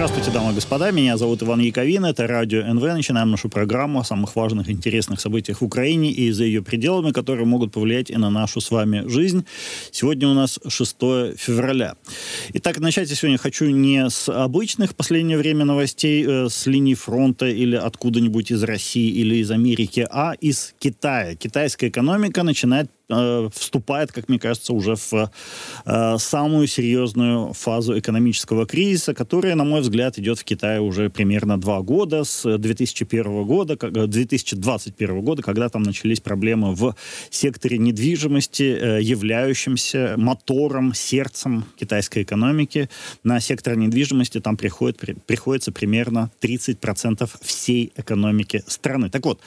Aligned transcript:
Здравствуйте, 0.00 0.30
дамы 0.30 0.52
и 0.52 0.54
господа. 0.54 0.90
Меня 0.92 1.18
зовут 1.18 1.42
Иван 1.42 1.60
Яковин. 1.60 2.06
Это 2.06 2.26
радио 2.26 2.62
НВ. 2.62 2.82
Начинаем 2.82 3.30
нашу 3.30 3.50
программу 3.50 4.00
о 4.00 4.04
самых 4.04 4.34
важных 4.34 4.70
интересных 4.70 5.20
событиях 5.20 5.60
в 5.60 5.64
Украине 5.66 6.10
и 6.10 6.30
за 6.30 6.44
ее 6.44 6.62
пределами, 6.62 7.10
которые 7.12 7.44
могут 7.44 7.72
повлиять 7.72 8.08
и 8.08 8.16
на 8.16 8.30
нашу 8.30 8.62
с 8.62 8.70
вами 8.70 9.06
жизнь. 9.06 9.44
Сегодня 9.90 10.28
у 10.28 10.32
нас 10.32 10.58
6 10.66 10.96
февраля. 11.36 11.96
Итак, 12.54 12.78
начать 12.78 13.10
я 13.10 13.14
сегодня 13.14 13.36
хочу 13.36 13.66
не 13.66 14.08
с 14.08 14.30
обычных 14.30 14.92
в 14.92 14.94
последнее 14.94 15.36
время 15.36 15.66
новостей 15.66 16.24
э, 16.26 16.48
с 16.48 16.64
линии 16.64 16.94
фронта 16.94 17.48
или 17.48 17.76
откуда-нибудь 17.76 18.52
из 18.52 18.62
России 18.62 19.10
или 19.10 19.34
из 19.34 19.50
Америки, 19.50 20.08
а 20.10 20.32
из 20.40 20.72
Китая. 20.78 21.34
Китайская 21.34 21.88
экономика 21.88 22.42
начинает 22.42 22.90
Э, 23.10 23.48
вступает, 23.52 24.12
как 24.12 24.28
мне 24.28 24.38
кажется, 24.38 24.72
уже 24.72 24.94
в 24.94 25.30
э, 25.84 26.18
самую 26.18 26.66
серьезную 26.68 27.52
фазу 27.54 27.98
экономического 27.98 28.66
кризиса, 28.66 29.14
которая, 29.14 29.56
на 29.56 29.64
мой 29.64 29.80
взгляд, 29.80 30.18
идет 30.18 30.38
в 30.38 30.44
Китае 30.44 30.80
уже 30.80 31.10
примерно 31.10 31.60
два 31.60 31.80
года, 31.80 32.22
с 32.22 32.58
2001 32.58 33.44
года, 33.44 33.76
2021 33.76 35.10
э, 35.10 35.20
года, 35.22 35.42
когда 35.42 35.68
там 35.68 35.82
начались 35.82 36.20
проблемы 36.20 36.74
в 36.74 36.94
секторе 37.30 37.78
недвижимости, 37.78 39.00
являющимся 39.02 40.14
мотором, 40.16 40.94
сердцем 40.94 41.64
китайской 41.76 42.22
экономики. 42.22 42.88
На 43.24 43.40
сектор 43.40 43.76
недвижимости 43.76 44.40
там 44.40 44.56
приходит, 44.56 44.98
приходится 45.26 45.72
примерно 45.72 46.30
30% 46.40 47.28
всей 47.42 47.92
экономики 47.96 48.62
страны. 48.68 49.10
Так 49.10 49.24
вот, 49.26 49.40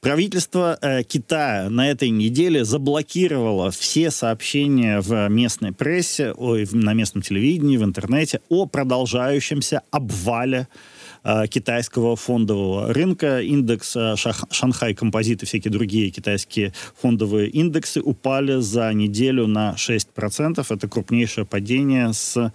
правительство 0.00 0.78
Китая 1.08 1.70
на 1.70 1.90
этой 1.90 2.10
неделе 2.10 2.64
заблокировало 2.64 2.89
заблокировала 2.90 3.70
все 3.70 4.10
сообщения 4.10 5.00
в 5.00 5.28
местной 5.28 5.72
прессе, 5.72 6.32
ой, 6.32 6.66
на 6.72 6.92
местном 6.92 7.22
телевидении, 7.22 7.76
в 7.76 7.84
интернете 7.84 8.40
о 8.48 8.66
продолжающемся 8.66 9.82
обвале 9.92 10.66
Э, 11.22 11.46
китайского 11.46 12.16
фондового 12.16 12.94
рынка. 12.94 13.40
Индекс 13.40 13.94
э, 13.94 14.14
Шанхай 14.16 14.94
Композит 14.94 15.42
и 15.42 15.46
всякие 15.46 15.70
другие 15.70 16.10
китайские 16.10 16.72
фондовые 16.96 17.50
индексы 17.50 18.00
упали 18.00 18.60
за 18.60 18.92
неделю 18.94 19.46
на 19.46 19.74
6%. 19.76 20.64
Это 20.66 20.88
крупнейшее 20.88 21.44
падение 21.44 22.14
с, 22.14 22.52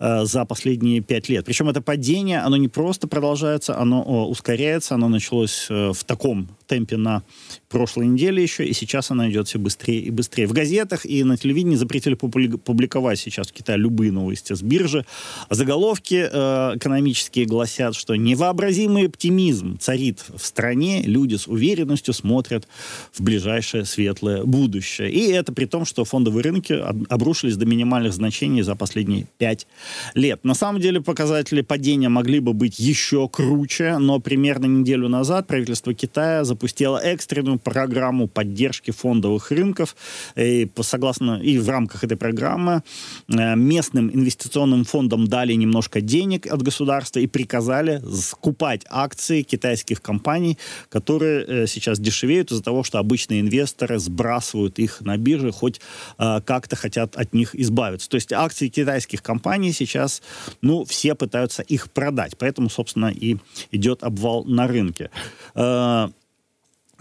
э, 0.00 0.24
за 0.24 0.44
последние 0.44 1.00
5 1.00 1.28
лет. 1.28 1.44
Причем 1.44 1.68
это 1.68 1.80
падение, 1.80 2.40
оно 2.40 2.56
не 2.56 2.68
просто 2.68 3.06
продолжается, 3.06 3.78
оно 3.78 4.28
ускоряется. 4.28 4.96
Оно 4.96 5.08
началось 5.08 5.68
в 5.68 6.04
таком 6.04 6.48
темпе 6.68 6.96
на 6.96 7.22
прошлой 7.68 8.06
неделе 8.06 8.42
еще, 8.42 8.64
и 8.64 8.72
сейчас 8.72 9.10
оно 9.10 9.28
идет 9.28 9.48
все 9.48 9.58
быстрее 9.58 10.00
и 10.00 10.10
быстрее. 10.10 10.46
В 10.46 10.52
газетах 10.52 11.04
и 11.04 11.24
на 11.24 11.36
телевидении 11.36 11.76
запретили 11.76 12.14
публиковать 12.14 13.18
сейчас 13.18 13.48
в 13.48 13.52
Китае 13.52 13.78
любые 13.78 14.12
новости 14.12 14.54
с 14.54 14.62
биржи. 14.62 15.04
Заголовки 15.50 16.28
э, 16.30 16.76
экономические 16.76 17.46
гласят, 17.46 17.94
что 17.94 18.14
невообразимый 18.14 19.06
оптимизм 19.06 19.78
царит 19.78 20.24
в 20.34 20.44
стране, 20.44 21.02
люди 21.02 21.34
с 21.34 21.48
уверенностью 21.48 22.14
смотрят 22.14 22.68
в 23.12 23.22
ближайшее 23.22 23.84
светлое 23.84 24.44
будущее. 24.44 25.10
И 25.10 25.30
это 25.30 25.52
при 25.52 25.64
том, 25.64 25.84
что 25.84 26.04
фондовые 26.04 26.42
рынки 26.42 26.72
обрушились 27.08 27.56
до 27.56 27.66
минимальных 27.66 28.12
значений 28.12 28.62
за 28.62 28.76
последние 28.76 29.26
пять 29.38 29.66
лет. 30.14 30.44
На 30.44 30.54
самом 30.54 30.80
деле 30.80 31.00
показатели 31.00 31.62
падения 31.62 32.08
могли 32.08 32.40
бы 32.40 32.52
быть 32.52 32.78
еще 32.78 33.28
круче, 33.28 33.98
но 33.98 34.20
примерно 34.20 34.66
неделю 34.66 35.08
назад 35.08 35.46
правительство 35.46 35.94
Китая 35.94 36.44
запустило 36.58 36.98
экстренную 36.98 37.58
программу 37.58 38.26
поддержки 38.26 38.90
фондовых 38.90 39.52
рынков. 39.52 39.94
И 40.34 40.68
согласно 40.80 41.40
и 41.40 41.58
в 41.58 41.68
рамках 41.68 42.02
этой 42.02 42.16
программы 42.16 42.82
э, 43.28 43.54
местным 43.54 44.10
инвестиционным 44.10 44.84
фондам 44.84 45.28
дали 45.28 45.52
немножко 45.52 46.00
денег 46.00 46.46
от 46.46 46.62
государства 46.62 47.20
и 47.20 47.28
приказали 47.28 48.02
скупать 48.20 48.82
акции 48.90 49.42
китайских 49.42 50.02
компаний, 50.02 50.58
которые 50.88 51.44
э, 51.46 51.66
сейчас 51.68 52.00
дешевеют 52.00 52.50
из-за 52.50 52.62
того, 52.62 52.82
что 52.82 52.98
обычные 52.98 53.40
инвесторы 53.40 54.00
сбрасывают 54.00 54.80
их 54.80 55.00
на 55.00 55.16
бирже, 55.16 55.52
хоть 55.52 55.80
э, 56.18 56.40
как-то 56.44 56.74
хотят 56.74 57.16
от 57.16 57.34
них 57.34 57.54
избавиться. 57.54 58.08
То 58.08 58.16
есть 58.16 58.32
акции 58.32 58.68
китайских 58.68 59.22
компаний 59.22 59.72
сейчас, 59.72 60.22
ну, 60.60 60.84
все 60.84 61.14
пытаются 61.14 61.62
их 61.62 61.88
продать. 61.90 62.36
Поэтому, 62.36 62.68
собственно, 62.68 63.12
и 63.12 63.36
идет 63.70 64.02
обвал 64.02 64.44
на 64.44 64.66
рынке. 64.66 65.10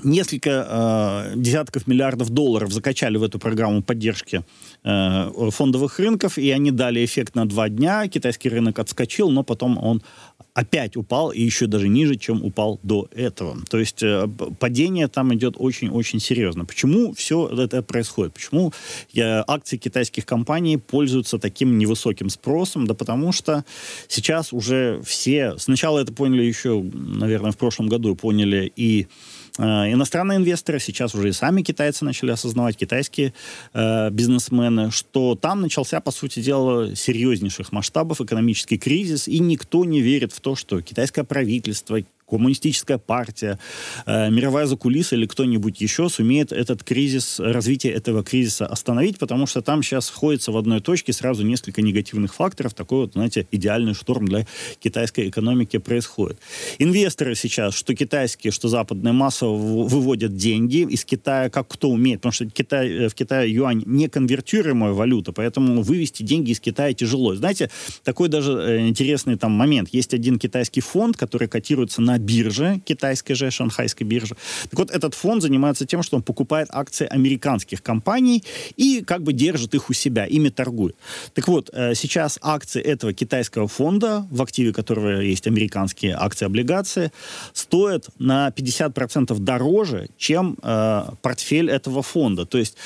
Несколько 0.04 1.30
э, 1.34 1.34
десятков 1.36 1.88
миллиардов 1.88 2.30
долларов 2.30 2.72
закачали 2.72 3.18
в 3.18 3.24
эту 3.24 3.40
программу 3.40 3.82
поддержки 3.82 4.44
э, 4.84 5.50
фондовых 5.50 5.98
рынков, 5.98 6.38
и 6.38 6.52
они 6.52 6.70
дали 6.70 7.04
эффект 7.04 7.34
на 7.34 7.48
два 7.48 7.68
дня. 7.68 8.08
Китайский 8.08 8.50
рынок 8.50 8.78
отскочил, 8.78 9.32
но 9.32 9.44
потом 9.44 9.80
он 9.80 10.04
опять 10.54 10.98
упал, 10.98 11.32
и 11.32 11.42
еще 11.42 11.66
даже 11.66 11.88
ниже, 11.88 12.16
чем 12.16 12.44
упал 12.44 12.80
до 12.84 13.08
этого. 13.12 13.58
То 13.70 13.80
есть 13.80 14.04
э, 14.04 14.28
падение 14.60 15.08
там 15.08 15.34
идет 15.34 15.56
очень-очень 15.58 16.20
серьезно. 16.20 16.66
Почему 16.66 17.14
все 17.14 17.48
это 17.48 17.82
происходит? 17.82 18.34
Почему 18.34 18.74
э, 19.16 19.22
акции 19.48 19.78
китайских 19.78 20.28
компаний 20.28 20.78
пользуются 20.78 21.40
таким 21.40 21.78
невысоким 21.80 22.30
спросом? 22.30 22.86
Да 22.86 22.94
потому 22.94 23.32
что 23.32 23.66
сейчас 24.08 24.54
уже 24.54 25.02
все... 25.04 25.58
Сначала 25.58 26.00
это 26.00 26.14
поняли 26.14 26.44
еще, 26.44 26.84
наверное, 26.84 27.52
в 27.52 27.58
прошлом 27.58 27.88
году, 27.88 28.16
поняли 28.16 28.72
и 28.76 29.08
иностранные 29.58 30.38
инвесторы, 30.38 30.80
сейчас 30.80 31.16
уже 31.16 31.30
и 31.30 31.32
сами 31.32 31.62
китайцы 31.62 32.06
начали 32.06 32.32
осознавать, 32.32 32.78
китайские 32.78 33.34
э, 33.74 34.10
бизнесмены, 34.12 34.92
что 34.92 35.36
там 35.36 35.62
начался, 35.62 36.00
по 36.00 36.12
сути 36.12 36.40
дела, 36.40 36.96
серьезнейших 36.96 37.72
масштабов 37.72 38.22
экономический 38.22 38.78
кризис, 38.78 39.28
и 39.28 39.40
никто 39.40 39.86
не 39.86 40.02
верит 40.02 40.34
в 40.34 40.40
то, 40.40 40.56
что 40.56 40.82
китайское 40.82 41.24
правительство, 41.24 42.00
коммунистическая 42.30 42.98
партия, 42.98 43.58
э, 44.06 44.30
мировая 44.30 44.66
закулиса 44.66 45.16
или 45.16 45.26
кто-нибудь 45.26 45.80
еще 45.80 46.10
сумеет 46.10 46.52
этот 46.52 46.84
кризис, 46.84 47.40
развитие 47.40 47.94
этого 47.94 48.24
кризиса 48.24 48.66
остановить, 48.66 49.18
потому 49.18 49.48
что 49.48 49.62
там 49.62 49.82
сейчас 49.82 50.08
сходится 50.08 50.52
в 50.52 50.58
одной 50.58 50.82
точке 50.82 51.14
сразу 51.14 51.44
несколько 51.44 51.82
негативных 51.82 52.34
факторов. 52.34 52.74
Такой 52.74 53.00
вот, 53.00 53.14
знаете, 53.14 53.48
идеальный 53.52 53.94
шторм 53.94 54.28
для 54.28 54.46
китайской 54.80 55.30
экономики 55.30 55.78
происходит. 55.78 56.40
Инвесторы 56.80 57.36
сейчас, 57.36 57.74
что 57.76 57.96
китайские, 57.96 58.52
что 58.52 58.68
западные, 58.68 59.14
массово 59.14 59.56
выводят 59.58 60.36
деньги 60.36 60.86
из 60.90 61.06
Китая, 61.06 61.50
как 61.50 61.68
кто 61.68 61.90
умеет, 61.90 62.20
потому 62.20 62.34
что 62.34 62.46
Китай, 62.50 62.90
э, 62.90 63.10
в 63.10 63.16
Китае 63.16 63.54
юань 63.54 63.84
не 63.86 64.10
конвертируемая 64.10 64.92
валюта, 64.92 65.32
поэтому 65.32 65.82
вывести 65.82 66.24
деньги 66.24 66.52
из 66.52 66.60
Китая 66.60 66.94
тяжело. 66.94 67.36
Знаете, 67.36 67.70
такой 68.04 68.28
даже 68.28 68.52
э, 68.52 68.88
интересный 68.88 69.38
там 69.38 69.52
момент. 69.52 69.90
Есть 69.94 70.14
один 70.14 70.40
китайский 70.40 70.82
фонд, 70.82 71.16
который 71.16 71.48
котируется 71.48 72.02
на 72.02 72.17
бирже, 72.18 72.82
китайской 72.86 73.34
же, 73.34 73.52
шанхайской 73.52 74.06
бирже. 74.08 74.36
Так 74.70 74.80
вот, 74.80 74.92
этот 74.92 75.14
фонд 75.14 75.42
занимается 75.42 75.86
тем, 75.86 76.04
что 76.04 76.18
он 76.18 76.24
покупает 76.24 76.68
акции 76.72 77.08
американских 77.08 77.82
компаний 77.82 78.44
и 78.76 79.02
как 79.02 79.24
бы 79.24 79.34
держит 79.34 79.74
их 79.74 79.90
у 79.90 79.94
себя, 79.94 80.26
ими 80.26 80.50
торгует. 80.50 80.96
Так 81.34 81.48
вот, 81.48 81.70
э, 81.74 81.96
сейчас 81.96 82.40
акции 82.42 82.82
этого 82.82 83.14
китайского 83.14 83.68
фонда, 83.68 84.28
в 84.32 84.42
активе 84.42 84.74
которого 84.74 85.22
есть 85.22 85.48
американские 85.48 86.16
акции, 86.16 86.46
облигации, 86.46 87.12
стоят 87.54 88.10
на 88.20 88.50
50% 88.50 89.38
дороже, 89.40 90.10
чем 90.18 90.58
э, 90.62 91.04
портфель 91.22 91.70
этого 91.70 92.02
фонда. 92.02 92.46
То 92.46 92.58
есть 92.58 92.78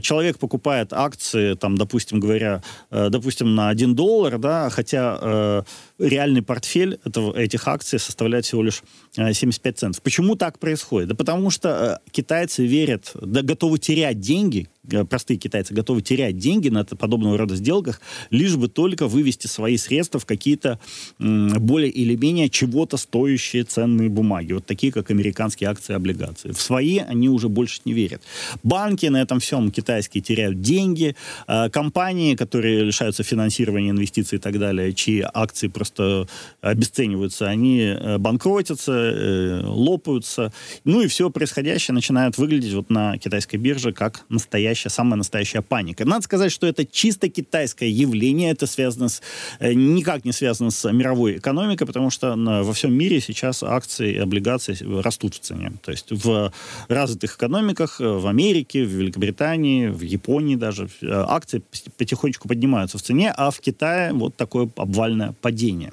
человек 0.00 0.38
покупает 0.38 0.92
акции, 0.92 1.54
там, 1.54 1.76
допустим, 1.76 2.20
говоря, 2.20 2.62
э, 2.90 3.08
допустим, 3.10 3.54
на 3.54 3.68
1 3.68 3.94
доллар, 3.94 4.38
да, 4.38 4.68
хотя 4.70 5.18
э, 5.20 5.62
реальный 5.98 6.42
портфель 6.42 6.98
этого, 7.04 7.36
этих 7.36 7.66
акций 7.66 7.98
составляет 7.98 8.44
всего 8.44 8.62
лишь 8.62 8.82
75 9.14 9.78
центов. 9.78 10.02
Почему 10.02 10.36
так 10.36 10.58
происходит? 10.58 11.08
Да 11.08 11.14
потому 11.14 11.50
что 11.50 12.00
китайцы 12.10 12.66
верят, 12.66 13.12
да, 13.14 13.42
готовы 13.42 13.78
терять 13.78 14.20
деньги, 14.20 14.68
простые 15.08 15.36
китайцы 15.38 15.74
готовы 15.74 16.02
терять 16.02 16.38
деньги 16.38 16.68
на 16.68 16.84
подобного 16.84 17.36
рода 17.36 17.54
сделках, 17.54 18.00
лишь 18.30 18.56
бы 18.56 18.68
только 18.68 19.06
вывести 19.06 19.46
свои 19.46 19.76
средства 19.76 20.18
в 20.18 20.26
какие-то 20.26 20.78
более 21.18 21.90
или 21.90 22.16
менее 22.16 22.48
чего-то 22.48 22.96
стоящие 22.96 23.64
ценные 23.64 24.08
бумаги, 24.08 24.54
вот 24.54 24.66
такие, 24.66 24.92
как 24.92 25.10
американские 25.10 25.68
акции 25.68 25.92
и 25.92 25.96
облигации. 25.96 26.52
В 26.52 26.60
свои 26.60 26.98
они 26.98 27.28
уже 27.28 27.48
больше 27.48 27.80
не 27.84 27.92
верят. 27.92 28.22
Банки 28.62 29.06
на 29.06 29.20
этом 29.20 29.40
всем 29.40 29.70
китайские 29.70 30.22
теряют 30.22 30.60
деньги, 30.60 31.14
а 31.46 31.68
компании, 31.68 32.34
которые 32.34 32.84
лишаются 32.84 33.22
финансирования, 33.22 33.90
инвестиций 33.90 34.38
и 34.38 34.40
так 34.40 34.58
далее, 34.58 34.92
чьи 34.92 35.24
акции 35.32 35.68
просто 35.68 36.26
обесцениваются, 36.60 37.48
они 37.48 37.80
э, 37.80 38.18
банкротятся, 38.18 38.92
э, 38.92 39.62
лопаются, 39.64 40.52
ну 40.84 41.02
и 41.02 41.06
все 41.06 41.30
происходящее 41.30 41.94
начинает 41.94 42.38
выглядеть 42.38 42.72
вот 42.72 42.90
на 42.90 43.18
китайской 43.18 43.56
бирже 43.56 43.92
как 43.92 44.24
настоящее 44.28 44.69
настоящая, 44.70 44.90
самая 44.90 45.16
настоящая 45.16 45.62
паника. 45.62 46.04
Надо 46.04 46.22
сказать, 46.22 46.52
что 46.52 46.66
это 46.66 46.84
чисто 46.84 47.28
китайское 47.28 47.88
явление, 47.88 48.52
это 48.52 48.66
связано 48.66 49.08
с, 49.08 49.20
э, 49.58 49.72
никак 49.72 50.24
не 50.24 50.32
связано 50.32 50.70
с 50.70 50.92
мировой 50.92 51.38
экономикой, 51.38 51.86
потому 51.86 52.10
что 52.10 52.36
во 52.36 52.72
всем 52.72 52.92
мире 52.92 53.20
сейчас 53.20 53.62
акции 53.62 54.14
и 54.14 54.18
облигации 54.18 54.76
растут 55.02 55.34
в 55.34 55.38
цене. 55.40 55.72
То 55.82 55.90
есть 55.90 56.06
в 56.10 56.52
развитых 56.88 57.36
экономиках, 57.36 58.00
э, 58.00 58.04
в 58.04 58.26
Америке, 58.26 58.84
в 58.84 58.90
Великобритании, 58.90 59.88
в 59.88 60.02
Японии 60.02 60.56
даже, 60.56 60.88
э, 61.02 61.06
акции 61.10 61.62
потихонечку 61.96 62.48
поднимаются 62.48 62.98
в 62.98 63.02
цене, 63.02 63.32
а 63.36 63.50
в 63.50 63.60
Китае 63.60 64.12
вот 64.12 64.36
такое 64.36 64.68
обвальное 64.76 65.34
падение. 65.40 65.92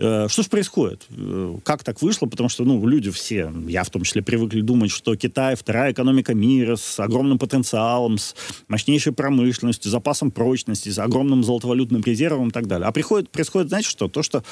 Э, 0.00 0.28
что 0.28 0.42
же 0.42 0.48
происходит? 0.48 1.06
Э, 1.10 1.56
как 1.62 1.84
так 1.84 2.00
вышло? 2.00 2.26
Потому 2.26 2.48
что, 2.48 2.64
ну, 2.64 2.86
люди 2.86 3.10
все, 3.10 3.52
я 3.68 3.84
в 3.84 3.90
том 3.90 4.02
числе, 4.02 4.22
привыкли 4.22 4.62
думать, 4.62 4.90
что 4.90 5.14
Китай 5.14 5.54
вторая 5.54 5.92
экономика 5.92 6.34
мира 6.34 6.76
с 6.76 6.98
огромным 6.98 7.38
потенциалом, 7.38 8.16
с 8.16 8.34
мощнейшей 8.68 9.12
промышленностью, 9.12 9.90
запасом 9.90 10.30
прочности, 10.30 10.88
с 10.88 10.98
огромным 10.98 11.44
золотовалютным 11.44 12.02
резервом 12.02 12.48
и 12.48 12.50
так 12.50 12.66
далее. 12.66 12.88
А 12.88 12.92
приходит, 12.92 13.28
происходит, 13.28 13.68
знаете 13.68 13.90
что? 13.90 14.08
То, 14.08 14.22
что 14.22 14.42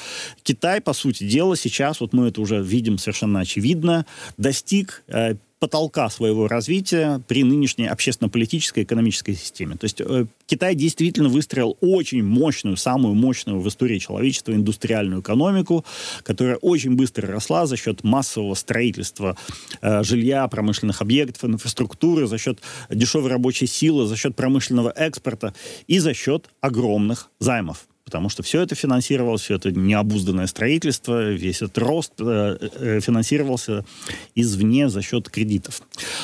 Китай, 0.43 0.81
по 0.81 0.93
сути 0.93 1.23
дела, 1.23 1.57
сейчас, 1.57 1.99
вот 1.99 2.13
мы 2.13 2.27
это 2.27 2.41
уже 2.41 2.61
видим 2.61 2.99
совершенно 2.99 3.39
очевидно, 3.39 4.05
достиг 4.37 5.03
э, 5.07 5.35
потолка 5.59 6.09
своего 6.09 6.47
развития 6.47 7.21
при 7.27 7.43
нынешней 7.43 7.87
общественно-политической 7.87 8.83
экономической 8.83 9.33
системе. 9.33 9.75
То 9.75 9.85
есть 9.85 10.01
э, 10.01 10.25
Китай 10.45 10.73
действительно 10.73 11.29
выстроил 11.29 11.77
очень 11.81 12.23
мощную, 12.23 12.77
самую 12.77 13.13
мощную 13.15 13.59
в 13.59 13.67
истории 13.67 13.99
человечества 13.99 14.53
индустриальную 14.53 15.21
экономику, 15.21 15.85
которая 16.23 16.55
очень 16.57 16.95
быстро 16.95 17.27
росла 17.27 17.65
за 17.65 17.75
счет 17.75 18.03
массового 18.03 18.53
строительства 18.53 19.35
э, 19.81 20.03
жилья, 20.03 20.47
промышленных 20.47 21.01
объектов, 21.01 21.43
инфраструктуры, 21.45 22.27
за 22.27 22.37
счет 22.37 22.59
дешевой 22.89 23.29
рабочей 23.29 23.67
силы, 23.67 24.07
за 24.07 24.15
счет 24.15 24.35
промышленного 24.35 24.93
экспорта 24.95 25.53
и 25.87 25.99
за 25.99 26.13
счет 26.13 26.49
огромных 26.61 27.29
займов 27.39 27.85
потому 28.09 28.29
что 28.29 28.41
все 28.41 28.61
это 28.61 28.73
финансировалось, 28.73 29.41
все 29.41 29.55
это 29.55 29.71
необузданное 29.71 30.47
строительство, 30.47 31.31
весь 31.31 31.57
этот 31.61 31.77
рост 31.77 32.13
э, 32.19 32.57
э, 32.59 32.99
финансировался 33.01 33.85
извне 34.33 34.89
за 34.89 35.03
счет 35.03 35.29
кредитов. 35.29 35.81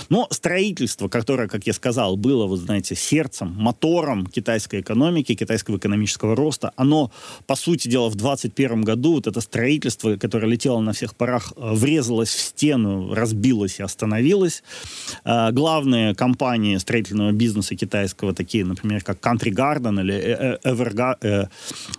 Но 0.10 0.28
строительство, 0.32 1.10
которое, 1.10 1.48
как 1.48 1.68
я 1.68 1.74
сказал, 1.74 2.18
было, 2.18 2.48
вы 2.48 2.58
знаете, 2.58 2.96
сердцем, 2.96 3.54
мотором 3.56 4.26
китайской 4.26 4.82
экономики, 4.82 5.36
китайского 5.36 5.78
экономического 5.78 6.36
роста, 6.36 6.72
оно, 6.76 7.12
по 7.46 7.56
сути 7.56 7.88
дела, 7.88 8.10
в 8.10 8.16
2021 8.16 8.82
году, 8.82 9.14
вот 9.14 9.28
это 9.28 9.42
строительство, 9.42 10.18
которое 10.18 10.48
летело 10.48 10.80
на 10.82 10.94
всех 10.94 11.16
парах, 11.16 11.54
э, 11.56 11.74
врезалось 11.74 12.30
в 12.30 12.42
стену, 12.42 13.14
разбилось 13.14 13.80
и 13.80 13.84
остановилось. 13.84 14.64
Главные 15.24 16.16
компании 16.16 16.78
строительного 16.78 17.32
бизнеса 17.32 17.76
китайского, 17.76 18.34
такие, 18.34 18.66
например, 18.66 19.04
как 19.04 19.20
Country 19.20 19.52
Garden 19.52 20.02
или 20.02 20.56
Э, 21.22 21.48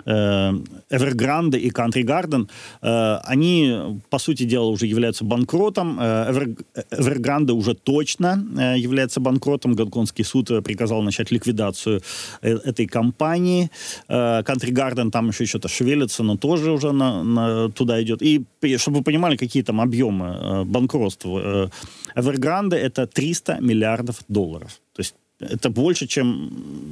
Evergrande 0.06 1.58
и 1.58 1.70
Country 1.70 2.04
Garden, 2.04 2.48
э, 2.82 3.16
они, 3.24 4.00
по 4.10 4.18
сути 4.18 4.44
дела, 4.44 4.66
уже 4.66 4.86
являются 4.86 5.24
банкротом. 5.24 5.98
Э, 6.00 6.54
Evergrande 6.90 7.52
уже 7.52 7.74
точно 7.74 8.76
является 8.76 9.20
банкротом. 9.20 9.74
Гонконгский 9.74 10.24
суд 10.24 10.48
приказал 10.64 11.02
начать 11.02 11.30
ликвидацию 11.30 12.00
этой 12.42 12.86
компании. 12.86 13.70
Country 14.08 14.70
Garden 14.70 15.10
там 15.10 15.28
еще 15.28 15.46
что-то 15.46 15.68
шевелится, 15.68 16.22
но 16.22 16.36
тоже 16.36 16.70
уже 16.70 16.92
на, 16.92 17.22
на, 17.22 17.70
туда 17.70 18.02
идет. 18.02 18.22
И 18.22 18.44
чтобы 18.76 18.98
вы 18.98 19.04
понимали, 19.04 19.36
какие 19.36 19.62
там 19.62 19.80
объемы 19.80 20.64
банкротства. 20.64 21.70
Evergrande 22.16 22.76
это 22.76 23.06
300 23.06 23.58
миллиардов 23.60 24.16
долларов. 24.28 24.80
То 24.94 25.00
есть 25.00 25.14
это 25.38 25.70
больше, 25.70 26.06
чем, 26.06 26.48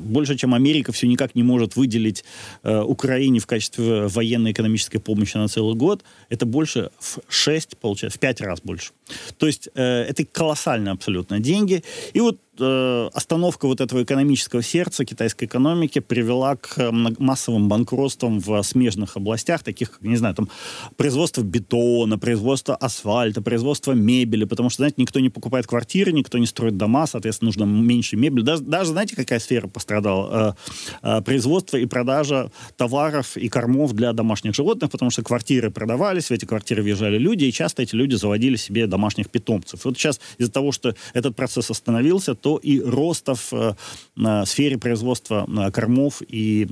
больше, 0.07 0.37
чем 0.37 0.55
Америка 0.55 0.93
все 0.93 1.07
никак 1.07 1.35
не 1.35 1.43
может 1.43 1.77
выделить 1.77 2.25
э, 2.63 2.81
Украине 2.81 3.41
в 3.41 3.47
качестве 3.47 4.07
военной 4.07 4.53
экономической 4.53 4.99
помощи 4.99 5.37
на 5.37 5.49
целый 5.49 5.75
год. 5.75 6.05
Это 6.29 6.45
больше 6.45 6.91
в 6.99 7.19
6, 7.29 7.79
получается, 7.79 8.19
в 8.19 8.21
5 8.21 8.41
раз 8.43 8.61
больше. 8.61 8.93
То 9.39 9.47
есть 9.47 9.69
э, 9.75 9.83
это 9.83 10.25
колоссальные 10.25 10.93
абсолютно 10.93 11.41
деньги. 11.41 11.83
И 12.13 12.21
вот 12.21 12.39
э, 12.61 13.11
остановка 13.13 13.67
вот 13.67 13.81
этого 13.81 14.03
экономического 14.03 14.63
сердца 14.63 15.05
китайской 15.05 15.45
экономики 15.45 15.99
привела 15.99 16.57
к 16.57 16.79
э, 16.79 16.91
массовым 16.91 17.69
банкротствам 17.69 18.41
в 18.41 18.63
смежных 18.63 19.17
областях, 19.17 19.63
таких 19.63 19.93
как, 19.93 20.03
не 20.03 20.17
знаю, 20.17 20.35
там, 20.35 20.49
производство 20.97 21.43
бетона, 21.43 22.19
производство 22.19 22.77
асфальта, 22.77 23.43
производство 23.43 23.93
мебели, 23.93 24.45
потому 24.45 24.71
что, 24.71 24.79
знаете, 24.79 24.97
никто 24.99 25.21
не 25.21 25.31
покупает 25.31 25.67
квартиры, 25.67 26.13
никто 26.13 26.39
не 26.39 26.47
строит 26.47 26.77
дома, 26.77 27.07
соответственно, 27.07 27.49
нужно 27.49 27.65
меньше 27.65 28.17
мебели. 28.17 28.43
Даже, 28.43 28.63
даже 28.63 28.91
знаете, 28.91 29.17
какая 29.17 29.41
сфера 29.41 29.69
пострадала? 29.69 30.57
Э, 31.03 31.23
производство 31.23 31.77
и 31.77 31.87
продажа 31.87 32.51
товаров 32.77 33.37
и 33.37 33.49
кормов 33.49 33.93
для 33.93 34.13
домашних 34.13 34.55
животных, 34.55 34.91
потому 34.91 35.11
что 35.11 35.23
квартиры 35.23 35.71
продавались, 35.71 36.27
в 36.27 36.31
эти 36.31 36.45
квартиры 36.45 36.83
въезжали 36.83 37.19
люди, 37.19 37.45
и 37.45 37.53
часто 37.53 37.83
эти 37.83 37.95
люди 37.95 38.15
заводили 38.15 38.57
себе 38.57 38.87
домашних 38.87 39.31
питомцев. 39.31 39.85
Вот 39.85 39.97
сейчас 39.97 40.21
из-за 40.39 40.53
того, 40.53 40.73
что 40.73 40.95
этот 41.13 41.37
процесс 41.37 41.71
остановился, 41.71 42.35
то 42.45 42.59
и 42.59 42.79
роста 42.79 43.35
в 43.35 43.53
э, 43.53 44.45
сфере 44.45 44.77
производства 44.77 45.47
э, 45.49 45.71
кормов 45.71 46.21
и 46.29 46.69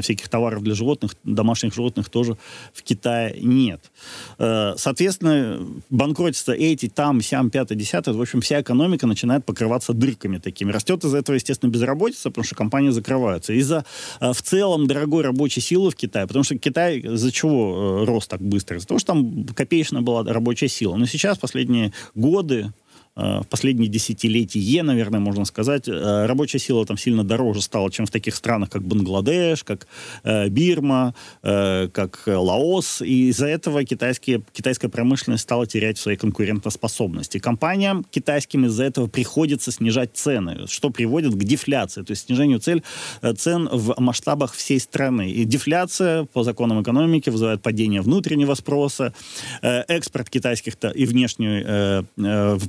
всяких 0.00 0.28
товаров 0.28 0.62
для 0.62 0.76
животных, 0.76 1.16
домашних 1.24 1.74
животных 1.74 2.08
тоже 2.08 2.36
в 2.72 2.84
Китае 2.84 3.36
нет. 3.42 3.80
Э, 4.38 4.74
соответственно, 4.76 5.58
банкротство 5.90 6.52
эти, 6.52 6.88
там, 6.88 7.20
сям, 7.20 7.50
пятое, 7.50 7.76
десятое, 7.76 8.14
в 8.14 8.20
общем, 8.20 8.40
вся 8.40 8.60
экономика 8.60 9.08
начинает 9.08 9.44
покрываться 9.44 9.92
дырками 9.92 10.38
такими. 10.38 10.70
Растет 10.70 11.02
из-за 11.02 11.18
этого, 11.18 11.34
естественно, 11.34 11.70
безработица, 11.70 12.28
потому 12.28 12.44
что 12.44 12.54
компании 12.54 12.90
закрываются. 12.90 13.52
Из-за 13.54 13.84
в 14.20 14.40
целом 14.40 14.86
дорогой 14.86 15.24
рабочей 15.24 15.60
силы 15.60 15.90
в 15.90 15.96
Китае, 15.96 16.28
потому 16.28 16.44
что 16.44 16.56
Китай 16.56 17.00
из-за 17.00 17.32
чего 17.32 18.04
рос 18.04 18.28
так 18.28 18.40
быстро? 18.40 18.76
Из-за 18.76 18.86
того, 18.86 19.00
что 19.00 19.14
там 19.14 19.46
копеечная 19.46 20.02
была 20.02 20.22
рабочая 20.22 20.68
сила. 20.68 20.94
Но 20.94 21.06
сейчас, 21.06 21.38
последние 21.38 21.92
годы, 22.14 22.72
в 23.18 23.46
последние 23.50 23.88
десятилетия, 23.88 24.82
наверное, 24.84 25.18
можно 25.18 25.44
сказать, 25.44 25.88
э, 25.88 26.26
рабочая 26.26 26.60
сила 26.60 26.86
там 26.86 26.96
сильно 26.96 27.24
дороже 27.24 27.62
стала, 27.62 27.90
чем 27.90 28.06
в 28.06 28.10
таких 28.10 28.36
странах, 28.36 28.70
как 28.70 28.82
Бангладеш, 28.82 29.64
как 29.64 29.88
э, 30.22 30.48
Бирма, 30.48 31.14
как 31.42 32.22
Лаос. 32.26 33.02
И 33.02 33.28
из-за 33.30 33.46
этого 33.46 33.84
китайские, 33.84 34.42
китайская 34.52 34.88
промышленность 34.88 35.42
стала 35.42 35.66
терять 35.66 35.98
свои 35.98 36.16
конкурентоспособности. 36.16 37.38
Компаниям 37.38 38.04
китайским 38.08 38.66
из-за 38.66 38.84
этого 38.84 39.08
приходится 39.08 39.72
снижать 39.72 40.10
цены, 40.14 40.66
что 40.68 40.90
приводит 40.90 41.34
к 41.34 41.38
дефляции, 41.38 42.02
то 42.02 42.12
есть 42.12 42.26
снижению 42.26 42.60
цель, 42.60 42.82
цен 43.36 43.68
в 43.72 43.94
масштабах 43.98 44.54
всей 44.54 44.78
страны. 44.78 45.30
И 45.30 45.44
дефляция 45.44 46.24
по 46.24 46.44
законам 46.44 46.82
экономики 46.82 47.30
вызывает 47.30 47.62
падение 47.62 48.00
внутреннего 48.00 48.54
спроса, 48.54 49.12
экспорт 49.62 50.30
китайских 50.30 50.74
и 50.94 51.04
внешнюю 51.04 52.06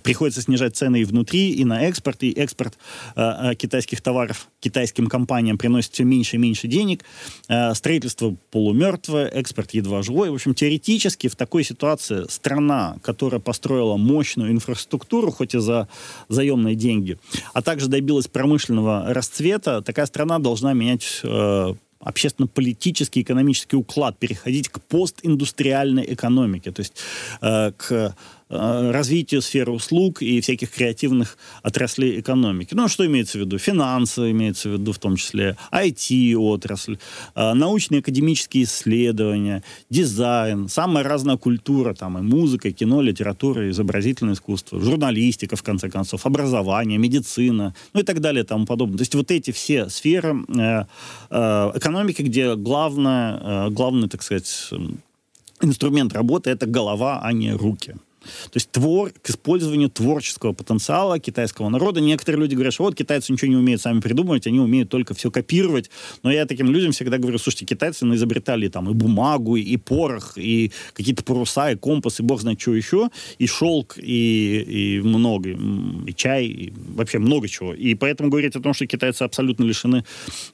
приходится 0.04 0.39
приходится 0.40 0.42
снижать 0.42 0.76
цены 0.76 1.02
и 1.02 1.04
внутри, 1.04 1.52
и 1.52 1.66
на 1.66 1.82
экспорт, 1.82 2.24
и 2.24 2.32
экспорт 2.32 2.78
э, 3.16 3.52
э, 3.52 3.56
китайских 3.56 4.02
товаров 4.02 4.48
китайским 4.60 5.08
компаниям 5.08 5.58
приносит 5.58 5.94
все 5.94 6.04
меньше 6.04 6.36
и 6.36 6.40
меньше 6.40 6.68
денег. 6.68 7.04
Э, 7.48 7.74
строительство 7.74 8.36
полумертвое, 8.52 9.28
экспорт 9.28 9.74
едва 9.74 10.02
живой. 10.02 10.30
В 10.30 10.34
общем, 10.34 10.54
теоретически 10.54 11.28
в 11.28 11.36
такой 11.36 11.64
ситуации 11.64 12.26
страна, 12.30 12.96
которая 13.04 13.40
построила 13.40 13.98
мощную 13.98 14.52
инфраструктуру, 14.52 15.32
хоть 15.32 15.56
и 15.56 15.60
за 15.60 15.88
заемные 16.30 16.76
деньги, 16.76 17.18
а 17.54 17.62
также 17.62 17.88
добилась 17.88 18.28
промышленного 18.28 19.14
расцвета, 19.14 19.82
такая 19.82 20.06
страна 20.06 20.40
должна 20.40 20.74
менять 20.74 21.22
э, 21.24 21.74
общественно-политический, 22.00 23.22
экономический 23.22 23.78
уклад, 23.78 24.18
переходить 24.18 24.70
к 24.70 24.80
постиндустриальной 24.80 26.14
экономике, 26.14 26.72
то 26.72 26.82
есть 26.82 26.94
э, 27.42 27.72
к 27.78 28.16
развитию 28.50 29.42
сферы 29.42 29.72
услуг 29.72 30.22
и 30.22 30.42
всяких 30.42 30.72
креативных 30.72 31.38
отраслей 31.62 32.20
экономики. 32.20 32.74
Ну, 32.74 32.86
а 32.86 32.90
что 32.90 33.06
имеется 33.06 33.38
в 33.38 33.42
виду? 33.42 33.60
Финансы 33.60 34.32
имеется 34.32 34.70
в 34.70 34.74
виду 34.74 34.92
в 34.92 34.98
том 34.98 35.16
числе, 35.18 35.56
IT-отрасль, 35.72 36.98
э, 37.36 37.54
научные 37.54 38.00
академические 38.00 38.64
исследования, 38.64 39.64
дизайн, 39.90 40.68
самая 40.68 41.04
разная 41.04 41.38
культура, 41.38 41.94
там 41.94 42.18
и 42.18 42.22
музыка, 42.22 42.70
и 42.70 42.72
кино, 42.72 43.02
литература, 43.02 43.70
изобразительное 43.70 44.34
искусство, 44.34 44.80
журналистика, 44.80 45.56
в 45.56 45.64
конце 45.64 45.90
концов, 45.90 46.26
образование, 46.26 46.98
медицина, 46.98 47.76
ну 47.94 48.00
и 48.00 48.04
так 48.04 48.20
далее 48.20 48.44
и 48.44 48.48
тому 48.48 48.66
подобное. 48.66 48.98
То 48.98 49.02
есть 49.04 49.14
вот 49.16 49.30
эти 49.30 49.52
все 49.52 49.90
сферы 49.90 50.44
э, 50.58 50.86
экономики, 51.30 52.24
где 52.24 52.56
главное, 52.56 53.70
главный, 53.70 54.10
так 54.10 54.24
сказать, 54.24 54.72
инструмент 55.62 56.14
работы— 56.14 56.50
это 56.52 56.66
голова, 56.66 57.20
а 57.22 57.32
не 57.32 57.52
руки. 57.52 57.96
То 58.22 58.56
есть 58.56 58.72
твор, 58.72 59.12
к 59.12 59.30
использованию 59.30 59.90
творческого 59.90 60.54
потенциала 60.54 61.20
китайского 61.20 61.70
народа. 61.70 62.02
Некоторые 62.02 62.42
люди 62.42 62.56
говорят, 62.56 62.74
что 62.74 62.84
вот 62.84 62.96
китайцы 62.96 63.32
ничего 63.32 63.50
не 63.50 63.58
умеют 63.58 63.82
сами 63.82 64.00
придумывать, 64.00 64.48
они 64.48 64.60
умеют 64.60 64.90
только 64.90 65.14
все 65.14 65.32
копировать. 65.32 65.90
Но 66.24 66.32
я 66.32 66.46
таким 66.46 66.70
людям 66.70 66.92
всегда 66.92 67.18
говорю, 67.18 67.38
слушайте, 67.38 67.66
китайцы 67.66 68.06
ну, 68.06 68.16
изобретали 68.16 68.68
там 68.68 68.90
и 68.90 68.94
бумагу, 68.94 69.56
и 69.56 69.78
порох, 69.78 70.38
и 70.38 70.72
какие-то 70.94 71.24
паруса, 71.24 71.72
и 71.72 71.76
компас, 71.76 72.20
и 72.20 72.24
бог 72.24 72.42
знает 72.42 72.60
что 72.60 72.76
еще, 72.76 73.10
и 73.38 73.48
шелк, 73.48 73.98
и, 73.98 74.98
и 74.98 75.02
много, 75.02 75.50
и 75.50 76.14
чай, 76.14 76.46
и 76.46 76.74
вообще 76.96 77.20
много 77.20 77.48
чего. 77.48 77.74
И 77.74 77.96
поэтому 77.96 78.30
говорить 78.30 78.56
о 78.56 78.60
том, 78.60 78.74
что 78.74 78.86
китайцы 78.86 79.24
абсолютно 79.24 79.64
лишены, 79.64 80.04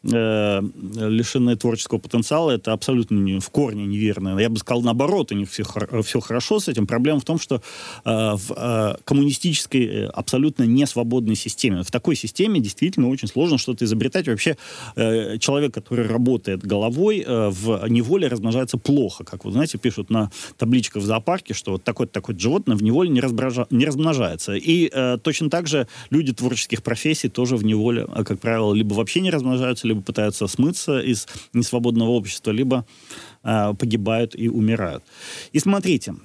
э, 0.04 0.62
лишены 0.96 1.56
творческого 1.56 2.00
потенциала, 2.00 2.52
это 2.52 2.74
абсолютно 2.74 3.16
не, 3.16 3.40
в 3.40 3.50
корне 3.50 3.86
неверно. 3.86 4.38
Я 4.40 4.50
бы 4.50 4.58
сказал 4.58 4.84
наоборот, 4.84 5.32
у 5.32 5.36
них 5.36 5.50
все, 5.50 5.64
все 6.04 6.20
хорошо 6.20 6.60
с 6.60 6.68
этим. 6.68 6.88
Проблема 6.88 7.20
в 7.20 7.26
том, 7.26 7.40
что 7.40 7.55
что 7.56 7.62
э, 8.06 8.36
в 8.36 8.54
э, 8.56 8.96
коммунистической 9.04 9.86
э, 9.86 10.06
абсолютно 10.08 10.64
несвободной 10.64 11.36
системе, 11.36 11.84
в 11.84 11.92
такой 11.92 12.16
системе 12.16 12.60
действительно 12.60 13.10
очень 13.10 13.28
сложно 13.28 13.58
что-то 13.58 13.86
изобретать. 13.86 14.28
Вообще 14.28 14.58
э, 14.96 15.38
человек, 15.40 15.74
который 15.74 16.08
работает 16.08 16.66
головой, 16.66 17.24
э, 17.26 17.50
в 17.50 17.88
неволе 17.90 18.28
размножается 18.28 18.78
плохо. 18.78 19.24
Как 19.24 19.46
вы 19.46 19.52
знаете, 19.52 19.78
пишут 19.78 20.10
на 20.10 20.32
табличках 20.58 21.04
в 21.04 21.06
зоопарке, 21.06 21.54
что 21.54 21.72
вот 21.72 21.84
такое-то 21.84 22.22
животное 22.38 22.76
в 22.76 22.84
неволе 22.84 23.10
не, 23.10 23.22
разбража... 23.22 23.68
не 23.70 23.86
размножается. 23.86 24.54
И 24.54 24.90
э, 24.92 25.18
точно 25.22 25.50
так 25.50 25.68
же 25.68 25.88
люди 26.10 26.34
творческих 26.34 26.84
профессий 26.84 27.30
тоже 27.30 27.56
в 27.56 27.64
неволе, 27.64 28.08
э, 28.16 28.24
как 28.24 28.40
правило, 28.40 28.74
либо 28.74 28.94
вообще 28.94 29.22
не 29.22 29.32
размножаются, 29.32 29.88
либо 29.88 30.02
пытаются 30.02 30.48
смыться 30.48 31.00
из 31.00 31.28
несвободного 31.54 32.10
общества, 32.10 32.52
либо 32.52 32.86
э, 33.44 33.74
погибают 33.78 34.36
и 34.36 34.50
умирают. 34.50 35.04
И 35.54 35.60
смотрите, 35.60 36.16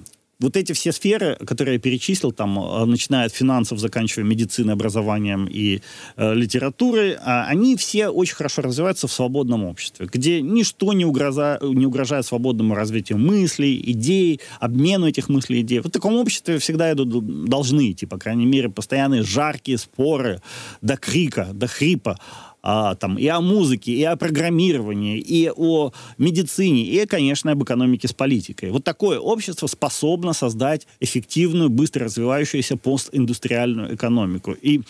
вот 0.41 0.57
эти 0.57 0.73
все 0.73 0.91
сферы, 0.91 1.37
которые 1.45 1.75
я 1.75 1.79
перечислил, 1.79 2.31
там, 2.31 2.59
э, 2.59 2.85
начиная 2.85 3.27
от 3.27 3.33
финансов, 3.33 3.79
заканчивая 3.79 4.25
медициной, 4.25 4.73
образованием 4.73 5.45
и 5.45 5.81
э, 6.17 6.33
литературой, 6.33 7.11
э, 7.11 7.17
они 7.23 7.75
все 7.75 8.09
очень 8.09 8.35
хорошо 8.35 8.61
развиваются 8.63 9.07
в 9.07 9.11
свободном 9.11 9.63
обществе, 9.63 10.07
где 10.11 10.41
ничто 10.41 10.93
не, 10.93 11.05
угроза, 11.05 11.59
не 11.61 11.85
угрожает 11.85 12.25
свободному 12.25 12.75
развитию 12.75 13.17
мыслей, 13.17 13.81
идей, 13.91 14.39
обмену 14.59 15.07
этих 15.07 15.29
мыслей 15.29 15.61
идей. 15.61 15.79
В 15.79 15.89
таком 15.89 16.15
обществе 16.15 16.57
всегда 16.57 16.91
идут, 16.91 17.45
должны 17.45 17.91
идти, 17.91 18.05
по 18.05 18.17
крайней 18.17 18.45
мере, 18.45 18.69
постоянные 18.69 19.23
жаркие 19.23 19.77
споры 19.77 20.41
до 20.81 20.97
крика, 20.97 21.49
до 21.53 21.67
хрипа 21.67 22.17
а, 22.63 22.95
там, 22.95 23.17
и 23.17 23.27
о 23.27 23.41
музыке, 23.41 23.91
и 23.91 24.03
о 24.03 24.15
программировании, 24.15 25.19
и 25.19 25.51
о 25.55 25.91
медицине, 26.17 26.83
и, 26.83 27.05
конечно, 27.05 27.51
об 27.51 27.63
экономике 27.63 28.07
с 28.07 28.13
политикой. 28.13 28.71
Вот 28.71 28.83
такое 28.83 29.19
общество 29.19 29.67
способно 29.67 30.33
создать 30.33 30.87
эффективную, 30.99 31.69
быстро 31.69 32.05
развивающуюся 32.05 32.77
постиндустриальную 32.77 33.95
экономику. 33.95 34.51
И 34.51 34.81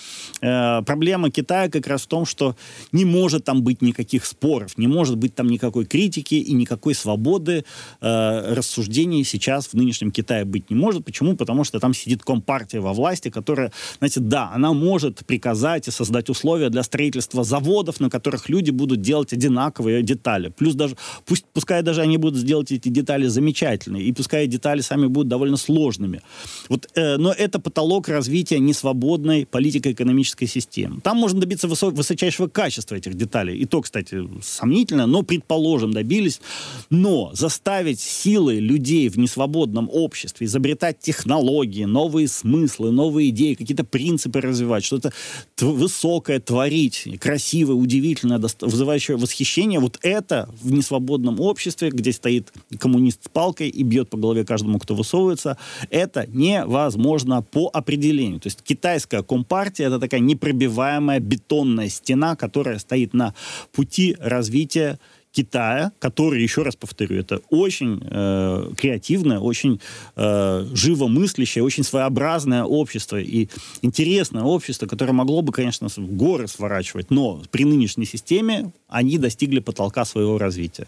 э, 0.41 0.81
проблема 0.85 1.31
Китая 1.31 1.69
как 1.69 1.87
раз 1.87 2.01
в 2.01 2.07
том, 2.07 2.25
что 2.25 2.55
не 2.91 3.05
может 3.05 3.45
там 3.45 3.63
быть 3.63 3.81
никаких 3.81 4.25
споров, 4.25 4.77
не 4.77 4.87
может 4.87 5.17
быть 5.17 5.35
там 5.35 5.47
никакой 5.47 5.85
критики 5.85 6.35
и 6.35 6.53
никакой 6.53 6.93
свободы 6.93 7.63
э, 8.01 8.53
рассуждений 8.53 9.23
сейчас 9.23 9.67
в 9.67 9.73
нынешнем 9.75 10.11
Китае 10.11 10.43
быть 10.43 10.69
не 10.69 10.75
может. 10.75 11.05
Почему? 11.05 11.37
Потому 11.37 11.63
что 11.63 11.79
там 11.79 11.93
сидит 11.93 12.23
компартия 12.23 12.81
во 12.81 12.93
власти, 12.93 13.29
которая, 13.29 13.71
знаете, 13.99 14.19
да, 14.19 14.51
она 14.53 14.73
может 14.73 15.25
приказать 15.25 15.87
и 15.87 15.91
создать 15.91 16.29
условия 16.29 16.69
для 16.69 16.83
строительства 16.83 17.43
заводов, 17.43 17.60
заводов, 17.61 17.99
на 17.99 18.09
которых 18.09 18.49
люди 18.49 18.71
будут 18.71 19.01
делать 19.01 19.33
одинаковые 19.33 20.03
детали. 20.03 20.49
Плюс 20.49 20.75
даже, 20.75 20.95
пусть, 21.25 21.45
пускай 21.53 21.83
даже 21.83 22.01
они 22.01 22.17
будут 22.17 22.39
сделать 22.39 22.71
эти 22.71 22.89
детали 22.89 23.27
замечательные, 23.27 24.03
и 24.03 24.11
пускай 24.11 24.47
детали 24.47 24.81
сами 24.81 25.07
будут 25.07 25.27
довольно 25.27 25.57
сложными. 25.57 26.21
Вот, 26.69 26.87
э, 26.95 27.17
но 27.17 27.31
это 27.31 27.59
потолок 27.59 28.09
развития 28.09 28.59
несвободной 28.59 29.45
политико-экономической 29.45 30.47
системы. 30.47 31.01
Там 31.01 31.17
можно 31.17 31.39
добиться 31.39 31.67
высо- 31.67 31.91
высочайшего 31.91 32.47
качества 32.47 32.95
этих 32.95 33.13
деталей. 33.13 33.57
И 33.57 33.65
то, 33.65 33.81
кстати, 33.81 34.27
сомнительно, 34.41 35.07
но, 35.07 35.23
предположим, 35.23 35.93
добились. 35.93 36.41
Но 36.89 37.31
заставить 37.33 37.99
силы 37.99 38.59
людей 38.59 39.09
в 39.09 39.17
несвободном 39.17 39.89
обществе 39.91 40.45
изобретать 40.45 40.99
технологии, 40.99 41.85
новые 41.85 42.27
смыслы, 42.27 42.91
новые 42.91 43.29
идеи, 43.29 43.53
какие-то 43.53 43.83
принципы 43.83 44.41
развивать, 44.41 44.83
что-то 44.83 45.11
высокое 45.59 46.39
творить, 46.39 47.07
красивое, 47.19 47.50
красивое, 47.51 47.75
удивительное, 47.75 48.39
вызывающее 48.61 49.17
восхищение, 49.17 49.79
вот 49.79 49.99
это 50.03 50.49
в 50.61 50.71
несвободном 50.71 51.41
обществе, 51.41 51.89
где 51.89 52.13
стоит 52.13 52.53
коммунист 52.79 53.25
с 53.25 53.27
палкой 53.27 53.67
и 53.67 53.83
бьет 53.83 54.09
по 54.09 54.17
голове 54.17 54.45
каждому, 54.45 54.79
кто 54.79 54.95
высовывается, 54.95 55.57
это 55.89 56.25
невозможно 56.27 57.41
по 57.41 57.69
определению. 57.73 58.39
То 58.39 58.47
есть 58.47 58.61
китайская 58.63 59.21
компартия 59.21 59.87
это 59.87 59.99
такая 59.99 60.21
непробиваемая 60.21 61.19
бетонная 61.19 61.89
стена, 61.89 62.37
которая 62.37 62.79
стоит 62.79 63.13
на 63.13 63.33
пути 63.73 64.15
развития 64.19 64.97
Китая, 65.31 65.93
который, 65.99 66.43
еще 66.43 66.63
раз 66.63 66.75
повторю, 66.75 67.17
это 67.17 67.41
очень 67.49 68.01
э, 68.03 68.71
креативное, 68.75 69.39
очень 69.39 69.79
э, 70.17 70.67
живомыслящее, 70.73 71.63
очень 71.63 71.83
своеобразное 71.83 72.63
общество 72.63 73.19
и 73.19 73.47
интересное 73.81 74.43
общество, 74.43 74.87
которое 74.87 75.13
могло 75.13 75.41
бы, 75.41 75.53
конечно, 75.53 75.87
горы 75.97 76.47
сворачивать, 76.47 77.11
но 77.11 77.41
при 77.49 77.63
нынешней 77.63 78.05
системе 78.05 78.73
они 78.89 79.17
достигли 79.17 79.59
потолка 79.59 80.03
своего 80.03 80.37
развития. 80.37 80.87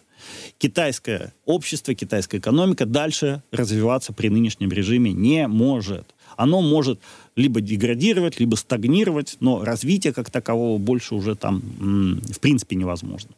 Китайское 0.58 1.34
общество, 1.46 1.94
китайская 1.94 2.40
экономика 2.40 2.86
дальше 2.86 3.42
развиваться 3.52 4.12
при 4.12 4.28
нынешнем 4.28 4.72
режиме 4.72 5.14
не 5.14 5.48
может. 5.48 6.14
Оно 6.36 6.62
может 6.62 7.00
либо 7.36 7.62
деградировать, 7.62 8.40
либо 8.40 8.56
стагнировать, 8.56 9.38
но 9.40 9.64
развитие 9.64 10.14
как 10.14 10.30
такового 10.30 10.78
больше 10.78 11.16
уже 11.16 11.36
там 11.36 11.62
в 11.62 12.40
принципе 12.40 12.76
невозможно. 12.76 13.32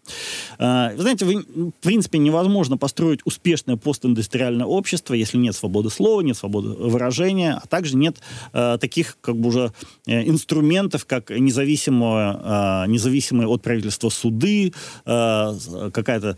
А, 0.57 0.93
вы 0.95 1.01
знаете, 1.01 1.25
в 1.25 1.71
принципе 1.81 2.17
невозможно 2.17 2.77
построить 2.77 3.21
успешное 3.25 3.77
постиндустриальное 3.77 4.65
общество, 4.65 5.13
если 5.13 5.37
нет 5.37 5.55
свободы 5.55 5.89
слова, 5.89 6.21
нет 6.21 6.37
свободы 6.37 6.69
выражения, 6.69 7.59
а 7.61 7.67
также 7.67 7.95
нет 7.95 8.17
э, 8.53 8.77
таких 8.79 9.17
как 9.21 9.37
бы 9.37 9.49
уже 9.49 9.71
э, 10.05 10.27
инструментов, 10.27 11.05
как 11.05 11.29
независимое, 11.29 12.85
э, 12.85 12.87
независимые 12.87 13.47
от 13.47 13.61
правительства 13.61 14.09
суды, 14.09 14.73
какая-то 15.05 16.37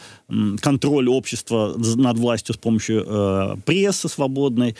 контроль 0.61 1.09
общества 1.09 1.75
над 1.77 2.17
властью 2.17 2.55
с 2.55 2.57
помощью 2.57 3.61
прессы 3.65 4.09
свободной, 4.09 4.75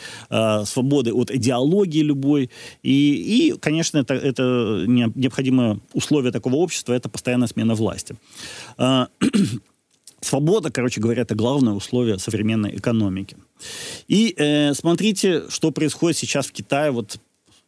свободы 0.64 1.12
от 1.12 1.30
идеологии 1.30 2.02
любой, 2.02 2.50
и, 2.82 3.50
и 3.52 3.58
конечно, 3.58 3.98
это, 3.98 4.14
это 4.14 4.84
необходимое 4.86 5.80
условие 5.92 6.32
такого 6.32 6.56
общества, 6.56 6.92
это 6.92 7.08
постоянная 7.08 7.48
смена 7.48 7.74
власти. 7.74 8.16
А, 8.76 9.08
свобода, 10.20 10.70
короче 10.70 11.00
говоря, 11.00 11.22
это 11.22 11.34
главное 11.34 11.74
условие 11.74 12.18
современной 12.18 12.76
экономики. 12.76 13.36
И 14.08 14.34
э, 14.36 14.74
смотрите, 14.74 15.48
что 15.48 15.70
происходит 15.70 16.18
сейчас 16.18 16.46
в 16.46 16.52
Китае 16.52 16.90
вот 16.90 17.18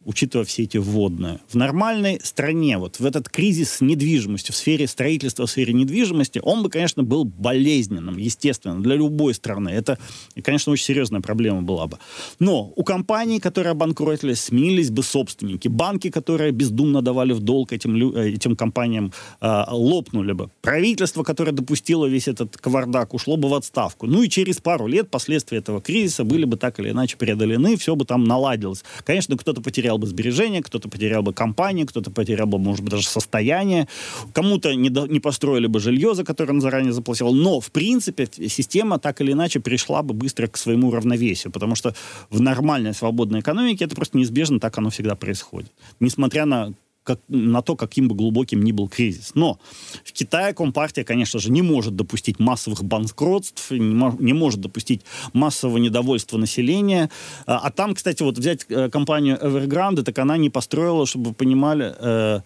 учитывая 0.05 0.45
все 0.45 0.63
эти 0.63 0.77
вводные. 0.77 1.39
В 1.47 1.55
нормальной 1.55 2.19
стране, 2.23 2.77
вот 2.77 2.99
в 2.99 3.05
этот 3.05 3.29
кризис 3.29 3.71
с 3.71 3.81
недвижимостью, 3.81 4.53
в 4.53 4.57
сфере 4.57 4.87
строительства, 4.87 5.45
в 5.45 5.51
сфере 5.51 5.73
недвижимости, 5.73 6.39
он 6.43 6.63
бы, 6.63 6.69
конечно, 6.69 7.03
был 7.03 7.25
болезненным, 7.25 8.17
естественно, 8.17 8.81
для 8.81 8.95
любой 8.95 9.33
страны. 9.33 9.69
Это, 9.69 9.97
конечно, 10.43 10.71
очень 10.71 10.85
серьезная 10.85 11.21
проблема 11.21 11.61
была 11.61 11.87
бы. 11.87 11.99
Но 12.39 12.73
у 12.75 12.83
компаний, 12.83 13.39
которые 13.39 13.71
обанкротились, 13.71 14.41
сменились 14.41 14.89
бы 14.89 15.03
собственники. 15.03 15.67
Банки, 15.67 16.09
которые 16.09 16.51
бездумно 16.51 17.01
давали 17.01 17.33
в 17.33 17.39
долг 17.39 17.73
этим, 17.73 17.95
э, 18.15 18.31
этим 18.31 18.55
компаниям, 18.55 19.13
э, 19.41 19.63
лопнули 19.69 20.33
бы. 20.33 20.49
Правительство, 20.61 21.23
которое 21.23 21.51
допустило 21.51 22.05
весь 22.05 22.27
этот 22.27 22.57
кавардак, 22.57 23.13
ушло 23.13 23.37
бы 23.37 23.49
в 23.49 23.53
отставку. 23.53 24.07
Ну 24.07 24.23
и 24.23 24.29
через 24.29 24.59
пару 24.59 24.87
лет 24.87 25.09
последствия 25.09 25.59
этого 25.59 25.81
кризиса 25.81 26.23
были 26.23 26.45
бы 26.45 26.57
так 26.57 26.79
или 26.79 26.89
иначе 26.89 27.17
преодолены, 27.17 27.77
все 27.77 27.95
бы 27.95 28.05
там 28.05 28.23
наладилось. 28.23 28.83
Конечно, 29.03 29.37
кто-то 29.37 29.61
потерял 29.61 29.90
потерял 29.91 29.97
бы 29.97 30.07
сбережения, 30.07 30.61
кто-то 30.61 30.89
потерял 30.89 31.23
бы 31.23 31.33
компанию, 31.33 31.85
кто-то 31.85 32.11
потерял 32.11 32.47
бы, 32.47 32.57
может 32.57 32.81
быть, 32.81 32.91
даже 32.91 33.07
состояние, 33.07 33.87
кому-то 34.33 34.73
не, 34.75 34.89
до, 34.89 35.07
не 35.07 35.19
построили 35.19 35.67
бы 35.67 35.79
жилье, 35.79 36.13
за 36.15 36.23
которое 36.23 36.53
он 36.53 36.61
заранее 36.61 36.93
заплатил. 36.93 37.33
Но, 37.33 37.59
в 37.59 37.71
принципе, 37.71 38.27
система 38.47 38.99
так 38.99 39.21
или 39.21 39.31
иначе 39.33 39.59
пришла 39.59 40.01
бы 40.01 40.13
быстро 40.13 40.47
к 40.47 40.57
своему 40.57 40.91
равновесию, 40.91 41.51
потому 41.51 41.75
что 41.75 41.93
в 42.29 42.41
нормальной 42.41 42.93
свободной 42.93 43.39
экономике 43.39 43.85
это 43.85 43.95
просто 43.95 44.17
неизбежно, 44.17 44.59
так 44.59 44.77
оно 44.77 44.89
всегда 44.89 45.15
происходит. 45.15 45.71
Несмотря 45.99 46.45
на 46.45 46.73
как, 47.03 47.19
на 47.27 47.61
то, 47.61 47.75
каким 47.75 48.07
бы 48.07 48.15
глубоким 48.15 48.63
ни 48.63 48.71
был 48.71 48.87
кризис. 48.87 49.31
Но 49.35 49.59
в 50.03 50.11
Китае 50.11 50.53
Компартия, 50.53 51.03
конечно 51.03 51.39
же, 51.39 51.51
не 51.51 51.61
может 51.61 51.95
допустить 51.95 52.39
массовых 52.39 52.83
банкротств, 52.83 53.71
не, 53.71 54.23
не 54.23 54.33
может 54.33 54.61
допустить 54.61 55.01
массового 55.33 55.77
недовольства 55.77 56.37
населения. 56.37 57.09
А, 57.45 57.57
а 57.57 57.71
там, 57.71 57.95
кстати, 57.95 58.23
вот 58.23 58.37
взять 58.37 58.65
э, 58.69 58.89
компанию 58.89 59.37
Evergrande, 59.37 60.03
так 60.03 60.19
она 60.19 60.37
не 60.37 60.49
построила, 60.49 61.05
чтобы 61.05 61.29
вы 61.29 61.33
понимали, 61.33 61.95
э, 61.97 62.41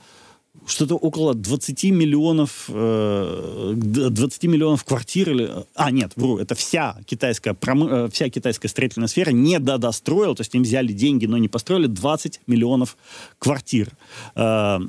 что-то 0.66 0.96
около 0.96 1.34
20 1.34 1.84
миллионов, 1.86 2.66
20 2.68 2.76
э, 2.76 4.48
миллионов 4.48 4.84
квартир 4.84 5.30
или... 5.32 5.50
А, 5.76 5.92
нет, 5.92 6.14
вру, 6.16 6.38
это 6.38 6.56
вся 6.56 6.98
китайская, 7.06 7.54
промы, 7.54 7.90
э, 7.90 8.10
вся 8.12 8.30
китайская 8.30 8.68
строительная 8.68 9.08
сфера 9.08 9.32
не 9.32 9.60
додостроила, 9.60 10.36
то 10.36 10.42
есть 10.42 10.56
им 10.56 10.64
взяли 10.64 10.92
деньги, 10.92 11.26
но 11.26 11.38
не 11.38 11.48
построили 11.48 11.88
20 11.88 12.42
миллионов 12.48 12.98
квартир. 13.40 13.90
Э, 14.36 14.80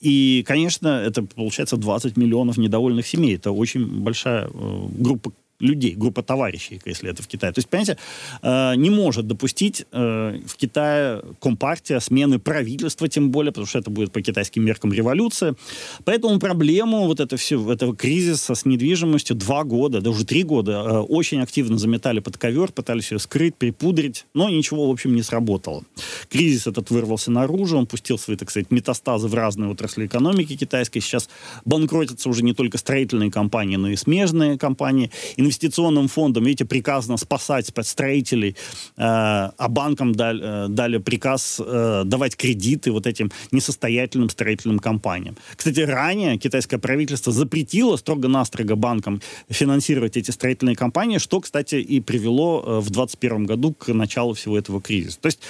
и, 0.00 0.44
конечно, 0.46 0.88
это 0.88 1.22
получается 1.22 1.76
20 1.76 2.16
миллионов 2.16 2.56
недовольных 2.56 3.06
семей. 3.06 3.34
Это 3.34 3.50
очень 3.50 3.84
большая 3.84 4.48
группа 4.52 5.32
людей, 5.60 5.94
группа 5.94 6.22
товарищей, 6.22 6.80
если 6.84 7.10
это 7.10 7.22
в 7.22 7.26
Китае. 7.26 7.52
То 7.52 7.58
есть, 7.58 7.68
понимаете, 7.68 7.98
э, 8.42 8.74
не 8.76 8.90
может 8.90 9.26
допустить 9.26 9.86
э, 9.90 10.40
в 10.46 10.56
Китае 10.56 11.22
компартия 11.40 12.00
смены 12.00 12.38
правительства, 12.38 13.08
тем 13.08 13.30
более, 13.30 13.52
потому 13.52 13.66
что 13.66 13.78
это 13.78 13.90
будет 13.90 14.12
по 14.12 14.22
китайским 14.22 14.64
меркам 14.64 14.92
революция. 14.92 15.56
Поэтому 16.04 16.38
проблему 16.38 17.06
вот 17.06 17.20
это 17.20 17.36
все, 17.36 17.58
этого 17.70 17.96
кризиса 17.96 18.54
с 18.54 18.64
недвижимостью 18.64 19.36
два 19.36 19.64
года, 19.64 20.00
да 20.00 20.10
уже 20.10 20.24
три 20.24 20.44
года, 20.44 20.72
э, 20.72 20.98
очень 20.98 21.40
активно 21.40 21.76
заметали 21.78 22.20
под 22.20 22.36
ковер, 22.36 22.70
пытались 22.72 23.10
ее 23.10 23.18
скрыть, 23.18 23.56
припудрить, 23.56 24.26
но 24.34 24.48
ничего, 24.48 24.88
в 24.88 24.92
общем, 24.92 25.14
не 25.14 25.22
сработало. 25.22 25.82
Кризис 26.30 26.66
этот 26.66 26.90
вырвался 26.90 27.30
наружу, 27.30 27.78
он 27.78 27.86
пустил 27.86 28.18
свои, 28.18 28.36
так 28.36 28.50
сказать, 28.50 28.70
метастазы 28.70 29.26
в 29.26 29.34
разные 29.34 29.70
отрасли 29.70 30.06
экономики 30.06 30.56
китайской. 30.56 31.00
Сейчас 31.00 31.28
банкротятся 31.64 32.28
уже 32.28 32.44
не 32.44 32.54
только 32.54 32.78
строительные 32.78 33.30
компании, 33.30 33.76
но 33.76 33.88
и 33.88 33.96
смежные 33.96 34.56
компании. 34.56 35.10
И 35.36 35.47
инвестиционным 35.48 36.08
фондам, 36.08 36.44
видите, 36.44 36.64
приказано 36.64 37.16
спасать 37.16 37.72
строителей, 37.82 38.50
э, 38.50 38.54
а 38.96 39.68
банкам 39.68 40.14
дали, 40.14 40.66
э, 40.66 40.68
дали 40.68 40.98
приказ 40.98 41.60
э, 41.64 42.02
давать 42.04 42.36
кредиты 42.36 42.92
вот 42.92 43.06
этим 43.06 43.30
несостоятельным 43.50 44.30
строительным 44.30 44.78
компаниям. 44.78 45.36
Кстати, 45.56 45.80
ранее 45.80 46.38
китайское 46.38 46.78
правительство 46.78 47.32
запретило 47.32 47.96
строго-настрого 47.96 48.74
банкам 48.74 49.20
финансировать 49.48 50.16
эти 50.16 50.30
строительные 50.30 50.76
компании, 50.76 51.18
что, 51.18 51.40
кстати, 51.40 51.76
и 51.76 52.00
привело 52.00 52.80
в 52.80 52.90
2021 52.90 53.46
году 53.46 53.72
к 53.72 53.92
началу 53.92 54.34
всего 54.34 54.58
этого 54.58 54.80
кризиса. 54.80 55.18
То 55.20 55.26
есть 55.26 55.40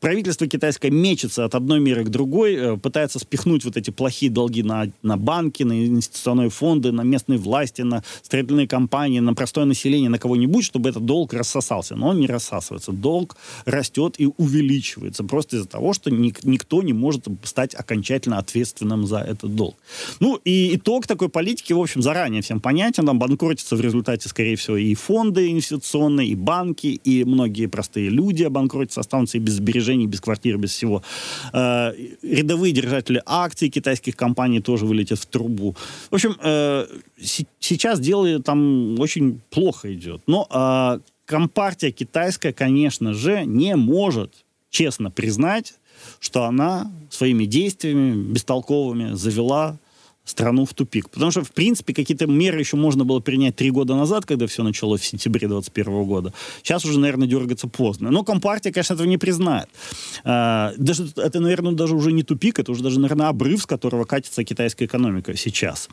правительство 0.00 0.46
китайское 0.46 0.90
мечется 0.90 1.44
от 1.44 1.54
одной 1.54 1.80
меры 1.80 2.04
к 2.04 2.08
другой, 2.08 2.54
э, 2.54 2.76
пытается 2.76 3.18
спихнуть 3.18 3.64
вот 3.64 3.76
эти 3.76 3.90
плохие 3.90 4.30
долги 4.30 4.62
на, 4.62 4.90
на 5.02 5.16
банки, 5.16 5.62
на 5.62 5.86
инвестиционные 5.86 6.50
фонды, 6.50 6.92
на 6.92 7.02
местные 7.02 7.38
власти, 7.38 7.82
на 7.82 8.02
строительные 8.22 8.68
компании, 8.68 9.20
на 9.20 9.34
простое 9.34 9.64
население, 9.64 10.10
на 10.10 10.18
кого-нибудь, 10.18 10.64
чтобы 10.64 10.90
этот 10.90 11.04
долг 11.04 11.32
рассосался. 11.32 11.96
Но 11.96 12.08
он 12.08 12.20
не 12.20 12.26
рассасывается. 12.26 12.92
Долг 12.92 13.36
растет 13.64 14.16
и 14.18 14.28
увеличивается 14.36 15.24
просто 15.24 15.56
из-за 15.56 15.68
того, 15.68 15.92
что 15.92 16.10
ник- 16.10 16.44
никто 16.44 16.82
не 16.82 16.92
может 16.92 17.26
стать 17.42 17.74
окончательно 17.74 18.38
ответственным 18.38 19.06
за 19.06 19.18
этот 19.18 19.54
долг. 19.54 19.76
Ну 20.20 20.40
и 20.44 20.76
итог 20.76 21.06
такой 21.06 21.28
политики, 21.28 21.72
в 21.72 21.80
общем, 21.80 22.02
заранее 22.02 22.42
всем 22.42 22.60
понятен. 22.60 23.06
Там 23.06 23.18
банкротятся 23.18 23.76
в 23.76 23.80
результате, 23.80 24.28
скорее 24.28 24.56
всего, 24.56 24.76
и 24.76 24.94
фонды 24.94 25.50
инвестиционные, 25.50 26.28
и 26.28 26.34
банки, 26.34 26.86
и 26.86 27.24
многие 27.24 27.66
простые 27.66 28.10
люди 28.10 28.42
обанкротятся, 28.42 29.00
останутся 29.00 29.38
и 29.38 29.40
без 29.40 29.54
сбережений 29.54 29.85
сбережений, 29.86 30.06
без 30.06 30.20
квартир, 30.20 30.58
без 30.58 30.70
всего. 30.70 31.02
Э, 31.52 31.92
рядовые 32.22 32.72
держатели 32.72 33.22
акций 33.26 33.68
китайских 33.70 34.16
компаний 34.16 34.60
тоже 34.60 34.86
вылетят 34.86 35.18
в 35.18 35.26
трубу. 35.26 35.74
В 36.10 36.14
общем, 36.14 36.36
э, 36.42 36.86
сейчас 37.60 38.00
дело 38.00 38.42
там 38.42 38.98
очень 39.00 39.40
плохо 39.50 39.94
идет. 39.94 40.22
Но 40.26 40.46
э, 40.50 41.00
компартия 41.24 41.90
китайская, 41.90 42.52
конечно 42.52 43.14
же, 43.14 43.44
не 43.46 43.76
может 43.76 44.44
честно 44.70 45.10
признать, 45.10 45.74
что 46.20 46.44
она 46.44 46.90
своими 47.10 47.46
действиями 47.46 48.32
бестолковыми 48.32 49.14
завела 49.14 49.78
страну 50.26 50.66
в 50.66 50.74
тупик. 50.74 51.08
Потому 51.08 51.30
что, 51.30 51.42
в 51.42 51.52
принципе, 51.52 51.94
какие-то 51.94 52.26
меры 52.26 52.58
еще 52.58 52.76
можно 52.76 53.04
было 53.04 53.20
принять 53.20 53.56
три 53.56 53.70
года 53.70 53.94
назад, 53.94 54.26
когда 54.26 54.46
все 54.46 54.62
началось 54.62 55.00
в 55.00 55.06
сентябре 55.06 55.48
2021 55.48 56.04
года. 56.04 56.34
Сейчас 56.62 56.84
уже, 56.84 56.98
наверное, 56.98 57.28
дергаться 57.28 57.68
поздно. 57.68 58.10
Но 58.10 58.24
Компартия, 58.24 58.72
конечно, 58.72 58.94
этого 58.94 59.06
не 59.06 59.18
признает. 59.18 59.68
А, 60.24 60.72
даже, 60.76 61.08
это, 61.16 61.40
наверное, 61.40 61.72
даже 61.72 61.94
уже 61.94 62.12
не 62.12 62.24
тупик, 62.24 62.58
это 62.58 62.72
уже 62.72 62.82
даже, 62.82 63.00
наверное, 63.00 63.28
обрыв, 63.28 63.62
с 63.62 63.66
которого 63.66 64.04
катится 64.04 64.44
китайская 64.44 64.86
экономика 64.86 65.36
сейчас. 65.36 65.88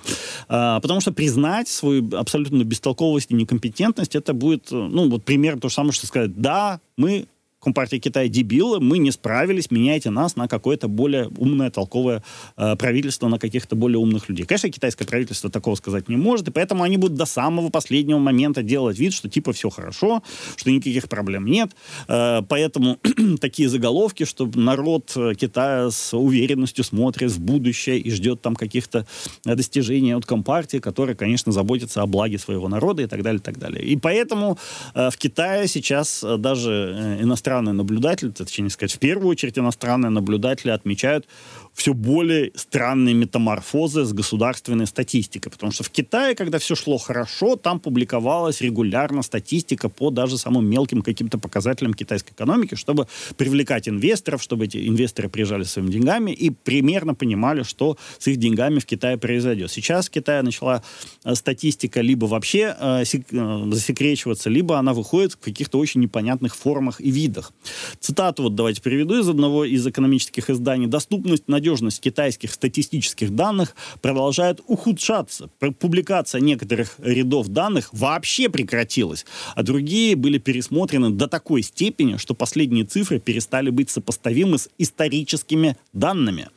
А, 0.49 0.79
потому 0.79 0.99
что 0.99 1.13
признать 1.13 1.67
свою 1.67 2.09
абсолютно 2.17 2.63
бестолковость 2.63 3.31
и 3.31 3.35
некомпетентность, 3.35 4.15
это 4.15 4.33
будет, 4.33 4.71
ну, 4.71 5.09
вот 5.09 5.23
пример 5.23 5.59
то 5.59 5.69
же 5.69 5.75
самое, 5.75 5.93
что 5.93 6.07
сказать, 6.07 6.35
да, 6.35 6.79
мы 6.97 7.27
Компартия 7.63 7.99
Китая 7.99 8.27
дебилы, 8.27 8.79
мы 8.79 8.97
не 8.97 9.11
справились, 9.11 9.71
меняйте 9.71 10.09
нас 10.09 10.35
на 10.35 10.47
какое-то 10.47 10.87
более 10.87 11.29
умное, 11.37 11.69
толковое 11.69 12.23
э, 12.57 12.75
правительство, 12.75 13.27
на 13.27 13.39
каких-то 13.39 13.75
более 13.75 13.99
умных 13.99 14.29
людей. 14.29 14.45
Конечно, 14.45 14.69
китайское 14.69 15.07
правительство 15.07 15.49
такого 15.49 15.75
сказать 15.75 16.09
не 16.09 16.17
может, 16.17 16.47
и 16.47 16.51
поэтому 16.51 16.83
они 16.83 16.97
будут 16.97 17.17
до 17.17 17.25
самого 17.25 17.69
последнего 17.69 18.19
момента 18.19 18.63
делать 18.63 18.99
вид, 18.99 19.13
что 19.13 19.29
типа 19.29 19.53
все 19.53 19.69
хорошо, 19.69 20.23
что 20.57 20.71
никаких 20.71 21.07
проблем 21.07 21.45
нет. 21.45 21.71
Э, 22.07 22.41
поэтому 22.47 22.99
такие 23.39 23.69
заголовки, 23.69 24.25
что 24.25 24.49
народ 24.55 25.13
э, 25.15 25.33
Китая 25.35 25.89
с 25.89 26.13
уверенностью 26.13 26.83
смотрит 26.83 27.31
в 27.31 27.39
будущее 27.39 27.97
и 27.99 28.11
ждет 28.11 28.41
там 28.41 28.55
каких-то 28.55 29.07
достижений 29.45 30.11
от 30.11 30.25
Компартии, 30.25 30.77
которая, 30.79 31.15
конечно, 31.15 31.51
заботится 31.51 32.01
о 32.01 32.07
благе 32.07 32.37
своего 32.37 32.67
народа 32.67 33.03
и 33.03 33.07
так 33.07 33.21
далее, 33.23 33.39
и 33.39 33.43
так 33.43 33.57
далее. 33.57 33.83
И 33.85 33.95
поэтому 33.95 34.57
э, 34.93 35.09
в 35.09 35.17
Китае 35.17 35.67
сейчас 35.67 36.23
э, 36.23 36.37
даже 36.37 36.71
э, 36.71 37.23
иностранные 37.23 37.52
иностранные 37.53 37.73
наблюдатели, 37.73 38.29
точнее 38.29 38.69
сказать, 38.69 38.93
в 38.93 38.99
первую 38.99 39.27
очередь 39.27 39.57
иностранные 39.59 40.09
наблюдатели 40.09 40.71
отмечают 40.71 41.27
все 41.73 41.93
более 41.93 42.51
странные 42.55 43.15
метаморфозы 43.15 44.05
с 44.05 44.13
государственной 44.13 44.85
статистикой. 44.85 45.51
Потому 45.51 45.71
что 45.71 45.83
в 45.83 45.89
Китае, 45.89 46.35
когда 46.35 46.59
все 46.59 46.75
шло 46.75 46.97
хорошо, 46.97 47.55
там 47.55 47.79
публиковалась 47.79 48.61
регулярно 48.61 49.23
статистика 49.23 49.89
по 49.89 50.11
даже 50.11 50.37
самым 50.37 50.69
мелким 50.69 51.01
каким-то 51.01 51.37
показателям 51.39 51.93
китайской 51.93 52.33
экономики, 52.33 52.75
чтобы 52.75 53.07
привлекать 53.37 53.89
инвесторов, 53.89 54.43
чтобы 54.43 54.65
эти 54.65 54.87
инвесторы 54.87 55.29
приезжали 55.29 55.63
своими 55.63 55.91
деньгами 55.91 56.31
и 56.31 56.51
примерно 56.51 57.15
понимали, 57.15 57.63
что 57.63 57.97
с 58.19 58.27
их 58.27 58.37
деньгами 58.37 58.79
в 58.79 58.85
Китае 58.85 59.17
произойдет. 59.17 59.71
Сейчас 59.71 60.07
в 60.07 60.11
Китае 60.11 60.43
начала 60.43 60.83
э, 61.23 61.33
статистика 61.35 62.01
либо 62.01 62.25
вообще 62.25 62.75
э, 62.79 63.03
э, 63.03 63.71
засекречиваться, 63.71 64.49
либо 64.49 64.77
она 64.77 64.93
выходит 64.93 65.33
в 65.33 65.37
каких-то 65.37 65.79
очень 65.79 66.01
непонятных 66.01 66.55
формах 66.55 67.01
и 67.01 67.09
видах. 67.09 67.51
Цитату 67.99 68.43
вот 68.43 68.55
давайте 68.55 68.81
приведу 68.81 69.19
из 69.19 69.27
одного 69.27 69.65
из 69.65 69.85
экономических 69.87 70.49
изданий. 70.49 70.87
Доступность 70.87 71.47
на 71.47 71.62
надежность 71.63 72.01
китайских 72.01 72.51
статистических 72.51 73.33
данных 73.33 73.73
продолжает 74.01 74.59
ухудшаться. 74.67 75.49
Публикация 75.79 76.41
некоторых 76.41 76.95
рядов 76.99 77.47
данных 77.47 77.89
вообще 77.93 78.49
прекратилась, 78.49 79.25
а 79.55 79.63
другие 79.63 80.17
были 80.17 80.39
пересмотрены 80.39 81.09
до 81.09 81.27
такой 81.27 81.63
степени, 81.63 82.17
что 82.17 82.33
последние 82.33 82.83
цифры 82.83 83.19
перестали 83.19 83.69
быть 83.69 83.89
сопоставимы 83.89 84.57
с 84.57 84.69
историческими 84.77 85.77
данными. 85.93 86.49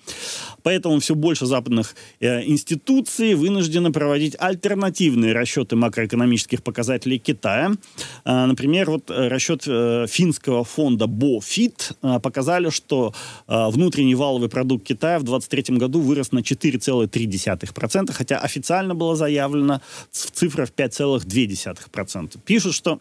Поэтому 0.67 0.99
все 0.99 1.15
больше 1.15 1.47
западных 1.47 1.95
э, 2.19 2.43
институций 2.45 3.35
вынуждены 3.35 3.93
проводить 3.93 4.35
альтернативные 4.37 5.33
расчеты 5.33 5.77
макроэкономических 5.77 6.61
показателей 6.61 7.21
Китая. 7.21 7.71
Э, 8.25 8.47
например, 8.47 8.91
вот 8.91 9.09
э, 9.09 9.29
расчет 9.29 9.63
э, 9.69 10.07
финского 10.09 10.65
фонда 10.65 11.05
BOFIT 11.05 11.95
э, 12.03 12.19
показали, 12.21 12.71
что 12.71 13.15
э, 13.47 13.69
внутренний 13.71 14.17
валовый 14.17 14.49
продукт 14.49 14.85
Китая 14.85 15.21
в 15.21 15.23
2023 15.23 15.77
году 15.77 16.01
вырос 16.01 16.33
на 16.33 16.41
4,3%, 16.41 18.13
хотя 18.13 18.39
официально 18.39 18.97
было 18.97 19.15
заявлено 19.15 19.81
в 20.11 20.33
5,2%. 20.43 22.39
Пишут, 22.45 22.75
что 22.75 22.99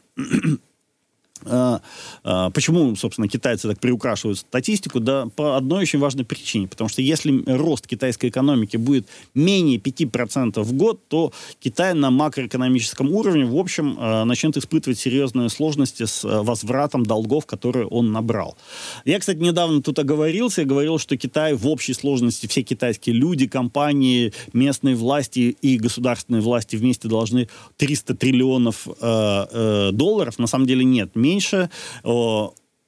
почему, 1.43 2.95
собственно, 2.95 3.27
китайцы 3.27 3.67
так 3.67 3.79
приукрашивают 3.79 4.39
статистику? 4.39 4.99
Да 4.99 5.27
по 5.35 5.57
одной 5.57 5.83
очень 5.83 5.99
важной 5.99 6.25
причине. 6.25 6.67
Потому 6.67 6.89
что 6.89 7.01
если 7.01 7.43
рост 7.45 7.87
китайской 7.87 8.29
экономики 8.29 8.77
будет 8.77 9.07
менее 9.33 9.77
5% 9.77 10.61
в 10.61 10.73
год, 10.73 11.07
то 11.07 11.31
Китай 11.59 11.93
на 11.93 12.09
макроэкономическом 12.09 13.11
уровне, 13.11 13.45
в 13.45 13.57
общем, 13.57 13.95
а, 13.99 14.25
начнет 14.25 14.57
испытывать 14.57 14.99
серьезные 14.99 15.49
сложности 15.49 16.05
с 16.05 16.23
возвратом 16.23 17.05
долгов, 17.05 17.45
которые 17.45 17.87
он 17.87 18.11
набрал. 18.11 18.57
Я, 19.05 19.19
кстати, 19.19 19.37
недавно 19.37 19.81
тут 19.81 19.99
оговорился, 19.99 20.61
я 20.61 20.67
говорил, 20.67 20.99
что 20.99 21.17
Китай 21.17 21.53
в 21.53 21.67
общей 21.67 21.93
сложности, 21.93 22.47
все 22.47 22.63
китайские 22.63 23.15
люди, 23.15 23.47
компании, 23.47 24.33
местные 24.53 24.95
власти 24.95 25.55
и 25.61 25.77
государственные 25.77 26.41
власти 26.41 26.75
вместе 26.75 27.07
должны 27.07 27.47
300 27.77 28.15
триллионов 28.15 28.87
э, 28.87 29.45
э, 29.51 29.89
долларов. 29.91 30.39
На 30.39 30.47
самом 30.47 30.65
деле 30.65 30.83
нет 30.83 31.15
меньше, 31.25 31.69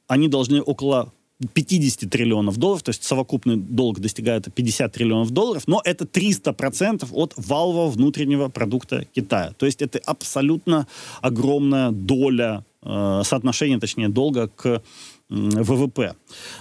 они 0.08 0.28
должны 0.28 0.62
около 0.62 1.12
50 1.54 2.10
триллионов 2.10 2.58
долларов, 2.58 2.84
то 2.84 2.90
есть 2.90 3.04
совокупный 3.04 3.58
долг 3.58 4.00
достигает 4.00 4.52
50 4.54 4.92
триллионов 4.92 5.32
долларов, 5.32 5.64
но 5.68 5.82
это 5.86 6.06
300% 6.06 7.08
от 7.12 7.34
валового 7.38 7.90
внутреннего 7.90 8.50
продукта 8.50 9.06
Китая. 9.14 9.54
То 9.58 9.66
есть 9.66 9.82
это 9.82 10.00
абсолютно 10.00 10.88
огромная 11.22 11.92
доля, 11.92 12.66
э, 12.82 13.22
соотношение, 13.24 13.80
точнее, 13.80 14.10
долга 14.10 14.48
к 14.48 14.82
ВВП. 15.30 16.16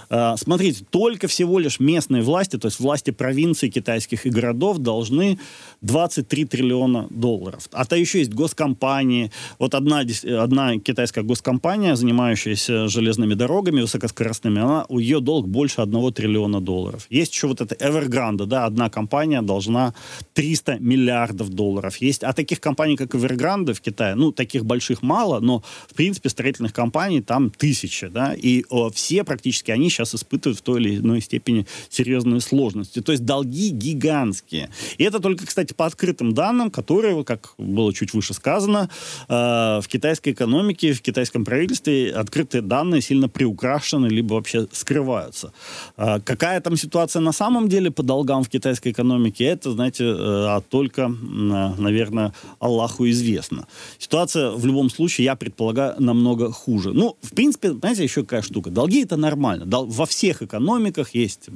А, 0.09 0.37
смотрите, 0.37 0.85
только 0.89 1.27
всего 1.27 1.59
лишь 1.59 1.79
местные 1.79 2.21
власти, 2.21 2.57
то 2.57 2.67
есть 2.67 2.79
власти 2.79 3.11
провинций 3.11 3.69
китайских 3.69 4.25
и 4.25 4.29
городов 4.29 4.77
должны 4.79 5.39
23 5.81 6.45
триллиона 6.45 7.07
долларов. 7.09 7.67
А 7.71 7.85
то 7.85 7.95
еще 7.95 8.19
есть 8.19 8.33
госкомпании. 8.33 9.31
Вот 9.59 9.73
одна, 9.73 10.03
одна 10.39 10.77
китайская 10.77 11.23
госкомпания, 11.23 11.95
занимающаяся 11.95 12.87
железными 12.87 13.33
дорогами 13.33 13.81
высокоскоростными, 13.81 14.61
она, 14.61 14.85
у 14.89 14.99
ее 14.99 15.19
долг 15.19 15.47
больше 15.47 15.81
1 15.81 16.13
триллиона 16.13 16.61
долларов. 16.61 17.05
Есть 17.09 17.33
еще 17.33 17.47
вот 17.47 17.61
это 17.61 17.75
Evergrande, 17.75 18.45
да, 18.45 18.65
одна 18.65 18.89
компания 18.89 19.41
должна 19.41 19.93
300 20.33 20.79
миллиардов 20.79 21.49
долларов. 21.49 21.97
Есть, 21.97 22.23
а 22.23 22.33
таких 22.33 22.59
компаний, 22.59 22.95
как 22.95 23.15
Evergrande 23.15 23.73
в 23.73 23.81
Китае, 23.81 24.15
ну, 24.15 24.31
таких 24.31 24.65
больших 24.65 25.01
мало, 25.01 25.39
но, 25.39 25.63
в 25.87 25.93
принципе, 25.93 26.29
строительных 26.29 26.73
компаний 26.73 27.21
там 27.21 27.49
тысячи, 27.49 28.07
да, 28.07 28.33
и 28.33 28.63
о, 28.69 28.89
все 28.89 29.23
практически 29.23 29.56
они 29.71 29.89
сейчас 29.89 30.15
испытывают 30.15 30.59
в 30.59 30.61
той 30.61 30.81
или 30.81 30.97
иной 30.97 31.21
степени 31.21 31.65
серьезные 31.89 32.41
сложности. 32.41 33.01
То 33.01 33.11
есть 33.11 33.25
долги 33.25 33.69
гигантские. 33.69 34.69
И 34.97 35.03
это 35.03 35.19
только, 35.19 35.45
кстати, 35.45 35.73
по 35.73 35.85
открытым 35.85 36.33
данным, 36.33 36.71
которые, 36.71 37.23
как 37.23 37.53
было 37.57 37.93
чуть 37.93 38.13
выше 38.13 38.33
сказано, 38.33 38.89
э, 39.27 39.33
в 39.33 39.85
китайской 39.87 40.31
экономике, 40.31 40.93
в 40.93 41.01
китайском 41.01 41.45
правительстве 41.45 42.11
открытые 42.11 42.61
данные 42.61 43.01
сильно 43.01 43.29
приукрашены, 43.29 44.07
либо 44.07 44.35
вообще 44.35 44.67
скрываются. 44.71 45.51
Э, 45.97 46.19
какая 46.23 46.61
там 46.61 46.77
ситуация 46.77 47.21
на 47.21 47.31
самом 47.31 47.69
деле 47.69 47.91
по 47.91 48.03
долгам 48.03 48.43
в 48.43 48.49
китайской 48.49 48.91
экономике, 48.91 49.45
это, 49.45 49.71
знаете, 49.71 50.03
э, 50.05 50.61
только, 50.69 51.01
э, 51.01 51.73
наверное, 51.77 52.33
Аллаху 52.59 53.07
известно. 53.09 53.67
Ситуация 53.97 54.51
в 54.51 54.65
любом 54.65 54.89
случае, 54.89 55.25
я 55.25 55.35
предполагаю, 55.35 55.95
намного 55.99 56.51
хуже. 56.51 56.93
Ну, 56.93 57.15
в 57.21 57.33
принципе, 57.35 57.71
знаете, 57.71 58.03
еще 58.03 58.21
какая 58.21 58.41
штука. 58.41 58.69
Долги 58.69 59.03
это 59.03 59.17
нормально. 59.17 59.46
Дол- 59.55 59.87
во 59.87 60.05
всех 60.05 60.41
экономиках 60.41 61.15
есть 61.15 61.49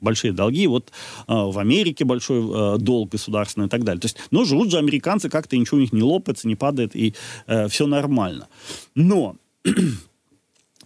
большие 0.00 0.32
долги. 0.32 0.66
Вот 0.66 0.90
э, 1.26 1.32
в 1.32 1.58
Америке 1.58 2.04
большой 2.04 2.40
э, 2.40 2.78
долг 2.78 3.10
государственный 3.10 3.66
и 3.66 3.70
так 3.70 3.84
далее. 3.84 4.00
То 4.00 4.06
есть, 4.06 4.16
ну, 4.30 4.44
живут 4.44 4.70
же 4.70 4.78
американцы, 4.78 5.28
как-то 5.28 5.56
ничего 5.56 5.78
у 5.78 5.80
них 5.80 5.92
не 5.92 6.02
лопается, 6.02 6.48
не 6.48 6.56
падает, 6.56 6.94
и 6.94 7.14
э, 7.46 7.68
все 7.68 7.86
нормально. 7.86 8.48
Но 8.94 9.36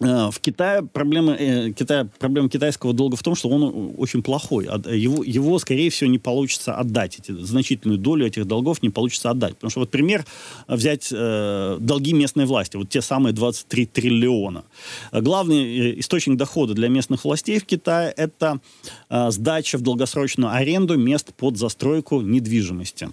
в 0.03 0.39
Китае 0.39 0.83
проблема, 0.83 1.33
э, 1.33 1.71
Китая, 1.71 2.07
проблема 2.19 2.49
китайского 2.49 2.93
долга 2.93 3.15
в 3.15 3.23
том, 3.23 3.35
что 3.35 3.49
он 3.49 3.93
очень 3.97 4.21
плохой. 4.21 4.65
Его, 4.65 5.23
его, 5.23 5.59
скорее 5.59 5.89
всего, 5.89 6.09
не 6.09 6.19
получится 6.19 6.75
отдать. 6.75 7.19
Эти, 7.19 7.31
значительную 7.31 7.97
долю 7.97 8.25
этих 8.25 8.45
долгов 8.45 8.81
не 8.83 8.89
получится 8.89 9.29
отдать. 9.29 9.55
Потому 9.55 9.71
что, 9.71 9.79
вот 9.81 9.91
пример, 9.91 10.25
взять 10.67 11.09
э, 11.11 11.77
долги 11.79 12.13
местной 12.13 12.45
власти, 12.45 12.77
вот 12.77 12.89
те 12.89 13.01
самые 13.01 13.33
23 13.33 13.85
триллиона. 13.85 14.63
Главный 15.11 15.63
э, 15.63 15.99
источник 15.99 16.37
дохода 16.37 16.73
для 16.73 16.89
местных 16.89 17.23
властей 17.23 17.59
в 17.59 17.65
Китае– 17.65 18.13
это 18.17 18.59
э, 19.09 19.31
сдача 19.31 19.77
в 19.77 19.81
долгосрочную 19.81 20.51
аренду 20.53 20.97
мест 20.97 21.33
под 21.33 21.57
застройку 21.57 22.21
недвижимости. 22.21 23.09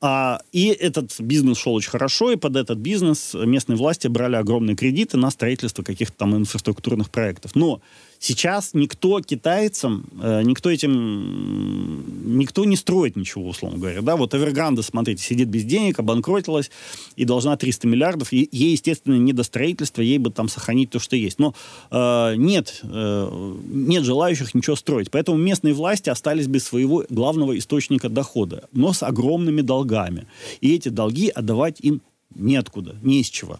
А, 0.00 0.40
и 0.52 0.68
этот 0.68 1.18
бизнес 1.20 1.58
шел 1.58 1.74
очень 1.74 1.90
хорошо, 1.90 2.30
и 2.30 2.36
под 2.36 2.56
этот 2.56 2.78
бизнес 2.78 3.34
местные 3.34 3.76
власти 3.76 4.08
брали 4.08 4.36
огромные 4.36 4.76
кредиты 4.76 5.16
на 5.16 5.30
строительство 5.30 5.82
каких-то 5.82 6.16
там 6.18 6.36
инфраструктурных 6.36 7.10
проектов. 7.10 7.54
Но 7.54 7.80
Сейчас 8.26 8.70
никто 8.72 9.20
китайцам, 9.20 10.04
э, 10.20 10.42
никто 10.42 10.68
этим, 10.68 12.36
никто 12.36 12.64
не 12.64 12.74
строит 12.74 13.14
ничего, 13.14 13.46
условно 13.46 13.78
говоря. 13.78 14.02
Да? 14.02 14.16
Вот 14.16 14.34
Эвергранда, 14.34 14.82
смотрите, 14.82 15.22
сидит 15.22 15.46
без 15.46 15.62
денег, 15.62 16.00
обанкротилась 16.00 16.72
и 17.14 17.24
должна 17.24 17.56
300 17.56 17.86
миллиардов. 17.86 18.32
Ей, 18.32 18.48
естественно, 18.50 19.14
не 19.14 19.32
до 19.32 19.44
строительства, 19.44 20.02
ей 20.02 20.18
бы 20.18 20.30
там 20.30 20.48
сохранить 20.48 20.90
то, 20.90 20.98
что 20.98 21.14
есть. 21.14 21.38
Но 21.38 21.54
э, 21.92 22.34
нет, 22.36 22.80
э, 22.82 23.54
нет 23.68 24.02
желающих 24.02 24.56
ничего 24.56 24.74
строить. 24.74 25.12
Поэтому 25.12 25.38
местные 25.38 25.72
власти 25.72 26.10
остались 26.10 26.48
без 26.48 26.64
своего 26.64 27.04
главного 27.08 27.56
источника 27.56 28.08
дохода, 28.08 28.64
но 28.72 28.92
с 28.92 29.04
огромными 29.04 29.60
долгами. 29.60 30.26
И 30.60 30.74
эти 30.74 30.88
долги 30.88 31.28
отдавать 31.28 31.76
им 31.78 32.02
неоткуда, 32.34 32.96
не 33.02 33.20
из 33.20 33.28
чего. 33.28 33.54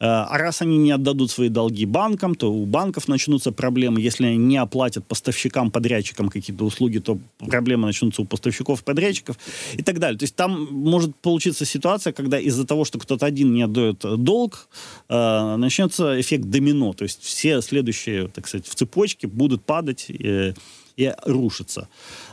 Э, 0.00 0.06
а 0.06 0.38
раз 0.38 0.62
они 0.62 0.78
не 0.78 0.92
отдадут 0.92 1.30
свои 1.30 1.48
долги 1.48 1.86
банкам, 1.86 2.34
то 2.34 2.52
у 2.52 2.66
банков 2.66 3.08
начнутся 3.08 3.52
проблемы. 3.52 4.00
Если 4.00 4.26
они 4.26 4.36
не 4.36 4.56
оплатят 4.56 5.06
поставщикам, 5.06 5.70
подрядчикам 5.70 6.28
какие-то 6.28 6.64
услуги, 6.64 6.98
то 6.98 7.18
проблемы 7.38 7.86
начнутся 7.86 8.22
у 8.22 8.24
поставщиков, 8.24 8.84
подрядчиков 8.84 9.36
и 9.74 9.82
так 9.82 9.98
далее. 9.98 10.18
То 10.18 10.24
есть 10.24 10.36
там 10.36 10.68
может 10.72 11.16
получиться 11.16 11.64
ситуация, 11.64 12.12
когда 12.12 12.38
из-за 12.38 12.66
того, 12.66 12.84
что 12.84 12.98
кто-то 12.98 13.26
один 13.26 13.52
не 13.52 13.62
отдает 13.62 13.98
долг, 13.98 14.68
э, 15.08 15.56
начнется 15.56 16.20
эффект 16.20 16.44
домино. 16.44 16.92
То 16.92 17.04
есть 17.04 17.22
все 17.22 17.60
следующие, 17.62 18.28
так 18.28 18.46
сказать, 18.46 18.66
в 18.66 18.74
цепочке 18.74 19.26
будут 19.26 19.64
падать 19.64 20.06
э, 20.10 20.54
и 20.96 21.12
рушится. 21.24 21.88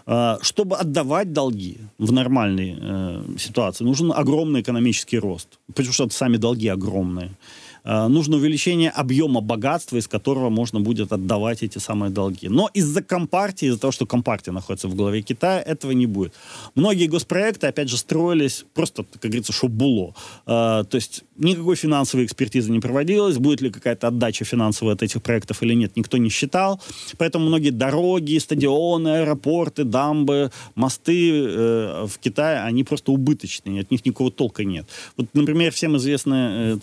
А, 0.06 0.40
чтобы 0.42 0.78
отдавать 0.78 1.34
долги 1.34 1.78
в 1.98 2.12
нормальной 2.12 2.78
э, 2.80 3.24
ситуации, 3.38 3.84
нужен 3.84 4.12
огромный 4.12 4.62
экономический 4.62 5.20
рост, 5.20 5.48
потому 5.68 5.94
что 5.94 6.10
сами 6.10 6.38
долги 6.38 6.68
огромные. 6.68 7.32
Э, 7.84 8.08
нужно 8.08 8.38
увеличение 8.38 8.90
объема 8.90 9.42
богатства, 9.42 9.98
из 9.98 10.08
которого 10.08 10.50
можно 10.50 10.80
будет 10.80 11.12
отдавать 11.12 11.64
эти 11.64 11.80
самые 11.80 12.12
долги. 12.12 12.48
Но 12.50 12.70
из-за 12.74 13.02
компартии, 13.02 13.68
из-за 13.68 13.80
того, 13.80 13.92
что 13.92 14.06
компартия 14.06 14.54
находится 14.54 14.88
в 14.88 14.96
голове 14.96 15.22
Китая, 15.22 15.62
этого 15.62 15.92
не 15.92 16.06
будет. 16.06 16.34
Многие 16.76 17.08
госпроекты, 17.08 17.68
опять 17.68 17.90
же, 17.90 17.98
строились 17.98 18.66
просто, 18.74 19.04
как 19.04 19.32
говорится, 19.32 19.54
чтобы 19.54 19.76
было. 19.76 20.16
Э, 20.46 20.84
то 20.90 20.96
есть 20.96 21.24
никакой 21.38 21.76
финансовой 21.76 22.26
экспертизы 22.26 22.72
не 22.72 22.80
проводилось, 22.80 23.38
будет 23.38 23.62
ли 23.62 23.72
какая-то 23.72 24.08
отдача 24.08 24.46
финансовая 24.46 24.96
от 24.96 25.04
этих 25.04 25.22
проектов 25.24 25.64
или 25.64 25.74
нет, 25.74 25.96
никто 25.96 26.18
не 26.18 26.30
считал. 26.30 26.80
Поэтому 27.18 27.46
многие 27.46 27.72
дороги, 27.72 28.38
стадионы, 28.38 29.22
аэропорты, 29.22 29.84
дамбы, 29.84 30.52
мосты 30.76 31.32
э, 31.32 32.06
в 32.08 32.20
Китае, 32.20 32.62
они 32.62 32.84
просто 32.84 33.12
убыточные, 33.12 33.82
от 33.82 33.92
них 33.92 34.06
никакого 34.06 34.32
толка 34.32 34.64
нет. 34.64 34.86
Вот, 35.18 35.28
например, 35.34 35.72
всем 35.72 35.98
известная 35.98 36.78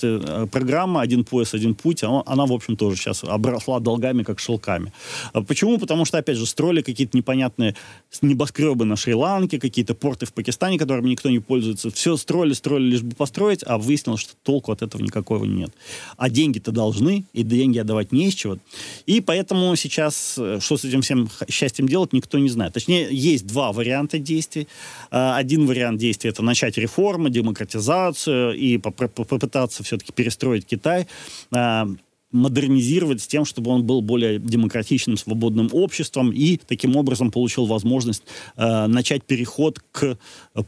программа 0.51 0.88
программа 0.89 1.03
«Один 1.03 1.25
пояс, 1.25 1.55
один 1.55 1.75
путь», 1.75 2.03
она, 2.03 2.23
она, 2.27 2.47
в 2.47 2.53
общем, 2.53 2.77
тоже 2.77 2.97
сейчас 2.97 3.25
обросла 3.25 3.81
долгами, 3.81 4.23
как 4.23 4.41
шелками. 4.41 4.93
А 5.33 5.43
почему? 5.43 5.79
Потому 5.79 6.05
что, 6.05 6.19
опять 6.19 6.37
же, 6.37 6.47
строили 6.47 6.83
какие-то 6.83 7.17
непонятные 7.17 7.75
небоскребы 8.23 8.85
на 8.85 8.97
Шри-Ланке, 8.97 9.59
какие-то 9.59 9.95
порты 9.95 10.27
в 10.27 10.33
Пакистане, 10.33 10.79
которыми 10.79 11.11
никто 11.11 11.31
не 11.31 11.41
пользуется. 11.41 11.91
Все 11.91 12.17
строили, 12.17 12.55
строили, 12.55 12.91
лишь 12.91 13.03
бы 13.03 13.15
построить, 13.15 13.65
а 13.67 13.77
выяснилось, 13.77 14.21
что 14.21 14.35
толку 14.43 14.73
от 14.73 14.83
этого 14.83 15.03
никакого 15.03 15.45
нет. 15.45 15.71
А 16.17 16.31
деньги-то 16.31 16.73
должны, 16.73 17.25
и 17.35 17.43
деньги 17.43 17.79
отдавать 17.79 18.13
не 18.13 18.29
из 18.29 18.35
чего. 18.35 18.59
И 19.07 19.21
поэтому 19.21 19.77
сейчас, 19.77 20.39
э, 20.39 20.59
что 20.61 20.77
с 20.77 20.85
этим 20.85 21.03
всем 21.03 21.29
счастьем 21.51 21.87
делать, 21.87 22.13
никто 22.13 22.39
не 22.39 22.49
знает. 22.49 22.73
Точнее, 22.73 23.09
есть 23.11 23.47
два 23.47 23.73
варианта 23.73 24.19
действий. 24.19 24.69
А, 25.11 25.37
один 25.37 25.67
вариант 25.67 26.01
действий– 26.01 26.31
это 26.33 26.43
начать 26.43 26.79
реформы, 26.79 27.31
демократизацию 27.31 28.55
и 28.55 28.79
попытаться 28.79 29.83
все-таки 29.83 30.13
перестроить 30.13 30.67
Китай. 30.79 31.07
А, 31.53 31.87
модернизировать 32.31 33.23
с 33.23 33.27
тем, 33.27 33.45
чтобы 33.45 33.71
он 33.71 33.85
был 33.85 34.03
более 34.03 34.39
демократичным, 34.39 35.17
свободным 35.17 35.71
обществом 35.73 36.31
и 36.31 36.59
таким 36.59 36.97
образом 36.97 37.31
получил 37.31 37.65
возможность 37.65 38.23
э, 38.57 38.87
начать 38.87 39.25
переход 39.25 39.81
к 39.93 40.19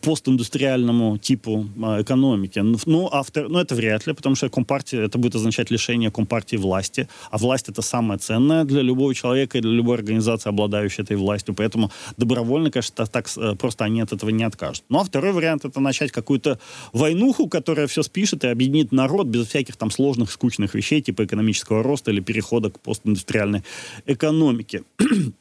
постиндустриальному 0.00 1.18
типу 1.18 1.66
э, 1.76 2.02
экономики. 2.02 2.60
Ну, 2.86 3.08
автор, 3.12 3.48
ну, 3.48 3.58
это 3.58 3.74
вряд 3.74 4.06
ли, 4.06 4.14
потому 4.14 4.36
что 4.36 4.48
компартия, 4.48 5.02
это 5.02 5.18
будет 5.18 5.34
означать 5.34 5.70
лишение 5.70 6.10
компартии 6.10 6.56
власти, 6.56 7.08
а 7.30 7.36
власть 7.36 7.68
это 7.68 7.82
самое 7.82 8.18
ценное 8.18 8.64
для 8.64 8.80
любого 8.80 9.14
человека 9.14 9.58
и 9.58 9.60
для 9.60 9.70
любой 9.70 9.96
организации, 9.96 10.48
обладающей 10.48 11.02
этой 11.02 11.16
властью, 11.16 11.54
поэтому 11.54 11.90
добровольно, 12.16 12.70
конечно, 12.70 13.06
так 13.06 13.28
э, 13.36 13.54
просто 13.56 13.84
они 13.84 14.00
от 14.00 14.12
этого 14.12 14.30
не 14.30 14.44
откажут. 14.44 14.84
Ну, 14.88 14.98
а 14.98 15.04
второй 15.04 15.32
вариант 15.32 15.66
это 15.66 15.78
начать 15.80 16.10
какую-то 16.10 16.58
войнуху, 16.94 17.48
которая 17.48 17.86
все 17.86 18.02
спишет 18.02 18.44
и 18.44 18.48
объединит 18.48 18.92
народ 18.92 19.26
без 19.26 19.46
всяких 19.46 19.76
там 19.76 19.90
сложных, 19.90 20.30
скучных 20.30 20.74
вещей, 20.74 21.02
типа 21.02 21.24
экономического 21.24 21.49
экономического 21.50 21.82
роста 21.82 22.10
или 22.10 22.20
перехода 22.20 22.70
к 22.70 22.80
постиндустриальной 22.80 23.62
экономике. 24.06 24.84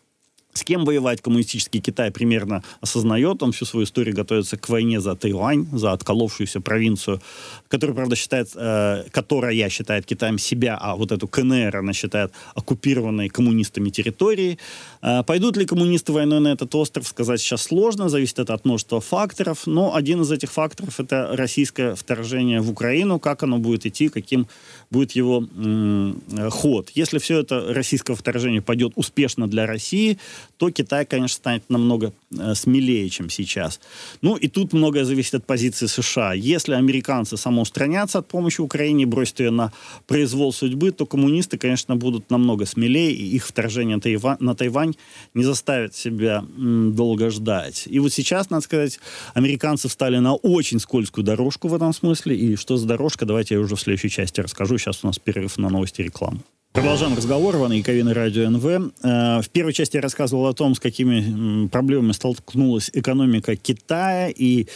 С 0.53 0.63
кем 0.63 0.83
воевать 0.83 1.21
коммунистический 1.21 1.79
Китай 1.79 2.11
примерно 2.11 2.63
осознает. 2.81 3.43
Он 3.43 3.51
всю 3.51 3.65
свою 3.65 3.85
историю 3.85 4.15
готовится 4.15 4.57
к 4.57 4.67
войне 4.67 4.99
за 4.99 5.15
Тайвань, 5.15 5.67
за 5.71 5.91
отколовшуюся 5.91 6.59
провинцию, 6.59 7.21
которая, 7.67 7.95
правда, 7.95 8.15
считает, 8.15 8.49
э, 8.55 9.03
которая 9.11 9.69
считает 9.69 10.05
Китаем 10.05 10.39
себя, 10.39 10.75
а 10.81 10.95
вот 10.95 11.11
эту 11.11 11.27
КНР 11.27 11.77
она 11.77 11.93
считает 11.93 12.31
оккупированной 12.55 13.29
коммунистами 13.29 13.89
территорией. 13.89 14.57
Э, 15.03 15.23
пойдут 15.23 15.55
ли 15.55 15.65
коммунисты 15.65 16.13
войной 16.13 16.39
на 16.39 16.47
этот 16.47 16.73
остров, 16.73 17.07
сказать 17.07 17.39
сейчас 17.39 17.61
сложно, 17.61 18.09
зависит 18.09 18.39
это 18.39 18.55
от 18.55 18.65
множества 18.65 19.01
факторов, 19.01 19.67
но 19.67 19.95
один 19.95 20.21
из 20.21 20.31
этих 20.31 20.51
факторов 20.51 20.99
это 20.99 21.29
российское 21.33 21.93
вторжение 21.93 22.59
в 22.59 22.71
Украину, 22.71 23.19
как 23.19 23.43
оно 23.43 23.59
будет 23.59 23.85
идти, 23.85 24.09
каким 24.09 24.47
будет 24.89 25.11
его 25.11 25.47
м- 25.55 26.21
ход. 26.49 26.89
Если 26.95 27.19
все 27.19 27.39
это 27.39 27.71
российское 27.73 28.15
вторжение 28.15 28.61
пойдет 28.61 28.93
успешно 28.95 29.47
для 29.47 29.67
России, 29.67 30.17
то 30.57 30.69
Китай, 30.71 31.05
конечно, 31.05 31.35
станет 31.35 31.69
намного 31.69 32.11
э, 32.37 32.53
смелее, 32.53 33.09
чем 33.09 33.29
сейчас. 33.29 33.79
Ну 34.21 34.35
и 34.35 34.47
тут 34.47 34.73
многое 34.73 35.05
зависит 35.05 35.35
от 35.35 35.45
позиции 35.45 35.87
США. 35.87 36.33
Если 36.33 36.73
американцы 36.73 37.37
самоустранятся 37.37 38.19
от 38.19 38.27
помощи 38.27 38.61
Украине 38.61 39.03
и 39.03 39.05
бросят 39.05 39.39
ее 39.39 39.51
на 39.51 39.71
произвол 40.05 40.51
судьбы, 40.51 40.91
то 40.91 41.05
коммунисты, 41.05 41.57
конечно, 41.57 41.95
будут 41.95 42.29
намного 42.29 42.65
смелее, 42.65 43.11
и 43.11 43.35
их 43.35 43.45
вторжение 43.45 43.99
на 44.39 44.55
Тайвань 44.55 44.95
не 45.33 45.43
заставит 45.43 45.95
себя 45.95 46.43
долго 46.57 47.29
ждать. 47.29 47.87
И 47.87 47.99
вот 47.99 48.11
сейчас, 48.11 48.49
надо 48.49 48.63
сказать, 48.63 48.99
американцы 49.33 49.87
встали 49.87 50.17
на 50.17 50.35
очень 50.35 50.79
скользкую 50.79 51.23
дорожку 51.23 51.67
в 51.67 51.75
этом 51.75 51.93
смысле. 51.93 52.35
И 52.35 52.55
что 52.55 52.77
за 52.77 52.87
дорожка, 52.87 53.25
давайте 53.25 53.55
я 53.55 53.61
уже 53.61 53.75
в 53.75 53.79
следующей 53.79 54.09
части 54.09 54.41
расскажу. 54.41 54.77
Сейчас 54.77 55.03
у 55.03 55.07
нас 55.07 55.19
перерыв 55.19 55.57
на 55.57 55.69
новости 55.69 56.01
и 56.01 56.05
рекламу. 56.05 56.41
Продолжаем 56.71 57.15
разговор. 57.15 57.55
Иван 57.55 57.71
Яковина, 57.71 58.13
Радио 58.13 58.47
НВ. 58.47 58.93
Э, 59.01 59.41
в 59.41 59.49
первой 59.49 59.73
части 59.73 59.95
я 59.95 60.03
рассказывал 60.03 60.45
о 60.45 60.53
том, 60.53 60.75
с 60.75 60.79
какими 60.79 61.67
проблемами 61.67 62.11
столкнулась 62.11 62.91
экономика 62.93 63.55
Китая. 63.55 64.29
И 64.29 64.67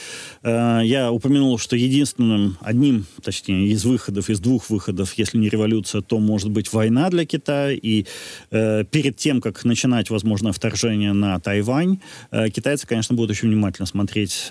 э, 0.41 0.79
я 0.85 1.11
упомянул, 1.11 1.59
что 1.59 1.75
единственным, 1.75 2.57
одним, 2.61 3.05
точнее, 3.21 3.67
из 3.67 3.85
выходов, 3.85 4.31
из 4.31 4.39
двух 4.39 4.71
выходов, 4.71 5.13
если 5.13 5.37
не 5.37 5.49
революция, 5.49 6.01
то 6.01 6.17
может 6.17 6.49
быть 6.49 6.73
война 6.73 7.11
для 7.11 7.27
Китая. 7.27 7.77
И 7.79 8.07
э, 8.49 8.85
перед 8.85 9.17
тем, 9.17 9.39
как 9.39 9.63
начинать 9.63 10.09
возможное 10.09 10.51
вторжение 10.51 11.13
на 11.13 11.39
Тайвань, 11.39 11.99
китайцы, 12.31 12.87
конечно, 12.87 13.15
будут 13.15 13.31
очень 13.31 13.49
внимательно 13.49 13.85
смотреть... 13.85 14.49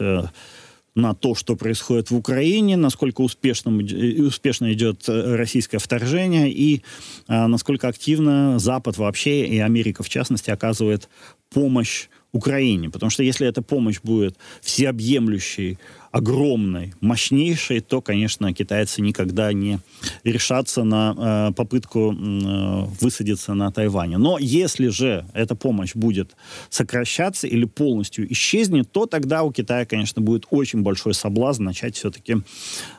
Э, 0.94 1.00
на 1.00 1.14
то, 1.14 1.34
что 1.34 1.56
происходит 1.56 2.10
в 2.10 2.16
Украине, 2.16 2.76
насколько 2.76 3.22
успешным, 3.22 3.78
успешно 3.78 4.72
идет 4.72 5.08
э, 5.08 5.36
российское 5.36 5.78
вторжение 5.78 6.50
и 6.50 6.82
а, 7.28 7.48
насколько 7.48 7.88
активно 7.88 8.58
Запад 8.58 8.98
вообще 8.98 9.46
и 9.46 9.58
Америка 9.58 10.02
в 10.02 10.08
частности 10.08 10.50
оказывает 10.50 11.08
помощь 11.50 12.08
Украине. 12.32 12.90
Потому 12.90 13.10
что 13.10 13.22
если 13.22 13.46
эта 13.46 13.62
помощь 13.62 14.00
будет 14.02 14.36
всеобъемлющей, 14.62 15.78
огромной, 16.12 16.92
мощнейшей, 17.00 17.80
то, 17.80 18.02
конечно, 18.02 18.52
китайцы 18.52 19.00
никогда 19.00 19.52
не 19.54 19.78
решатся 20.24 20.84
на 20.84 21.48
э, 21.48 21.54
попытку 21.54 22.12
э, 22.12 22.84
высадиться 23.00 23.54
на 23.54 23.72
Тайване. 23.72 24.18
Но 24.18 24.38
если 24.38 24.88
же 24.88 25.24
эта 25.32 25.56
помощь 25.56 25.94
будет 25.94 26.36
сокращаться 26.68 27.46
или 27.46 27.64
полностью 27.64 28.30
исчезнет, 28.30 28.92
то 28.92 29.06
тогда 29.06 29.42
у 29.42 29.52
Китая, 29.52 29.86
конечно, 29.86 30.20
будет 30.20 30.46
очень 30.50 30.82
большой 30.82 31.14
соблазн 31.14 31.64
начать 31.64 31.96
все-таки 31.96 32.36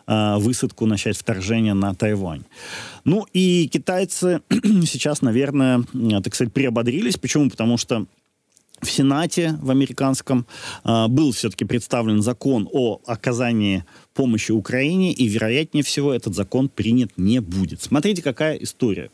э, 0.08 0.38
высадку, 0.38 0.88
начать 0.88 1.16
вторжение 1.16 1.76
на 1.76 1.94
Тайвань. 1.94 2.44
Ну 3.06 3.28
и 3.32 3.70
китайцы 3.72 4.42
сейчас, 4.50 5.22
наверное, 5.22 5.84
так 6.24 6.34
сказать, 6.34 6.52
приободрились. 6.52 7.18
Почему? 7.18 7.52
Потому 7.52 7.78
что 7.78 8.08
в 8.84 8.92
Сенате, 8.92 9.58
в 9.62 9.72
американском, 9.72 10.46
а, 10.84 11.08
был 11.08 11.32
все-таки 11.32 11.66
представлен 11.66 12.22
закон 12.22 12.70
о 12.72 13.00
оказании 13.06 13.86
помощи 14.14 14.52
Украине, 14.52 15.12
и, 15.12 15.28
вероятнее 15.28 15.84
всего, 15.84 16.14
этот 16.14 16.36
закон 16.36 16.70
принят 16.70 17.12
не 17.18 17.40
будет. 17.40 17.82
Смотрите, 17.82 18.22
какая 18.22 18.56
история. 18.58 19.10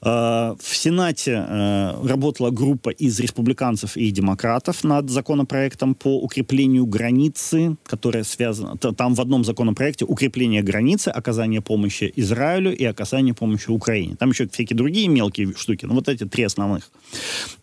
А, 0.00 0.56
в 0.60 0.76
Сенате 0.76 1.36
а, 1.36 2.00
работала 2.04 2.50
группа 2.50 2.90
из 2.90 3.18
республиканцев 3.20 3.96
и 3.96 4.10
демократов 4.10 4.84
над 4.84 5.10
законопроектом 5.10 5.94
по 5.94 6.20
укреплению 6.20 6.86
границы, 6.86 7.76
которая 7.84 8.24
связана... 8.24 8.76
Там 8.76 9.14
в 9.14 9.20
одном 9.20 9.44
законопроекте 9.44 10.04
укрепление 10.04 10.62
границы, 10.62 11.08
оказание 11.08 11.60
помощи 11.60 12.12
Израилю 12.16 12.76
и 12.76 12.84
оказание 12.84 13.34
помощи 13.34 13.70
Украине. 13.70 14.16
Там 14.16 14.30
еще 14.30 14.48
всякие 14.48 14.76
другие 14.76 15.08
мелкие 15.08 15.54
штуки, 15.56 15.86
но 15.86 15.94
вот 15.94 16.08
эти 16.08 16.24
три 16.24 16.44
основных. 16.44 16.90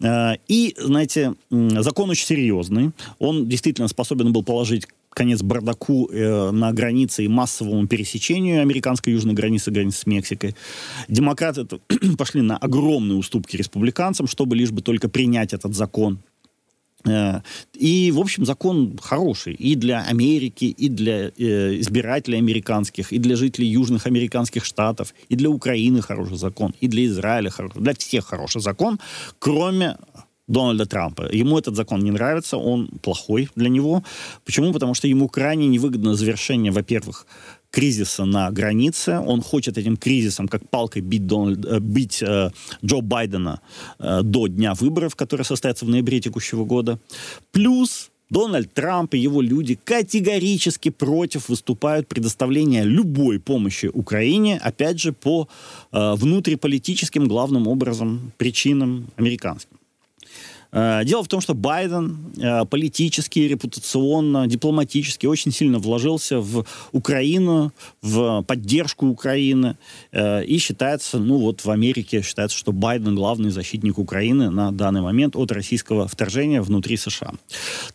А, 0.01 0.37
и, 0.47 0.75
знаете, 0.79 1.35
закон 1.49 2.09
очень 2.09 2.25
серьезный. 2.25 2.91
Он 3.19 3.47
действительно 3.47 3.87
способен 3.87 4.31
был 4.31 4.43
положить 4.43 4.87
конец 5.09 5.41
бардаку 5.41 6.09
э, 6.11 6.51
на 6.51 6.71
границе 6.71 7.25
и 7.25 7.27
массовому 7.27 7.87
пересечению 7.87 8.61
американской 8.61 9.13
южной 9.13 9.33
границы, 9.33 9.71
границы 9.71 9.99
с 9.99 10.05
Мексикой. 10.05 10.55
Демократы 11.07 11.65
пошли 12.17 12.41
на 12.41 12.57
огромные 12.57 13.17
уступки 13.17 13.57
республиканцам, 13.57 14.27
чтобы 14.27 14.55
лишь 14.55 14.71
бы 14.71 14.81
только 14.81 15.09
принять 15.09 15.53
этот 15.53 15.75
закон. 15.75 16.19
Э, 17.05 17.41
и, 17.73 18.11
в 18.11 18.19
общем, 18.19 18.45
закон 18.45 18.97
хороший 19.01 19.53
и 19.53 19.75
для 19.75 20.03
Америки, 20.03 20.65
и 20.65 20.89
для 20.89 21.31
э, 21.37 21.79
избирателей 21.79 22.37
американских, 22.37 23.13
и 23.13 23.19
для 23.19 23.35
жителей 23.35 23.67
южных 23.67 24.05
американских 24.07 24.65
штатов, 24.65 25.13
и 25.29 25.35
для 25.35 25.49
Украины 25.49 26.01
хороший 26.01 26.37
закон, 26.37 26.73
и 26.81 26.87
для 26.87 27.05
Израиля 27.05 27.49
хороший, 27.49 27.81
для 27.81 27.93
всех 27.93 28.25
хороший 28.25 28.61
закон, 28.61 28.99
кроме 29.39 29.97
Дональда 30.49 30.85
Трампа. 30.85 31.29
Ему 31.31 31.57
этот 31.57 31.75
закон 31.75 32.03
не 32.03 32.11
нравится, 32.11 32.57
он 32.57 32.87
плохой 33.01 33.49
для 33.55 33.69
него. 33.69 34.03
Почему? 34.45 34.73
Потому 34.73 34.95
что 34.95 35.07
ему 35.07 35.29
крайне 35.29 35.67
невыгодно 35.67 36.15
завершение, 36.15 36.71
во-первых, 36.71 37.27
кризиса 37.71 38.25
на 38.25 38.51
границе. 38.51 39.19
Он 39.19 39.41
хочет 39.41 39.77
этим 39.77 39.95
кризисом, 39.95 40.47
как 40.47 40.67
палкой, 40.69 41.03
бить, 41.03 41.27
Дональд, 41.27 41.65
э, 41.65 41.79
бить 41.79 42.23
э, 42.23 42.49
Джо 42.83 43.01
Байдена 43.01 43.61
э, 43.99 44.21
до 44.23 44.47
дня 44.47 44.73
выборов, 44.73 45.15
которые 45.15 45.45
состоятся 45.45 45.85
в 45.85 45.89
ноябре 45.89 46.19
текущего 46.19 46.65
года. 46.65 46.99
Плюс 47.51 48.09
Дональд 48.29 48.73
Трамп 48.73 49.13
и 49.13 49.19
его 49.19 49.41
люди 49.41 49.77
категорически 49.83 50.89
против 50.89 51.49
выступают 51.49 52.07
предоставления 52.07 52.83
любой 52.83 53.39
помощи 53.39 53.87
Украине, 53.87 54.59
опять 54.63 54.99
же, 54.99 55.13
по 55.13 55.47
э, 55.91 56.15
внутриполитическим, 56.15 57.27
главным 57.27 57.67
образом, 57.67 58.31
причинам 58.37 59.07
американским. 59.17 59.78
Э, 60.71 61.03
дело 61.03 61.23
в 61.23 61.27
том, 61.27 61.41
что 61.41 61.53
Байден 61.53 62.33
э, 62.37 62.65
политически, 62.65 63.39
репутационно, 63.39 64.47
дипломатически 64.47 65.25
очень 65.25 65.51
сильно 65.51 65.79
вложился 65.79 66.39
в 66.39 66.65
Украину, 66.91 67.71
в 68.01 68.43
поддержку 68.43 69.07
Украины. 69.07 69.77
Э, 70.11 70.43
и 70.43 70.57
считается, 70.59 71.17
ну 71.19 71.37
вот 71.37 71.65
в 71.65 71.71
Америке 71.71 72.21
считается, 72.21 72.57
что 72.57 72.71
Байден 72.71 73.15
главный 73.15 73.49
защитник 73.49 73.97
Украины 73.97 74.49
на 74.49 74.71
данный 74.71 75.01
момент 75.01 75.35
от 75.35 75.51
российского 75.51 76.07
вторжения 76.07 76.61
внутри 76.61 76.97
США. 76.97 77.33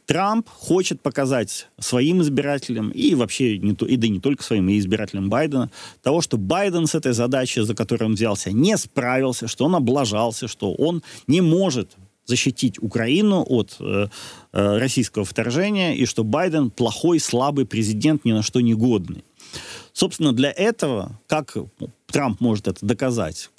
Трамп 0.06 0.48
хочет 0.48 1.00
показать 1.00 1.68
своим 1.78 2.22
избирателям 2.22 2.90
и 2.90 3.14
вообще, 3.14 3.58
не 3.58 3.72
и 3.72 3.96
да 3.96 4.08
не 4.08 4.20
только 4.20 4.42
своим, 4.42 4.68
и 4.68 4.78
избирателям 4.78 5.28
Байдена, 5.28 5.70
того, 6.02 6.20
что 6.20 6.36
Байден 6.38 6.86
с 6.86 6.94
этой 6.94 7.12
задачей, 7.12 7.62
за 7.62 7.74
которую 7.74 8.08
он 8.08 8.14
взялся, 8.14 8.50
не 8.50 8.76
справился, 8.76 9.46
что 9.46 9.66
он 9.66 9.74
облажался, 9.74 10.48
что 10.48 10.72
он 10.74 11.02
не 11.26 11.40
может 11.40 11.96
защитить 12.26 12.82
Украину 12.82 13.44
от 13.46 13.76
э, 13.80 14.08
э, 14.52 14.78
российского 14.78 15.24
вторжения, 15.24 15.94
и 15.94 16.06
что 16.06 16.24
Байден 16.24 16.70
плохой, 16.70 17.20
слабый 17.20 17.66
президент, 17.66 18.24
ни 18.24 18.32
на 18.32 18.42
что 18.42 18.60
не 18.60 18.74
годный. 18.74 19.24
Собственно, 19.92 20.32
для 20.32 20.50
этого, 20.50 21.20
как 21.26 21.56
Трамп 22.06 22.40
может 22.40 22.68
это 22.68 22.84
доказать, 22.84 23.50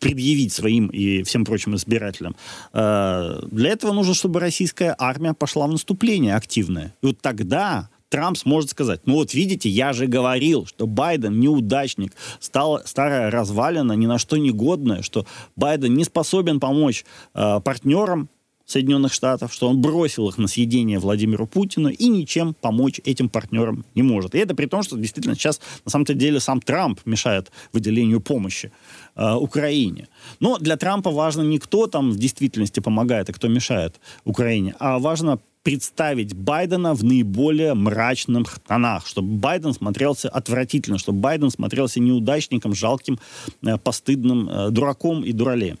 предъявить 0.00 0.52
своим 0.52 0.88
и 0.88 1.22
всем 1.22 1.44
прочим 1.44 1.76
избирателям. 1.76 2.34
Э, 2.72 3.40
для 3.50 3.70
этого 3.70 3.92
нужно, 3.92 4.14
чтобы 4.14 4.40
российская 4.40 4.94
армия 4.98 5.34
пошла 5.34 5.66
в 5.66 5.70
наступление 5.70 6.34
активное. 6.34 6.94
И 7.02 7.06
вот 7.06 7.20
тогда 7.20 7.88
Трамп 8.10 8.36
сможет 8.36 8.70
сказать, 8.70 9.00
ну 9.06 9.14
вот 9.14 9.32
видите, 9.34 9.68
я 9.68 9.92
же 9.92 10.06
говорил, 10.06 10.66
что 10.66 10.86
Байден 10.86 11.38
неудачник, 11.38 12.12
стала 12.40 12.82
старая 12.84 13.30
развалина, 13.30 13.92
ни 13.92 14.06
на 14.06 14.18
что 14.18 14.36
не 14.36 14.50
годная, 14.50 15.02
что 15.02 15.26
Байден 15.56 15.94
не 15.94 16.04
способен 16.04 16.60
помочь 16.60 17.04
э, 17.34 17.60
партнерам 17.60 18.28
Соединенных 18.70 19.12
Штатов, 19.12 19.52
что 19.52 19.68
он 19.68 19.80
бросил 19.80 20.28
их 20.28 20.38
на 20.38 20.46
съедение 20.46 20.98
Владимиру 20.98 21.46
Путину 21.46 21.88
и 21.88 22.08
ничем 22.08 22.54
помочь 22.54 23.00
этим 23.04 23.28
партнерам 23.28 23.84
не 23.94 24.02
может. 24.02 24.34
И 24.34 24.38
это 24.38 24.54
при 24.54 24.66
том, 24.66 24.82
что 24.82 24.96
действительно 24.96 25.34
сейчас 25.34 25.60
на 25.84 25.90
самом-то 25.90 26.14
деле 26.14 26.38
сам 26.38 26.60
Трамп 26.60 27.00
мешает 27.04 27.50
выделению 27.72 28.20
помощи 28.20 28.70
э, 29.16 29.34
Украине. 29.34 30.08
Но 30.40 30.58
для 30.58 30.76
Трампа 30.76 31.10
важно 31.10 31.42
не 31.42 31.58
кто 31.58 31.86
там 31.86 32.10
в 32.10 32.16
действительности 32.16 32.80
помогает, 32.80 33.30
а 33.30 33.32
кто 33.32 33.48
мешает 33.48 34.00
Украине, 34.24 34.74
а 34.78 34.98
важно 34.98 35.38
представить 35.62 36.34
Байдена 36.34 36.94
в 36.94 37.04
наиболее 37.04 37.74
мрачных 37.74 38.58
тонах, 38.60 39.06
чтобы 39.06 39.38
Байден 39.38 39.74
смотрелся 39.74 40.28
отвратительно, 40.28 40.98
чтобы 40.98 41.20
Байден 41.20 41.50
смотрелся 41.50 42.00
неудачником, 42.00 42.74
жалким, 42.74 43.18
э, 43.62 43.76
постыдным 43.76 44.48
э, 44.48 44.70
дураком 44.70 45.22
и 45.22 45.32
дуралеем. 45.32 45.78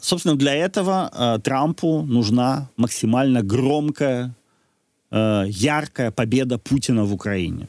Собственно, 0.00 0.36
для 0.36 0.54
этого 0.54 1.40
Трампу 1.42 2.02
нужна 2.02 2.68
максимально 2.76 3.42
громкая, 3.42 4.34
яркая 5.10 6.10
победа 6.10 6.58
Путина 6.58 7.04
в 7.04 7.12
Украине. 7.12 7.66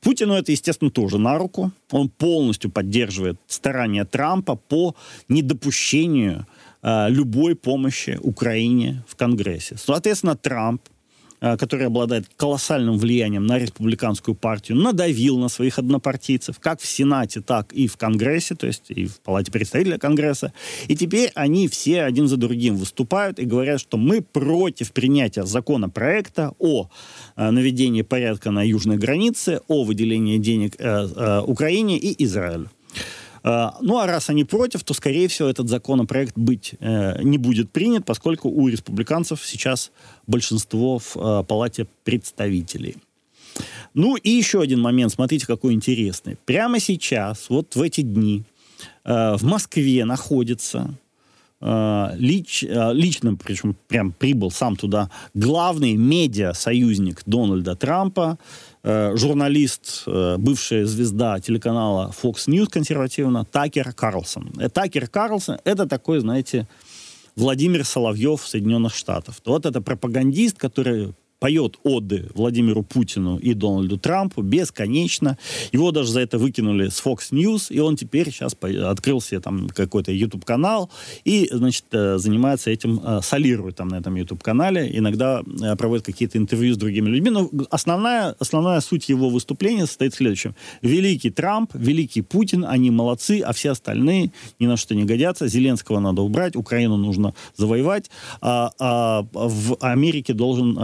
Путину 0.00 0.34
это, 0.34 0.52
естественно, 0.52 0.90
тоже 0.90 1.18
на 1.18 1.36
руку. 1.38 1.72
Он 1.90 2.08
полностью 2.08 2.70
поддерживает 2.70 3.38
старания 3.46 4.04
Трампа 4.04 4.56
по 4.56 4.94
недопущению 5.28 6.46
Э, 6.82 7.08
любой 7.10 7.56
помощи 7.56 8.18
Украине 8.22 9.04
в 9.06 9.14
Конгрессе. 9.14 9.76
Соответственно, 9.76 10.34
Трамп 10.34 10.80
который 11.40 11.86
обладает 11.86 12.26
колоссальным 12.36 12.98
влиянием 12.98 13.46
на 13.46 13.58
республиканскую 13.58 14.34
партию, 14.34 14.78
надавил 14.78 15.38
на 15.38 15.48
своих 15.48 15.78
однопартийцев, 15.78 16.58
как 16.58 16.80
в 16.80 16.86
Сенате, 16.86 17.40
так 17.40 17.72
и 17.72 17.86
в 17.86 17.96
Конгрессе, 17.96 18.54
то 18.54 18.66
есть 18.66 18.90
и 18.90 19.06
в 19.06 19.20
Палате 19.20 19.50
представителей 19.50 19.98
Конгресса. 19.98 20.52
И 20.88 20.96
теперь 20.96 21.30
они 21.34 21.68
все 21.68 22.02
один 22.02 22.28
за 22.28 22.36
другим 22.36 22.76
выступают 22.76 23.38
и 23.38 23.44
говорят, 23.44 23.80
что 23.80 23.96
мы 23.96 24.22
против 24.22 24.92
принятия 24.92 25.44
законопроекта 25.44 26.52
о 26.58 26.88
э, 27.36 27.50
наведении 27.50 28.02
порядка 28.02 28.50
на 28.50 28.62
южной 28.66 28.96
границе, 28.96 29.60
о 29.68 29.84
выделении 29.84 30.38
денег 30.38 30.74
э, 30.78 30.84
э, 30.84 31.40
Украине 31.46 31.98
и 31.98 32.24
Израилю. 32.24 32.70
Э, 33.42 33.70
ну, 33.80 33.98
а 33.98 34.06
раз 34.06 34.30
они 34.30 34.44
против, 34.44 34.84
то, 34.84 34.94
скорее 34.94 35.28
всего, 35.28 35.48
этот 35.48 35.68
законопроект 35.68 36.36
быть 36.36 36.74
э, 36.80 37.22
не 37.22 37.38
будет 37.38 37.70
принят, 37.70 38.04
поскольку 38.04 38.48
у 38.48 38.68
республиканцев 38.68 39.44
сейчас 39.44 39.90
большинство 40.26 40.98
в 40.98 41.16
э, 41.16 41.44
Палате 41.44 41.86
представителей. 42.04 42.96
Ну, 43.94 44.16
и 44.16 44.30
еще 44.30 44.60
один 44.60 44.80
момент, 44.80 45.12
смотрите, 45.12 45.46
какой 45.46 45.72
интересный. 45.74 46.36
Прямо 46.44 46.78
сейчас, 46.78 47.50
вот 47.50 47.74
в 47.74 47.82
эти 47.82 48.02
дни, 48.02 48.44
в 49.04 49.40
Москве 49.42 50.04
находится 50.04 50.94
лич, 51.60 52.62
лично, 52.62 53.34
причем 53.34 53.76
прям 53.88 54.12
прибыл 54.12 54.50
сам 54.50 54.76
туда, 54.76 55.10
главный 55.34 55.96
медиа-союзник 55.96 57.22
Дональда 57.26 57.74
Трампа, 57.74 58.38
журналист, 58.82 60.04
э, 60.06 60.36
бывшая 60.38 60.86
звезда 60.86 61.38
телеканала 61.40 62.12
Fox 62.22 62.48
News 62.48 62.66
консервативно, 62.66 63.44
Такер 63.44 63.92
Карлсон. 63.92 64.52
Э, 64.58 64.68
Такер 64.68 65.06
Карлсон— 65.06 65.58
это 65.64 65.86
такой, 65.86 66.20
знаете, 66.20 66.66
Владимир 67.36 67.84
Соловьев 67.84 68.46
Соединенных 68.46 68.94
Штатов. 68.94 69.40
Вот 69.44 69.66
это 69.66 69.80
пропагандист, 69.80 70.58
который 70.58 71.14
поет 71.40 71.78
оды 71.82 72.28
Владимиру 72.34 72.82
Путину 72.82 73.38
и 73.38 73.54
Дональду 73.54 73.98
Трампу 73.98 74.42
бесконечно. 74.42 75.38
Его 75.72 75.90
даже 75.90 76.12
за 76.12 76.20
это 76.20 76.38
выкинули 76.38 76.88
с 76.88 77.02
Fox 77.04 77.32
News, 77.32 77.72
и 77.72 77.80
он 77.80 77.96
теперь 77.96 78.30
сейчас 78.30 78.54
открыл 78.60 79.20
себе 79.20 79.40
там 79.40 79.68
какой-то 79.68 80.12
YouTube-канал 80.12 80.90
и, 81.24 81.48
значит, 81.50 81.86
э, 81.92 82.18
занимается 82.18 82.70
этим, 82.70 83.00
э, 83.02 83.20
солирует 83.22 83.76
там 83.76 83.88
на 83.88 83.96
этом 83.96 84.14
YouTube-канале, 84.14 84.90
иногда 84.96 85.40
э, 85.62 85.76
проводит 85.76 86.04
какие-то 86.04 86.36
интервью 86.38 86.74
с 86.74 86.76
другими 86.76 87.08
людьми. 87.08 87.30
Но 87.30 87.50
основная, 87.70 88.36
основная 88.38 88.80
суть 88.80 89.08
его 89.08 89.30
выступления 89.30 89.86
состоит 89.86 90.12
в 90.12 90.16
следующем. 90.18 90.54
Великий 90.82 91.30
Трамп, 91.30 91.70
великий 91.74 92.20
Путин, 92.20 92.66
они 92.68 92.90
молодцы, 92.90 93.40
а 93.40 93.52
все 93.52 93.70
остальные 93.70 94.32
ни 94.58 94.66
на 94.66 94.76
что 94.76 94.94
не 94.94 95.04
годятся. 95.04 95.48
Зеленского 95.48 96.00
надо 96.00 96.20
убрать, 96.20 96.54
Украину 96.54 96.98
нужно 96.98 97.34
завоевать, 97.56 98.10
а, 98.42 98.72
а 98.78 99.26
в 99.32 99.76
Америке 99.80 100.34
должен, 100.34 100.76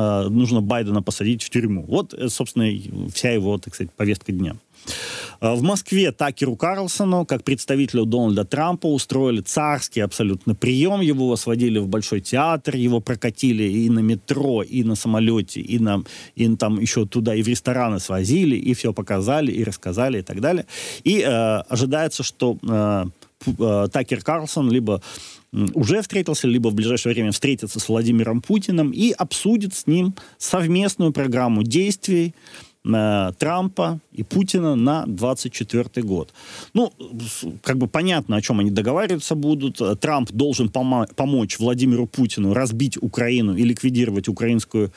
нужно 0.46 0.60
Байдена 0.60 1.02
посадить 1.02 1.42
в 1.42 1.50
тюрьму. 1.50 1.84
Вот, 1.88 2.14
э, 2.14 2.28
собственно, 2.28 2.66
вся 3.12 3.30
его, 3.30 3.58
так 3.58 3.74
сказать, 3.74 3.92
повестка 3.92 4.32
дня. 4.32 4.54
Э, 5.40 5.54
в 5.54 5.62
Москве 5.62 6.12
Такеру 6.12 6.56
Карлсону, 6.56 7.26
как 7.26 7.42
представителю 7.42 8.04
Дональда 8.04 8.44
Трампа, 8.44 8.86
устроили 8.86 9.40
царский 9.40 10.04
абсолютно 10.04 10.54
прием. 10.54 11.00
Его 11.00 11.36
сводили 11.36 11.80
в 11.80 11.88
Большой 11.88 12.20
театр, 12.20 12.76
его 12.76 13.00
прокатили 13.00 13.64
и 13.64 13.90
на 13.90 14.00
метро, 14.00 14.62
и 14.62 14.84
на 14.84 14.94
самолете, 14.94 15.60
и, 15.60 15.80
на, 15.80 16.04
и 16.36 16.56
там 16.56 16.80
еще 16.80 17.06
туда, 17.06 17.34
и 17.34 17.42
в 17.42 17.48
рестораны 17.48 17.98
свозили, 17.98 18.56
и 18.56 18.72
все 18.74 18.92
показали, 18.92 19.50
и 19.50 19.64
рассказали, 19.64 20.18
и 20.18 20.22
так 20.22 20.40
далее. 20.40 20.64
И 21.04 21.20
э, 21.20 21.62
ожидается, 21.68 22.22
что 22.22 22.56
э, 22.62 23.04
э 23.58 23.88
Такер 23.92 24.22
Карлсон 24.22 24.70
либо 24.70 25.00
уже 25.74 26.02
встретился, 26.02 26.46
либо 26.46 26.68
в 26.68 26.74
ближайшее 26.74 27.14
время 27.14 27.32
встретится 27.32 27.80
с 27.80 27.88
Владимиром 27.88 28.42
Путиным 28.42 28.90
и 28.90 29.12
обсудит 29.12 29.74
с 29.74 29.86
ним 29.86 30.14
совместную 30.38 31.12
программу 31.12 31.62
действий 31.62 32.34
э, 32.84 33.32
Трампа 33.38 33.98
и 34.12 34.22
Путина 34.22 34.74
на 34.76 35.06
24 35.06 36.06
год. 36.06 36.32
Ну, 36.74 36.92
как 37.62 37.78
бы 37.78 37.86
понятно, 37.86 38.36
о 38.36 38.42
чем 38.42 38.60
они 38.60 38.70
договариваться 38.70 39.34
будут. 39.34 39.80
Трамп 40.00 40.30
должен 40.32 40.68
помо- 40.68 41.12
помочь 41.14 41.58
Владимиру 41.58 42.06
Путину 42.06 42.52
разбить 42.52 42.98
Украину 43.00 43.56
и 43.56 43.62
ликвидировать 43.64 44.28
украинскую 44.28 44.92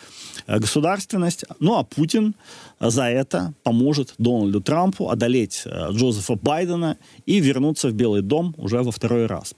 э, 0.45 0.59
государственность. 0.59 1.45
Ну, 1.59 1.77
а 1.77 1.83
Путин 1.83 2.35
за 2.81 3.05
это 3.05 3.53
поможет 3.63 4.13
Дональду 4.17 4.59
Трампу 4.59 5.09
одолеть 5.09 5.63
э, 5.65 5.91
Джозефа 5.91 6.35
Байдена 6.35 6.97
и 7.25 7.39
вернуться 7.39 7.87
в 7.87 7.93
Белый 7.93 8.21
дом 8.21 8.53
уже 8.57 8.83
во 8.83 8.91
второй 8.91 9.25
раз. 9.25 9.55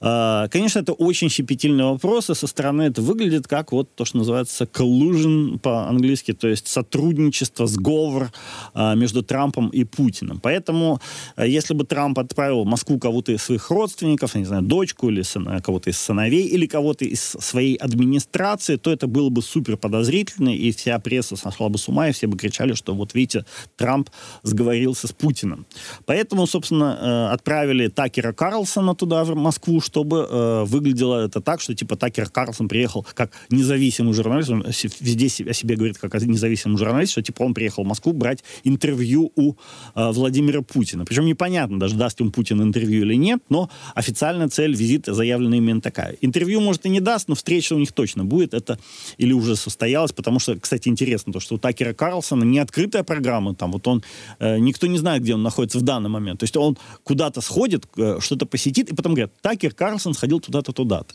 А, 0.00 0.48
конечно, 0.48 0.78
это 0.78 0.92
очень 0.92 1.28
щепетильный 1.28 1.84
вопрос, 1.84 2.30
и 2.30 2.34
со 2.34 2.46
стороны 2.46 2.82
это 2.82 3.02
выглядит 3.02 3.48
как 3.48 3.72
вот 3.72 3.94
то, 3.94 4.04
что 4.04 4.18
называется 4.18 4.64
collusion 4.64 5.58
по-английски, 5.58 6.32
то 6.32 6.46
есть 6.46 6.68
сотрудничество, 6.68 7.66
сговор 7.66 8.30
а, 8.74 8.94
между 8.94 9.22
Трампом 9.22 9.68
и 9.70 9.84
Путиным. 9.84 10.38
Поэтому, 10.40 11.00
а, 11.36 11.46
если 11.46 11.74
бы 11.74 11.84
Трамп 11.84 12.18
отправил 12.18 12.62
в 12.62 12.66
Москву 12.66 12.98
кого-то 12.98 13.32
из 13.32 13.42
своих 13.42 13.70
родственников, 13.70 14.34
не 14.34 14.44
знаю, 14.44 14.62
дочку 14.62 15.08
или 15.08 15.22
кого-то 15.60 15.90
из 15.90 15.98
сыновей, 15.98 16.46
или 16.46 16.66
кого-то 16.66 17.04
из 17.04 17.20
своей 17.20 17.74
администрации, 17.76 18.76
то 18.76 18.92
это 18.92 19.06
было 19.08 19.30
бы 19.30 19.42
супер 19.42 19.76
подозрительно, 19.76 20.54
и 20.54 20.70
вся 20.70 20.98
пресса 21.00 21.36
сошла 21.36 21.68
бы 21.68 21.78
с 21.78 21.88
ума, 21.88 22.08
и 22.08 22.12
все 22.12 22.28
бы 22.28 22.36
кричали, 22.36 22.74
что 22.74 22.94
вот 22.94 23.14
видите, 23.14 23.44
Трамп 23.76 24.10
сговорился 24.42 25.08
с 25.08 25.12
Путиным. 25.12 25.66
Поэтому, 26.06 26.46
собственно, 26.46 26.98
э, 27.00 27.34
отправили 27.34 27.88
Такера 27.88 28.32
Карлсона 28.32 28.94
туда, 28.94 29.24
в 29.24 29.34
Москву, 29.34 29.80
чтобы 29.88 30.26
э, 30.28 30.64
выглядело 30.64 31.24
это 31.24 31.40
так, 31.40 31.62
что 31.62 31.74
типа 31.74 31.96
Такер 31.96 32.28
Карлсон 32.28 32.68
приехал 32.68 33.06
как 33.14 33.32
независимый 33.48 34.12
журналист, 34.12 34.50
он 34.50 34.66
везде 35.00 35.26
о 35.48 35.52
себе 35.54 35.76
говорит 35.76 35.96
как 35.96 36.14
о 36.14 36.18
независимом 36.18 36.76
журналисте, 36.76 37.12
что 37.12 37.22
типа 37.22 37.42
он 37.42 37.54
приехал 37.54 37.84
в 37.84 37.86
Москву 37.86 38.12
брать 38.12 38.44
интервью 38.64 39.32
у 39.34 39.54
э, 39.94 40.10
Владимира 40.12 40.60
Путина. 40.60 41.06
Причем 41.06 41.24
непонятно 41.24 41.80
даже, 41.80 41.96
даст 41.96 42.20
ему 42.20 42.30
Путин 42.30 42.60
интервью 42.60 43.04
или 43.04 43.14
нет, 43.14 43.40
но 43.48 43.70
официальная 43.94 44.48
цель 44.48 44.74
визита 44.74 45.14
заявлена 45.14 45.56
именно 45.56 45.80
такая. 45.80 46.16
Интервью, 46.20 46.60
может, 46.60 46.84
и 46.84 46.90
не 46.90 47.00
даст, 47.00 47.28
но 47.28 47.34
встреча 47.34 47.72
у 47.72 47.78
них 47.78 47.92
точно 47.92 48.24
будет. 48.24 48.52
Это 48.52 48.78
или 49.16 49.32
уже 49.32 49.56
состоялась, 49.56 50.12
потому 50.12 50.38
что, 50.38 50.58
кстати, 50.58 50.88
интересно 50.88 51.32
то, 51.32 51.40
что 51.40 51.54
у 51.54 51.58
Такера 51.58 51.94
Карлсона 51.94 52.44
не 52.44 52.58
открытая 52.58 53.04
программа, 53.04 53.54
там 53.54 53.72
вот 53.72 53.86
он, 53.88 54.02
э, 54.38 54.58
никто 54.58 54.86
не 54.86 54.98
знает, 54.98 55.22
где 55.22 55.34
он 55.34 55.42
находится 55.42 55.78
в 55.78 55.82
данный 55.82 56.10
момент. 56.10 56.40
То 56.40 56.44
есть 56.44 56.56
он 56.56 56.76
куда-то 57.04 57.40
сходит, 57.40 57.86
э, 57.96 58.18
что-то 58.20 58.44
посетит, 58.44 58.90
и 58.92 58.94
потом 58.94 59.14
говорят, 59.14 59.32
Такер 59.40 59.72
Карлсон 59.78 60.12
сходил 60.14 60.40
туда-то, 60.40 60.72
туда-то. 60.72 61.14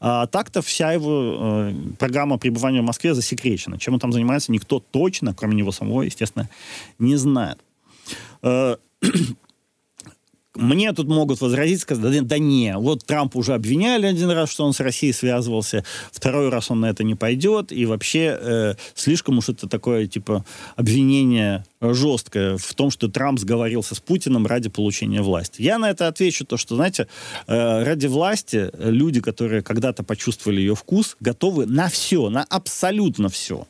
А 0.00 0.26
так-то 0.26 0.62
вся 0.62 0.92
его 0.92 1.36
э, 1.38 1.74
программа 1.98 2.38
пребывания 2.38 2.80
в 2.80 2.84
Москве 2.84 3.14
засекречена. 3.14 3.78
Чем 3.78 3.94
он 3.94 4.00
там 4.00 4.12
занимается, 4.12 4.50
никто 4.50 4.80
точно, 4.80 5.34
кроме 5.34 5.56
него 5.56 5.72
самого, 5.72 6.02
естественно, 6.02 6.48
не 6.98 7.16
знает. 7.16 7.58
Э, 8.42 8.76
мне 10.54 10.92
тут 10.94 11.06
могут 11.08 11.42
возразить, 11.42 11.82
сказать, 11.82 12.02
да, 12.02 12.20
да 12.22 12.38
не, 12.38 12.78
вот 12.78 13.04
Трамп 13.04 13.36
уже 13.36 13.52
обвиняли 13.52 14.06
один 14.06 14.30
раз, 14.30 14.50
что 14.50 14.64
он 14.64 14.72
с 14.72 14.80
Россией 14.80 15.12
связывался, 15.12 15.84
второй 16.10 16.48
раз 16.48 16.70
он 16.70 16.80
на 16.80 16.86
это 16.86 17.04
не 17.04 17.14
пойдет, 17.14 17.72
и 17.72 17.84
вообще 17.84 18.38
э, 18.40 18.74
слишком 18.94 19.36
уж 19.36 19.50
это 19.50 19.68
такое, 19.68 20.06
типа, 20.06 20.46
обвинение 20.76 21.66
жесткое 21.80 22.56
в 22.56 22.74
том, 22.74 22.90
что 22.90 23.08
Трамп 23.08 23.38
сговорился 23.38 23.94
с 23.94 24.00
Путиным 24.00 24.46
ради 24.46 24.68
получения 24.68 25.22
власти. 25.22 25.62
Я 25.62 25.78
на 25.78 25.90
это 25.90 26.08
отвечу 26.08 26.44
то, 26.44 26.56
что, 26.56 26.74
знаете, 26.76 27.06
э, 27.46 27.84
ради 27.84 28.06
власти 28.06 28.70
люди, 28.78 29.20
которые 29.20 29.62
когда-то 29.62 30.02
почувствовали 30.02 30.60
ее 30.60 30.74
вкус, 30.74 31.16
готовы 31.20 31.66
на 31.66 31.88
все, 31.88 32.30
на 32.30 32.44
абсолютно 32.44 33.28
все. 33.28 33.66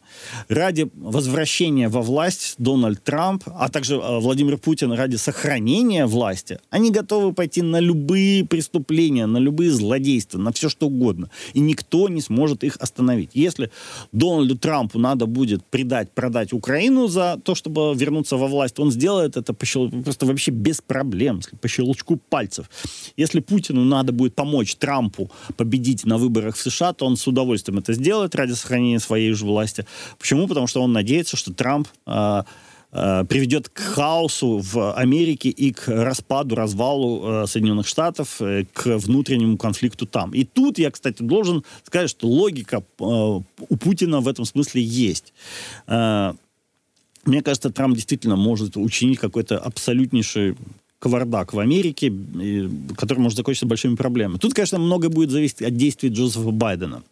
Ради 0.48 0.88
возвращения 0.94 1.88
во 1.88 2.00
власть 2.00 2.54
Дональд 2.58 3.02
Трамп, 3.02 3.44
а 3.46 3.68
также 3.68 3.96
э, 3.96 4.18
Владимир 4.20 4.56
Путин 4.56 4.92
ради 4.92 5.16
сохранения 5.16 6.06
власти, 6.06 6.58
они 6.70 6.90
готовы 6.90 7.32
пойти 7.32 7.62
на 7.62 7.80
любые 7.80 8.44
преступления, 8.44 9.26
на 9.26 9.38
любые 9.38 9.70
злодейства, 9.70 10.38
на 10.38 10.52
все 10.52 10.68
что 10.68 10.86
угодно. 10.86 11.30
И 11.52 11.60
никто 11.60 12.08
не 12.08 12.22
сможет 12.22 12.64
их 12.64 12.76
остановить. 12.80 13.30
Если 13.34 13.70
Дональду 14.12 14.56
Трампу 14.56 14.98
надо 14.98 15.26
будет 15.26 15.64
предать, 15.64 16.10
продать 16.12 16.52
Украину 16.52 17.08
за 17.08 17.38
то, 17.44 17.54
чтобы 17.54 17.97
вернуться 17.98 18.36
во 18.36 18.46
власть, 18.46 18.78
он 18.78 18.90
сделает 18.90 19.36
это 19.36 19.52
по 19.52 19.66
щел... 19.66 19.90
просто 19.90 20.26
вообще 20.26 20.50
без 20.50 20.80
проблем, 20.80 21.40
по 21.60 21.68
щелчку 21.68 22.16
пальцев. 22.16 22.70
Если 23.16 23.40
Путину 23.40 23.84
надо 23.84 24.12
будет 24.12 24.34
помочь 24.34 24.76
Трампу 24.76 25.30
победить 25.56 26.06
на 26.06 26.16
выборах 26.18 26.56
в 26.56 26.60
США, 26.60 26.92
то 26.92 27.06
он 27.06 27.16
с 27.16 27.26
удовольствием 27.26 27.78
это 27.78 27.92
сделает 27.92 28.34
ради 28.34 28.52
сохранения 28.52 29.00
своей 29.00 29.32
же 29.32 29.44
власти. 29.44 29.86
Почему? 30.18 30.48
Потому 30.48 30.66
что 30.66 30.82
он 30.82 30.92
надеется, 30.92 31.36
что 31.36 31.52
Трамп 31.52 31.88
э, 32.06 32.42
э, 32.92 33.24
приведет 33.28 33.68
к 33.68 33.78
хаосу 33.78 34.58
в 34.58 34.94
Америке 34.94 35.48
и 35.48 35.72
к 35.72 35.88
распаду, 35.88 36.54
развалу 36.54 37.42
э, 37.42 37.46
Соединенных 37.46 37.86
Штатов, 37.86 38.40
э, 38.40 38.64
к 38.72 38.98
внутреннему 38.98 39.56
конфликту 39.56 40.06
там. 40.06 40.32
И 40.32 40.44
тут 40.44 40.78
я, 40.78 40.90
кстати, 40.90 41.22
должен 41.22 41.64
сказать, 41.84 42.10
что 42.10 42.28
логика 42.28 42.76
э, 42.76 42.82
у 43.02 43.76
Путина 43.76 44.20
в 44.20 44.28
этом 44.28 44.44
смысле 44.44 44.82
есть. 44.82 45.32
Мне 47.24 47.42
кажется, 47.42 47.70
Трамп 47.70 47.94
действительно 47.94 48.36
может 48.36 48.76
учинить 48.76 49.18
какой-то 49.18 49.58
абсолютнейший 49.58 50.56
кавардак 50.98 51.52
в 51.52 51.58
Америке, 51.58 52.12
который 52.96 53.20
может 53.20 53.36
закончиться 53.36 53.66
большими 53.66 53.94
проблемами. 53.94 54.38
Тут, 54.38 54.54
конечно, 54.54 54.78
многое 54.78 55.10
будет 55.10 55.30
зависеть 55.30 55.62
от 55.62 55.76
действий 55.76 56.10
Джозефа 56.10 56.50
Байдена. 56.50 57.02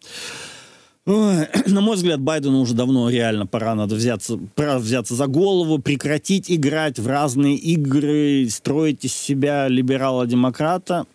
На 1.06 1.80
мой 1.80 1.94
взгляд, 1.94 2.20
Байдену 2.20 2.60
уже 2.60 2.74
давно 2.74 3.08
реально 3.08 3.46
пора 3.46 3.76
надо 3.76 3.94
взяться, 3.94 4.38
пора 4.56 4.78
взяться 4.78 5.14
за 5.14 5.28
голову, 5.28 5.78
прекратить 5.78 6.50
играть 6.50 6.98
в 6.98 7.06
разные 7.06 7.56
игры, 7.56 8.48
строить 8.50 9.04
из 9.04 9.12
себя 9.12 9.68
либерала-демократа 9.68 11.06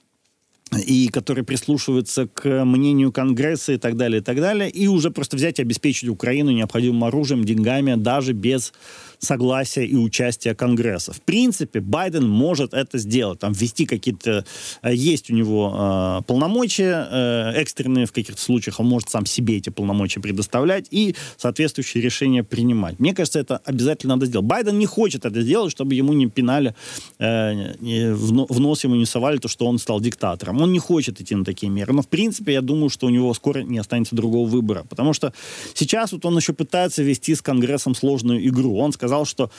и 0.78 1.10
который 1.10 1.44
прислушивается 1.44 2.28
к 2.28 2.64
мнению 2.66 3.12
Конгресса 3.12 3.74
и 3.74 3.78
так 3.78 3.98
далее, 3.98 4.22
и 4.22 4.24
так 4.24 4.38
далее, 4.38 4.70
и 4.70 4.88
уже 4.88 5.12
просто 5.12 5.36
взять 5.36 5.60
и 5.60 5.62
обеспечить 5.62 6.10
Украину 6.10 6.52
необходимым 6.52 7.04
оружием, 7.04 7.44
деньгами, 7.44 7.96
даже 7.96 8.34
без 8.34 8.74
согласия 9.22 9.86
и 9.86 9.96
участия 9.96 10.56
Конгресса. 10.56 11.14
В 11.14 11.22
принципе, 11.22 11.80
Байден 11.80 12.28
может 12.28 12.74
это 12.74 12.98
сделать, 12.98 13.40
там 13.40 13.54
ввести 13.54 13.86
какие-то... 13.86 14.46
Э, 14.82 14.94
есть 14.94 15.30
у 15.30 15.34
него 15.34 16.20
э, 16.20 16.24
полномочия 16.26 17.08
э, 17.10 17.52
экстренные 17.62 18.08
в 18.08 18.12
каких-то 18.12 18.42
случаях, 18.42 18.80
он 18.80 18.88
может 18.88 19.10
сам 19.10 19.26
себе 19.26 19.58
эти 19.58 19.70
полномочия 19.70 20.20
предоставлять 20.20 20.88
и 20.92 21.16
соответствующие 21.38 22.04
решения 22.04 22.44
принимать. 22.44 23.00
Мне 23.00 23.14
кажется, 23.14 23.40
это 23.40 23.58
обязательно 23.58 24.16
надо 24.16 24.26
сделать. 24.26 24.48
Байден 24.48 24.80
не 24.80 24.88
хочет 24.88 25.26
это 25.26 25.42
сделать, 25.42 25.72
чтобы 25.72 25.94
ему 25.94 26.14
не 26.14 26.28
пинали, 26.28 26.76
э, 27.20 28.14
в, 28.14 28.60
нос 28.60 28.84
ему 28.84 28.96
не 28.96 29.06
совали 29.06 29.38
то, 29.38 29.48
что 29.48 29.68
он 29.68 29.78
стал 29.78 30.02
диктатором. 30.02 30.62
Он 30.62 30.72
не 30.72 30.80
хочет 30.80 31.22
идти 31.22 31.36
на 31.36 31.46
такие 31.46 31.72
меры. 31.72 31.94
Но, 31.94 32.02
в 32.02 32.08
принципе, 32.08 32.54
я 32.54 32.62
думаю, 32.62 32.90
что 32.90 33.08
у 33.08 33.10
него 33.10 33.34
скоро 33.34 33.60
не 33.60 33.78
останется 33.78 34.16
другого 34.16 34.50
выбора. 34.50 34.84
Потому 34.90 35.14
что 35.14 35.32
сейчас 35.76 36.12
вот 36.12 36.26
он 36.26 36.38
еще 36.38 36.54
пытается 36.54 37.04
вести 37.04 37.36
с 37.36 37.42
Конгрессом 37.42 37.94
сложную 37.94 38.48
игру. 38.48 38.78
Он 38.78 38.92
сказал, 38.92 39.11
сказал, 39.12 39.26
что 39.26 39.52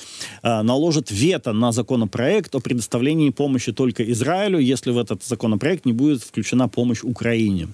э, 0.42 0.62
наложит 0.62 1.10
вето 1.10 1.52
на 1.52 1.72
законопроект 1.72 2.54
о 2.54 2.60
предоставлении 2.60 3.30
помощи 3.30 3.72
только 3.72 4.02
Израилю, 4.12 4.58
если 4.58 4.92
в 4.92 4.98
этот 4.98 5.22
законопроект 5.22 5.84
не 5.84 5.92
будет 5.92 6.22
включена 6.22 6.68
помощь 6.68 7.04
Украине. 7.04 7.68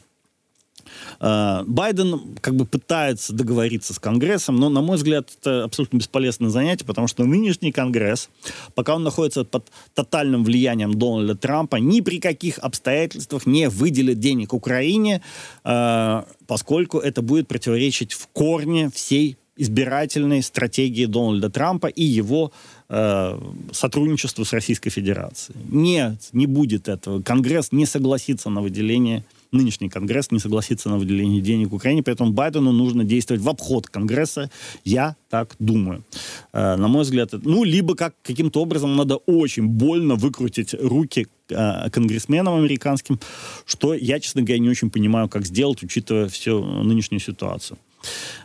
Э, 1.20 1.62
Байден 1.66 2.20
как 2.40 2.56
бы 2.56 2.64
пытается 2.64 3.32
договориться 3.32 3.94
с 3.94 3.98
Конгрессом, 4.00 4.56
но, 4.56 4.68
на 4.68 4.80
мой 4.80 4.96
взгляд, 4.96 5.30
это 5.40 5.64
абсолютно 5.64 5.98
бесполезное 5.98 6.50
занятие, 6.50 6.84
потому 6.84 7.06
что 7.06 7.24
нынешний 7.24 7.70
Конгресс, 7.70 8.28
пока 8.74 8.96
он 8.96 9.04
находится 9.04 9.44
под 9.44 9.70
тотальным 9.94 10.42
влиянием 10.42 10.94
Дональда 10.94 11.36
Трампа, 11.36 11.76
ни 11.76 12.00
при 12.00 12.18
каких 12.18 12.58
обстоятельствах 12.58 13.46
не 13.46 13.68
выделит 13.68 14.18
денег 14.18 14.52
Украине, 14.52 15.22
э, 15.64 16.22
поскольку 16.48 16.98
это 16.98 17.22
будет 17.22 17.46
противоречить 17.46 18.14
в 18.14 18.26
корне 18.32 18.90
всей 18.90 19.36
избирательной 19.58 20.42
стратегии 20.42 21.06
Дональда 21.06 21.50
Трампа 21.50 21.88
и 21.88 22.04
его 22.04 22.52
э, 22.88 23.40
сотрудничеству 23.72 24.44
с 24.44 24.52
Российской 24.52 24.90
Федерацией. 24.90 25.58
Нет, 25.68 26.28
не 26.32 26.46
будет 26.46 26.88
этого. 26.88 27.22
Конгресс 27.22 27.72
не 27.72 27.86
согласится 27.86 28.50
на 28.50 28.62
выделение 28.62 29.24
нынешний 29.52 29.88
Конгресс 29.88 30.30
не 30.30 30.38
согласится 30.38 30.88
на 30.88 30.98
выделение 30.98 31.40
денег 31.40 31.72
Украине, 31.72 32.02
поэтому 32.02 32.32
Байдену 32.32 32.72
нужно 32.72 33.04
действовать 33.04 33.42
в 33.42 33.48
обход 33.48 33.86
Конгресса, 33.86 34.50
я 34.84 35.16
так 35.30 35.56
думаю. 35.58 36.04
Э, 36.52 36.76
на 36.76 36.88
мой 36.88 37.02
взгляд, 37.02 37.32
ну, 37.32 37.64
либо 37.64 37.94
как 37.94 38.14
каким-то 38.22 38.62
образом 38.62 38.96
надо 38.96 39.16
очень 39.16 39.66
больно 39.66 40.14
выкрутить 40.14 40.74
руки 40.74 41.26
э, 41.48 41.90
конгрессменам 41.90 42.54
американским, 42.54 43.18
что 43.66 43.94
я, 43.94 44.20
честно 44.20 44.42
говоря, 44.42 44.58
не 44.58 44.70
очень 44.70 44.90
понимаю, 44.90 45.28
как 45.28 45.46
сделать, 45.46 45.82
учитывая 45.82 46.28
всю 46.28 46.64
нынешнюю 46.64 47.20
ситуацию. 47.20 47.78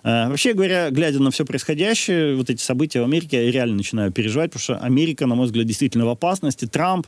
Э, 0.04 0.30
вообще 0.30 0.54
говоря, 0.54 0.90
глядя 0.90 1.20
на 1.20 1.32
все 1.32 1.46
происходящее, 1.46 2.36
вот 2.36 2.50
эти 2.50 2.62
события 2.62 3.02
в 3.02 3.04
Америке, 3.04 3.46
я 3.46 3.52
реально 3.52 3.78
начинаю 3.78 4.12
переживать, 4.12 4.52
потому 4.52 4.62
что 4.62 4.78
Америка, 4.78 5.26
на 5.26 5.36
мой 5.36 5.46
взгляд, 5.46 5.66
действительно 5.66 6.06
в 6.06 6.10
опасности. 6.10 6.66
Трамп, 6.66 7.08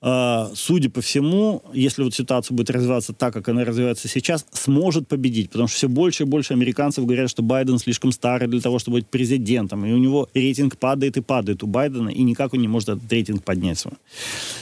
э, 0.00 0.46
судя 0.54 0.90
по 0.90 1.00
всему, 1.00 1.62
если 1.72 2.02
вот 2.02 2.14
ситуация 2.14 2.54
будет 2.54 2.70
развиваться 2.70 3.12
так, 3.12 3.32
как 3.32 3.48
она 3.48 3.64
развивается 3.64 4.08
сейчас, 4.08 4.46
сможет 4.52 5.08
победить, 5.08 5.50
потому 5.50 5.68
что 5.68 5.76
все 5.76 5.88
больше 5.88 6.22
и 6.22 6.26
больше 6.26 6.54
американцев 6.54 7.04
говорят, 7.04 7.30
что 7.30 7.42
Байден 7.42 7.78
слишком 7.78 8.12
старый 8.12 8.48
для 8.48 8.60
того, 8.60 8.78
чтобы 8.78 8.98
быть 8.98 9.06
президентом, 9.08 9.84
и 9.84 9.92
у 9.92 9.98
него 9.98 10.28
рейтинг 10.34 10.78
падает 10.78 11.16
и 11.16 11.20
падает 11.20 11.62
у 11.62 11.66
Байдена, 11.66 12.08
и 12.08 12.22
никак 12.22 12.54
он 12.54 12.60
не 12.60 12.68
может 12.68 12.88
этот 12.88 13.12
рейтинг 13.12 13.44
поднять 13.44 13.78
свой. 13.78 13.94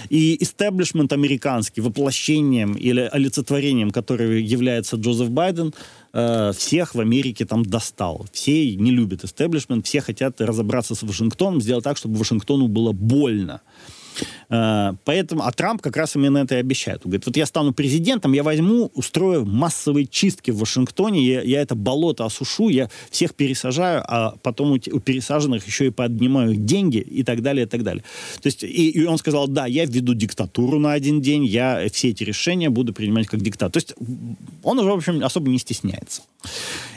И 0.09 0.43
истеблишмент 0.43 1.13
американский, 1.13 1.81
воплощением 1.81 2.73
или 2.73 3.09
олицетворением, 3.13 3.91
которого 3.91 4.33
является 4.33 4.97
Джозеф 4.97 5.31
Байден, 5.31 5.73
всех 6.13 6.95
в 6.95 7.01
Америке 7.01 7.45
там 7.45 7.65
достал. 7.65 8.27
Все 8.33 8.75
не 8.75 8.91
любят 8.91 9.25
истеблишмент, 9.25 9.87
все 9.87 10.01
хотят 10.01 10.41
разобраться 10.41 10.95
с 10.95 11.03
Вашингтоном, 11.03 11.61
сделать 11.61 11.85
так, 11.85 11.97
чтобы 11.97 12.17
Вашингтону 12.17 12.69
было 12.69 12.93
больно. 12.93 13.61
Э, 14.49 14.93
поэтому, 15.05 15.43
а 15.45 15.53
Трамп 15.53 15.81
как 15.81 15.97
раз 15.97 16.17
именно 16.17 16.39
это 16.39 16.57
и 16.57 16.59
обещает. 16.59 17.03
Он 17.05 17.11
говорит, 17.11 17.27
вот 17.27 17.37
я 17.37 17.47
стану 17.47 17.73
президентом, 17.73 18.33
я 18.33 18.43
возьму, 18.43 18.91
устрою 18.95 19.47
массовые 19.47 20.07
чистки 20.07 20.51
в 20.51 20.59
Вашингтоне, 20.59 21.25
я, 21.25 21.43
я 21.43 21.61
это 21.61 21.75
болото 21.75 22.25
осушу, 22.25 22.69
я 22.69 22.91
всех 23.11 23.35
пересажаю, 23.35 24.03
а 24.07 24.37
потом 24.43 24.73
у, 24.73 24.75
у 24.75 25.01
пересаженных 25.01 25.67
еще 25.67 25.87
и 25.87 25.91
поднимаю 25.91 26.55
деньги 26.55 26.99
и 26.99 27.23
так 27.23 27.43
далее, 27.43 27.67
и 27.67 27.69
так 27.69 27.83
далее. 27.83 28.05
То 28.43 28.47
есть, 28.47 28.63
и, 28.63 28.91
и 28.91 29.05
он 29.05 29.19
сказал, 29.19 29.49
да, 29.49 29.67
я 29.67 29.85
введу 29.85 30.15
диктатуру 30.15 30.79
на 30.79 30.93
один 30.93 31.21
день, 31.21 31.45
я 31.45 31.87
все 31.93 32.11
эти 32.11 32.25
решения 32.25 32.71
буду 32.71 32.93
принимать 32.93 33.27
как 33.27 33.41
диктатор. 33.41 33.83
То 33.83 33.87
есть 33.87 33.95
он 34.63 34.79
уже, 34.79 34.91
в 34.91 34.95
общем, 34.95 35.25
особо 35.25 35.51
не 35.51 35.59
стесняется. 35.59 36.23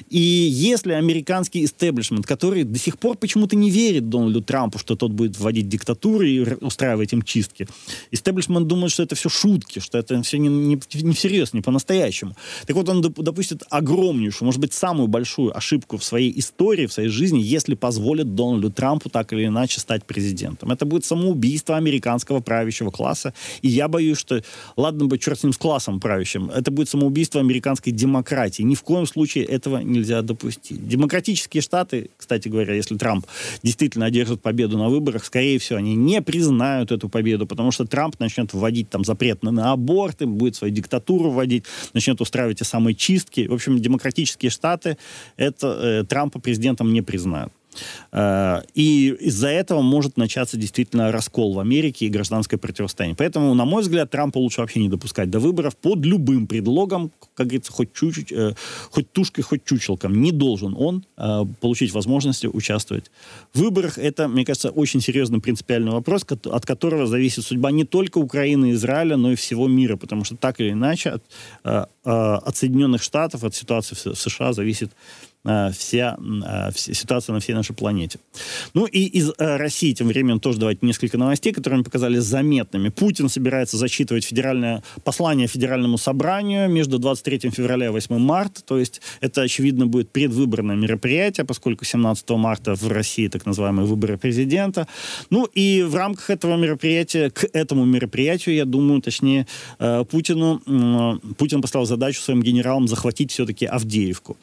И 0.09 0.19
если 0.19 0.93
американский 0.93 1.65
истеблишмент, 1.65 2.25
который 2.25 2.63
до 2.63 2.79
сих 2.79 2.97
пор 2.97 3.17
почему-то 3.17 3.55
не 3.55 3.69
верит 3.69 4.09
Дональду 4.09 4.41
Трампу, 4.41 4.79
что 4.79 4.95
тот 4.95 5.11
будет 5.11 5.37
вводить 5.37 5.67
диктатуру 5.67 6.25
и 6.25 6.39
устраивать 6.61 7.13
им 7.13 7.21
чистки, 7.21 7.67
истеблишмент 8.11 8.67
думает, 8.67 8.91
что 8.91 9.03
это 9.03 9.15
все 9.15 9.29
шутки, 9.29 9.79
что 9.79 9.97
это 9.97 10.21
все 10.23 10.37
не, 10.37 10.49
не, 10.49 10.79
не 11.01 11.13
всерьез, 11.13 11.53
не 11.53 11.61
по-настоящему. 11.61 12.35
Так 12.65 12.75
вот, 12.75 12.89
он 12.89 13.01
допустит 13.01 13.63
огромнейшую, 13.69 14.45
может 14.45 14.61
быть, 14.61 14.73
самую 14.73 15.07
большую 15.07 15.55
ошибку 15.55 15.97
в 15.97 16.03
своей 16.03 16.37
истории, 16.39 16.85
в 16.85 16.93
своей 16.93 17.09
жизни, 17.09 17.39
если 17.41 17.75
позволит 17.75 18.35
Дональду 18.35 18.71
Трампу 18.71 19.09
так 19.09 19.33
или 19.33 19.45
иначе 19.45 19.79
стать 19.79 20.05
президентом. 20.05 20.71
Это 20.71 20.85
будет 20.85 21.05
самоубийство 21.05 21.77
американского 21.77 22.39
правящего 22.39 22.91
класса. 22.91 23.33
И 23.61 23.67
я 23.67 23.87
боюсь, 23.87 24.17
что, 24.17 24.43
ладно 24.75 25.05
бы 25.05 25.17
черт 25.17 25.39
с 25.39 25.43
ним 25.43 25.53
с 25.53 25.57
классом 25.57 25.99
правящим, 25.99 26.49
это 26.49 26.71
будет 26.71 26.89
самоубийство 26.89 27.39
американской 27.41 27.93
демократии. 27.93 28.63
Ни 28.63 28.75
в 28.75 28.83
коем 28.83 29.05
случае 29.05 29.45
этого 29.45 29.79
не 29.79 29.92
нельзя 29.93 30.21
допустить. 30.21 30.87
Демократические 30.87 31.61
штаты, 31.61 32.09
кстати 32.17 32.49
говоря, 32.49 32.73
если 32.73 32.97
Трамп 32.97 33.25
действительно 33.63 34.05
одержит 34.05 34.41
победу 34.41 34.77
на 34.77 34.89
выборах, 34.89 35.23
скорее 35.25 35.59
всего, 35.59 35.79
они 35.79 35.95
не 35.95 36.21
признают 36.21 36.91
эту 36.91 37.09
победу, 37.09 37.47
потому 37.47 37.71
что 37.71 37.85
Трамп 37.85 38.19
начнет 38.19 38.53
вводить 38.53 38.89
там 38.89 39.05
запрет 39.05 39.43
на 39.43 39.71
аборты, 39.71 40.25
будет 40.25 40.55
свою 40.55 40.73
диктатуру 40.73 41.31
вводить, 41.31 41.65
начнет 41.93 42.19
устраивать 42.19 42.59
те 42.59 42.65
самые 42.65 42.95
чистки. 42.95 43.47
В 43.47 43.53
общем, 43.53 43.79
демократические 43.79 44.49
штаты 44.49 44.97
это 45.37 45.67
э, 45.67 46.03
Трампа 46.03 46.39
президентом 46.39 46.91
не 46.91 47.01
признают. 47.01 47.53
Э, 48.11 48.61
и 48.73 49.15
из-за 49.19 49.47
этого 49.47 49.81
может 49.81 50.17
начаться 50.17 50.57
действительно 50.57 51.11
раскол 51.11 51.53
в 51.53 51.59
Америке 51.59 52.05
и 52.05 52.09
гражданское 52.09 52.57
противостояние. 52.57 53.15
Поэтому, 53.15 53.53
на 53.53 53.65
мой 53.65 53.81
взгляд, 53.81 54.09
Трампа 54.11 54.37
лучше 54.37 54.61
вообще 54.61 54.79
не 54.79 54.89
допускать 54.89 55.29
до 55.29 55.39
выборов 55.39 55.75
под 55.75 56.05
любым 56.05 56.47
предлогом, 56.47 57.11
как 57.35 57.47
говорится, 57.47 57.71
хоть 57.71 57.93
чуть-чуть, 57.93 58.31
э, 58.31 58.53
хоть 58.91 59.11
тушкой, 59.11 59.43
хоть 59.43 59.65
чучелком. 59.65 60.21
Не 60.21 60.31
должен 60.31 60.75
он 60.77 61.05
э, 61.17 61.45
получить 61.61 61.93
возможность 61.93 62.45
участвовать 62.45 63.11
в 63.53 63.59
выборах. 63.59 63.97
Это, 63.97 64.27
мне 64.27 64.45
кажется, 64.45 64.69
очень 64.69 65.01
серьезный 65.01 65.39
принципиальный 65.39 65.91
вопрос, 65.91 66.25
от 66.29 66.65
которого 66.65 67.07
зависит 67.07 67.45
судьба 67.45 67.71
не 67.71 67.85
только 67.85 68.17
Украины 68.17 68.71
и 68.71 68.73
Израиля, 68.73 69.17
но 69.17 69.31
и 69.31 69.35
всего 69.35 69.67
мира, 69.67 69.97
потому 69.97 70.23
что 70.23 70.35
так 70.35 70.59
или 70.59 70.71
иначе 70.71 71.09
от, 71.11 71.23
от 72.03 72.57
Соединенных 72.57 73.01
Штатов, 73.03 73.43
от 73.43 73.55
ситуации 73.55 73.95
в 73.95 74.15
США 74.15 74.53
зависит 74.53 74.91
Э, 75.45 75.71
вся, 75.77 76.17
э, 76.19 76.71
вся 76.71 76.93
ситуация 76.93 77.33
на 77.33 77.39
всей 77.39 77.53
нашей 77.53 77.75
планете. 77.75 78.19
Ну 78.73 78.85
и 78.85 78.99
из 78.99 79.29
э, 79.37 79.57
России 79.57 79.91
тем 79.93 80.07
временем 80.07 80.39
тоже 80.39 80.57
давайте 80.57 80.85
несколько 80.85 81.17
новостей, 81.17 81.51
которые 81.51 81.79
мне 81.79 81.83
показались 81.83 82.23
заметными. 82.23 82.87
Путин 82.87 83.27
собирается 83.27 83.75
зачитывать 83.75 84.23
федеральное 84.23 84.83
послание 85.03 85.47
Федеральному 85.47 85.97
собранию 85.97 86.69
между 86.69 86.97
23 86.97 87.49
февраля 87.49 87.87
и 87.87 87.89
8 87.89 88.17
марта, 88.19 88.63
то 88.63 88.79
есть 88.79 89.01
это, 89.19 89.41
очевидно, 89.41 89.85
будет 89.85 90.11
предвыборное 90.11 90.77
мероприятие, 90.77 91.45
поскольку 91.45 91.83
17 91.83 92.29
марта 92.31 92.75
в 92.75 92.87
России 92.87 93.27
так 93.27 93.45
называемые 93.45 93.85
выборы 93.85 94.17
президента. 94.17 94.87
Ну 95.29 95.43
и 95.43 95.83
в 95.83 95.95
рамках 95.95 96.29
этого 96.29 96.55
мероприятия, 96.55 97.29
к 97.29 97.49
этому 97.51 97.83
мероприятию, 97.83 98.55
я 98.55 98.63
думаю, 98.65 99.01
точнее, 99.01 99.45
Путину, 100.09 100.61
Путин 101.37 101.61
поставил 101.61 101.85
задачу 101.85 102.21
своим 102.21 102.41
генералам 102.41 102.87
захватить 102.87 103.31
все-таки 103.31 103.65
Авдеевку 103.65 104.37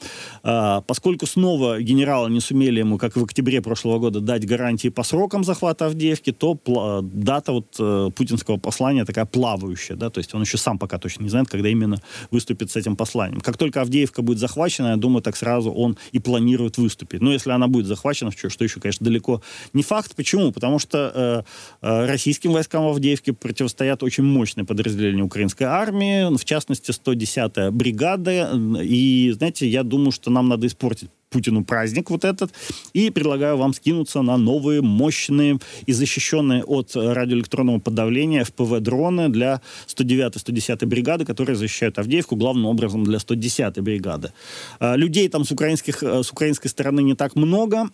поскольку 0.90 1.26
снова 1.26 1.80
генералы 1.80 2.30
не 2.30 2.40
сумели 2.40 2.80
ему, 2.80 2.98
как 2.98 3.14
в 3.16 3.22
октябре 3.22 3.62
прошлого 3.62 4.00
года, 4.00 4.20
дать 4.20 4.44
гарантии 4.44 4.88
по 4.88 5.04
срокам 5.04 5.44
захвата 5.44 5.86
Авдеевки, 5.86 6.32
то 6.32 6.58
дата 7.02 7.52
вот 7.52 7.76
э, 7.78 8.10
путинского 8.16 8.56
послания 8.56 9.04
такая 9.04 9.24
плавающая, 9.24 9.96
да, 9.96 10.10
то 10.10 10.18
есть 10.18 10.34
он 10.34 10.42
еще 10.42 10.58
сам 10.58 10.78
пока 10.80 10.98
точно 10.98 11.22
не 11.22 11.28
знает, 11.28 11.48
когда 11.48 11.68
именно 11.68 12.02
выступит 12.32 12.72
с 12.72 12.76
этим 12.76 12.96
посланием. 12.96 13.40
Как 13.40 13.56
только 13.56 13.82
Авдеевка 13.82 14.22
будет 14.22 14.38
захвачена, 14.40 14.88
я 14.88 14.96
думаю, 14.96 15.22
так 15.22 15.36
сразу 15.36 15.70
он 15.70 15.96
и 16.10 16.18
планирует 16.18 16.76
выступить. 16.76 17.20
Но 17.20 17.32
если 17.32 17.52
она 17.52 17.68
будет 17.68 17.86
захвачена, 17.86 18.32
что 18.32 18.64
еще, 18.64 18.80
конечно, 18.80 19.04
далеко 19.04 19.42
не 19.72 19.84
факт. 19.84 20.16
Почему? 20.16 20.50
Потому 20.50 20.80
что 20.80 21.12
э, 21.14 21.42
э, 21.86 22.06
российским 22.06 22.50
войскам 22.50 22.84
в 22.84 22.88
Авдеевке 22.88 23.32
противостоят 23.32 24.02
очень 24.02 24.24
мощные 24.24 24.64
подразделения 24.64 25.22
украинской 25.22 25.64
армии, 25.64 26.36
в 26.36 26.44
частности, 26.44 26.90
110-я 26.90 27.70
бригада. 27.70 28.50
И, 28.82 29.30
знаете, 29.36 29.68
я 29.68 29.84
думаю, 29.84 30.10
что 30.10 30.32
нам 30.32 30.48
надо 30.48 30.66
испортить 30.80 31.10
Путину 31.28 31.64
праздник 31.64 32.10
вот 32.10 32.24
этот, 32.24 32.50
и 32.92 33.10
предлагаю 33.10 33.56
вам 33.56 33.72
скинуться 33.72 34.22
на 34.22 34.36
новые, 34.36 34.80
мощные 34.80 35.58
и 35.86 35.92
защищенные 35.92 36.64
от 36.64 36.96
радиоэлектронного 36.96 37.78
подавления 37.78 38.42
ФПВ-дроны 38.44 39.28
для 39.28 39.60
109-110 39.86 40.86
бригады, 40.86 41.24
которые 41.24 41.56
защищают 41.56 41.98
Авдеевку, 41.98 42.36
главным 42.36 42.66
образом 42.66 43.04
для 43.04 43.18
110-й 43.18 43.80
бригады. 43.80 44.32
А, 44.80 44.96
людей 44.96 45.28
там 45.28 45.44
с, 45.44 45.52
украинских, 45.52 46.02
э, 46.02 46.22
с 46.22 46.32
украинской 46.32 46.68
стороны 46.68 47.02
не 47.02 47.14
так 47.14 47.36
много, 47.36 47.90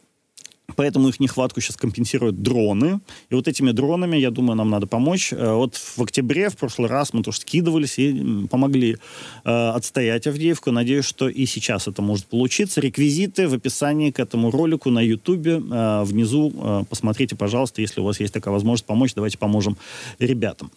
Поэтому 0.74 1.08
их 1.08 1.20
нехватку 1.20 1.60
сейчас 1.60 1.76
компенсируют 1.76 2.42
дроны. 2.42 3.00
И 3.30 3.34
вот 3.34 3.46
этими 3.46 3.70
дронами, 3.70 4.16
я 4.16 4.30
думаю, 4.30 4.56
нам 4.56 4.68
надо 4.68 4.86
помочь. 4.86 5.32
Э, 5.32 5.54
вот 5.54 5.76
в 5.76 6.02
октябре, 6.02 6.50
в 6.50 6.56
прошлый 6.56 6.88
раз 6.88 7.12
мы 7.12 7.22
тоже 7.22 7.40
скидывались 7.40 7.98
и 7.98 8.46
помогли 8.50 8.96
э, 9.44 9.50
отстоять 9.50 10.26
Авдеевку. 10.26 10.72
Надеюсь, 10.72 11.04
что 11.04 11.28
и 11.28 11.46
сейчас 11.46 11.86
это 11.86 12.02
может 12.02 12.26
получиться. 12.26 12.80
Реквизиты 12.80 13.46
в 13.48 13.54
описании 13.54 14.10
к 14.10 14.18
этому 14.18 14.50
ролику 14.50 14.90
на 14.90 15.00
Ютубе. 15.00 15.62
Э, 15.70 16.02
внизу 16.02 16.52
э, 16.54 16.82
посмотрите, 16.90 17.36
пожалуйста, 17.36 17.80
если 17.80 18.00
у 18.00 18.04
вас 18.04 18.18
есть 18.18 18.34
такая 18.34 18.52
возможность 18.52 18.86
помочь, 18.86 19.14
давайте 19.14 19.38
поможем 19.38 19.76
ребятам. 20.18 20.72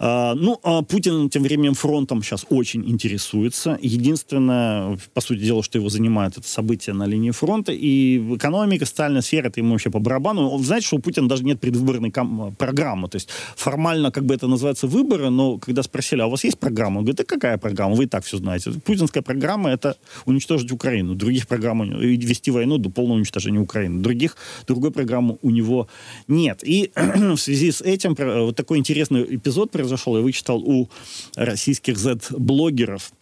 Э, 0.00 0.32
ну, 0.34 0.58
э, 0.64 0.82
Путин 0.88 1.28
тем 1.28 1.42
временем 1.42 1.74
фронтом 1.74 2.22
сейчас 2.22 2.46
очень 2.48 2.88
интересуется. 2.88 3.78
Единственное, 3.82 4.98
по 5.12 5.20
сути 5.20 5.40
дела, 5.40 5.62
что 5.62 5.78
его 5.78 5.90
занимает, 5.90 6.38
это 6.38 6.48
события 6.48 6.94
на 6.94 7.06
линии 7.06 7.30
фронта. 7.30 7.72
И 7.72 8.36
экономика, 8.36 8.86
социальная 8.86 9.20
сфера 9.20 9.33
сфера, 9.34 9.48
это 9.48 9.60
ему 9.60 9.70
вообще 9.72 9.90
по 9.90 9.98
барабану. 9.98 10.48
Он 10.48 10.62
знает, 10.62 10.84
что 10.84 10.96
у 10.96 10.98
Путина 11.00 11.28
даже 11.28 11.44
нет 11.44 11.60
предвыборной 11.60 12.10
программы. 12.58 13.08
То 13.08 13.16
есть 13.16 13.28
формально, 13.56 14.10
как 14.10 14.24
бы 14.24 14.34
это 14.34 14.46
называется, 14.46 14.86
выборы, 14.86 15.30
но 15.30 15.58
когда 15.58 15.82
спросили, 15.82 16.22
а 16.22 16.26
у 16.26 16.30
вас 16.30 16.44
есть 16.44 16.58
программа? 16.58 16.98
Он 16.98 17.04
говорит, 17.04 17.16
да 17.16 17.24
какая 17.24 17.58
программа? 17.58 17.94
Вы 17.94 18.04
и 18.04 18.06
так 18.06 18.24
все 18.24 18.36
знаете. 18.36 18.70
Путинская 18.84 19.22
программа— 19.22 19.70
это 19.72 19.96
уничтожить 20.26 20.72
Украину. 20.72 21.14
Других 21.14 21.46
программ, 21.46 21.82
вести 22.00 22.50
войну 22.50 22.78
до 22.78 22.90
полного 22.90 23.16
уничтожения 23.16 23.60
Украины. 23.60 24.02
Других, 24.02 24.36
другой 24.66 24.90
программы 24.90 25.38
у 25.42 25.50
него 25.50 25.88
нет. 26.28 26.60
И 26.64 26.90
в 26.96 27.36
связи 27.36 27.70
с 27.70 27.80
этим 27.80 28.14
вот 28.16 28.56
такой 28.56 28.78
интересный 28.78 29.36
эпизод 29.36 29.70
произошел. 29.70 30.16
Я 30.16 30.22
вычитал 30.22 30.58
у 30.58 30.88
российских 31.36 31.98
Z-блогеров. 31.98 33.12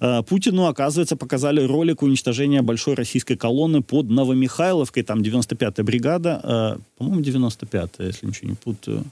Э, 0.00 0.22
Путину, 0.22 0.66
оказывается, 0.66 1.16
показали 1.16 1.66
ролик 1.66 2.02
уничтожения 2.02 2.62
большой 2.62 2.94
российской 2.94 3.36
колонны 3.36 3.82
под 3.82 4.10
Новомихайловкой, 4.10 5.02
там 5.02 5.22
95 5.22 5.61
95-я 5.70 5.84
бригада, 5.84 6.40
э, 6.42 6.78
по-моему, 6.98 7.22
95-я, 7.22 8.06
если 8.06 8.26
ничего 8.26 8.50
не 8.50 8.56
путаю. 8.56 9.04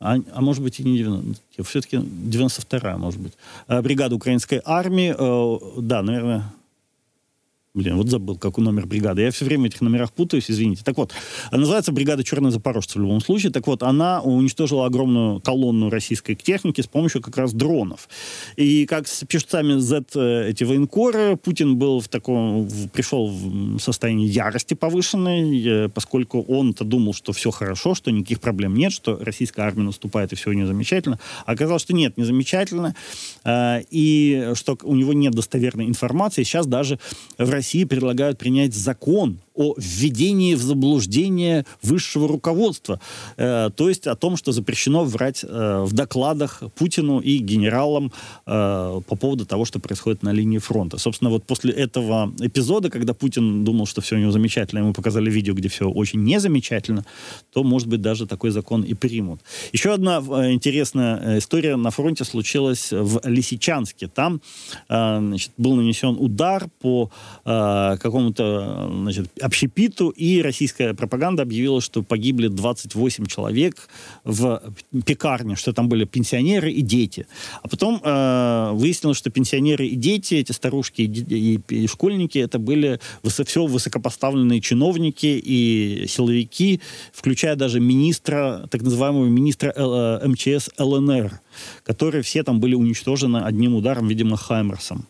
А, 0.00 0.16
а 0.32 0.40
может 0.40 0.62
быть 0.62 0.80
и 0.80 0.84
не 0.84 0.98
90 0.98 1.40
все-таки 1.64 1.96
92-я, 1.96 2.98
может 2.98 3.20
быть. 3.20 3.32
Э, 3.68 3.80
бригада 3.82 4.14
украинской 4.14 4.60
армии, 4.64 5.14
э, 5.16 5.80
да, 5.80 6.02
наверное, 6.02 6.52
Блин, 7.76 7.96
вот 7.96 8.08
забыл, 8.08 8.36
какой 8.36 8.62
номер 8.62 8.86
бригады. 8.86 9.22
Я 9.22 9.32
все 9.32 9.44
время 9.44 9.64
в 9.64 9.66
этих 9.66 9.80
номерах 9.80 10.12
путаюсь, 10.12 10.48
извините. 10.48 10.84
Так 10.84 10.96
вот, 10.96 11.12
называется 11.50 11.90
бригада 11.90 12.22
«Черный 12.22 12.52
запорожцы» 12.52 13.00
в 13.00 13.02
любом 13.02 13.20
случае. 13.20 13.50
Так 13.50 13.66
вот, 13.66 13.82
она 13.82 14.22
уничтожила 14.22 14.86
огромную 14.86 15.40
колонну 15.40 15.90
российской 15.90 16.36
техники 16.36 16.82
с 16.82 16.86
помощью 16.86 17.20
как 17.20 17.36
раз 17.36 17.52
дронов. 17.52 18.08
И 18.54 18.86
как 18.86 19.06
пишут 19.26 19.50
сами 19.50 19.80
Z 19.80 20.04
э, 20.14 20.50
эти 20.50 20.62
военкоры, 20.62 21.36
Путин 21.36 21.76
был 21.76 21.98
в 21.98 22.06
таком, 22.06 22.68
пришел 22.92 23.28
в 23.28 23.80
состоянии 23.80 24.28
ярости 24.28 24.74
повышенной, 24.74 25.66
э, 25.66 25.88
поскольку 25.88 26.42
он-то 26.42 26.84
думал, 26.84 27.12
что 27.12 27.32
все 27.32 27.50
хорошо, 27.50 27.96
что 27.96 28.12
никаких 28.12 28.40
проблем 28.40 28.76
нет, 28.76 28.92
что 28.92 29.18
российская 29.20 29.62
армия 29.62 29.82
наступает 29.82 30.32
и 30.32 30.36
все 30.36 30.50
у 30.50 30.52
нее 30.52 30.68
замечательно. 30.68 31.18
А 31.44 31.50
оказалось, 31.50 31.82
что 31.82 31.92
нет, 31.92 32.16
не 32.18 32.22
замечательно. 32.22 32.94
Э, 33.42 33.80
и 33.90 34.52
что 34.54 34.78
у 34.84 34.94
него 34.94 35.12
нет 35.12 35.34
достоверной 35.34 35.86
информации. 35.86 36.44
Сейчас 36.44 36.68
даже 36.68 37.00
в 37.36 37.50
России 37.50 37.63
России 37.64 37.84
предлагают 37.84 38.36
принять 38.36 38.74
закон 38.74 39.40
о 39.54 39.74
введении 39.76 40.54
в 40.54 40.62
заблуждение 40.62 41.64
высшего 41.82 42.28
руководства. 42.28 43.00
Э, 43.36 43.70
то 43.74 43.88
есть 43.88 44.06
о 44.06 44.14
том, 44.14 44.36
что 44.36 44.52
запрещено 44.52 45.04
врать 45.04 45.44
э, 45.44 45.84
в 45.84 45.92
докладах 45.92 46.62
Путину 46.74 47.20
и 47.20 47.38
генералам 47.38 48.12
э, 48.46 49.00
по 49.06 49.16
поводу 49.16 49.46
того, 49.46 49.64
что 49.64 49.78
происходит 49.80 50.22
на 50.22 50.32
линии 50.32 50.58
фронта. 50.58 50.98
Собственно, 50.98 51.30
вот 51.30 51.44
после 51.44 51.72
этого 51.72 52.32
эпизода, 52.40 52.90
когда 52.90 53.14
Путин 53.14 53.64
думал, 53.64 53.86
что 53.86 54.00
все 54.00 54.16
у 54.16 54.18
него 54.18 54.30
замечательно, 54.30 54.80
ему 54.80 54.92
показали 54.92 55.30
видео, 55.30 55.54
где 55.54 55.68
все 55.68 55.88
очень 55.88 56.22
незамечательно, 56.24 57.04
то, 57.52 57.62
может 57.62 57.88
быть, 57.88 58.00
даже 58.00 58.26
такой 58.26 58.50
закон 58.50 58.82
и 58.82 58.94
примут. 58.94 59.40
Еще 59.72 59.92
одна 59.92 60.18
э, 60.18 60.52
интересная 60.52 61.20
э, 61.20 61.38
история 61.38 61.76
на 61.76 61.90
фронте 61.90 62.24
случилась 62.24 62.92
в 62.92 63.20
Лисичанске. 63.24 64.08
Там 64.08 64.40
э, 64.88 65.18
значит, 65.18 65.52
был 65.56 65.74
нанесен 65.74 66.16
удар 66.18 66.68
по 66.80 67.10
какому-то 67.44 68.90
значит, 68.92 69.30
общепиту, 69.44 70.08
и 70.08 70.40
российская 70.40 70.94
пропаганда 70.94 71.42
объявила, 71.42 71.80
что 71.80 72.02
погибли 72.02 72.48
28 72.48 73.26
человек 73.26 73.88
в 74.24 74.62
пекарне, 75.04 75.54
что 75.54 75.72
там 75.72 75.88
были 75.88 76.04
пенсионеры 76.04 76.72
и 76.72 76.80
дети. 76.80 77.26
А 77.62 77.68
потом 77.68 78.00
э, 78.02 78.70
выяснилось, 78.72 79.18
что 79.18 79.30
пенсионеры 79.30 79.86
и 79.86 79.96
дети, 79.96 80.34
эти 80.34 80.52
старушки 80.52 81.02
и, 81.02 81.56
и, 81.56 81.60
и 81.68 81.86
школьники, 81.86 82.38
это 82.38 82.58
были 82.58 83.00
высо, 83.22 83.44
все 83.44 83.66
высокопоставленные 83.66 84.60
чиновники 84.62 85.40
и 85.44 86.06
силовики, 86.08 86.80
включая 87.12 87.54
даже 87.54 87.80
министра, 87.80 88.66
так 88.70 88.80
называемого 88.80 89.26
министра 89.26 89.74
Л, 89.76 89.94
э, 89.94 90.28
МЧС 90.28 90.70
ЛНР, 90.78 91.40
которые 91.84 92.22
все 92.22 92.42
там 92.44 92.60
были 92.60 92.74
уничтожены 92.74 93.38
одним 93.38 93.74
ударом, 93.74 94.08
видимо, 94.08 94.38
Хаймерсом. 94.38 95.06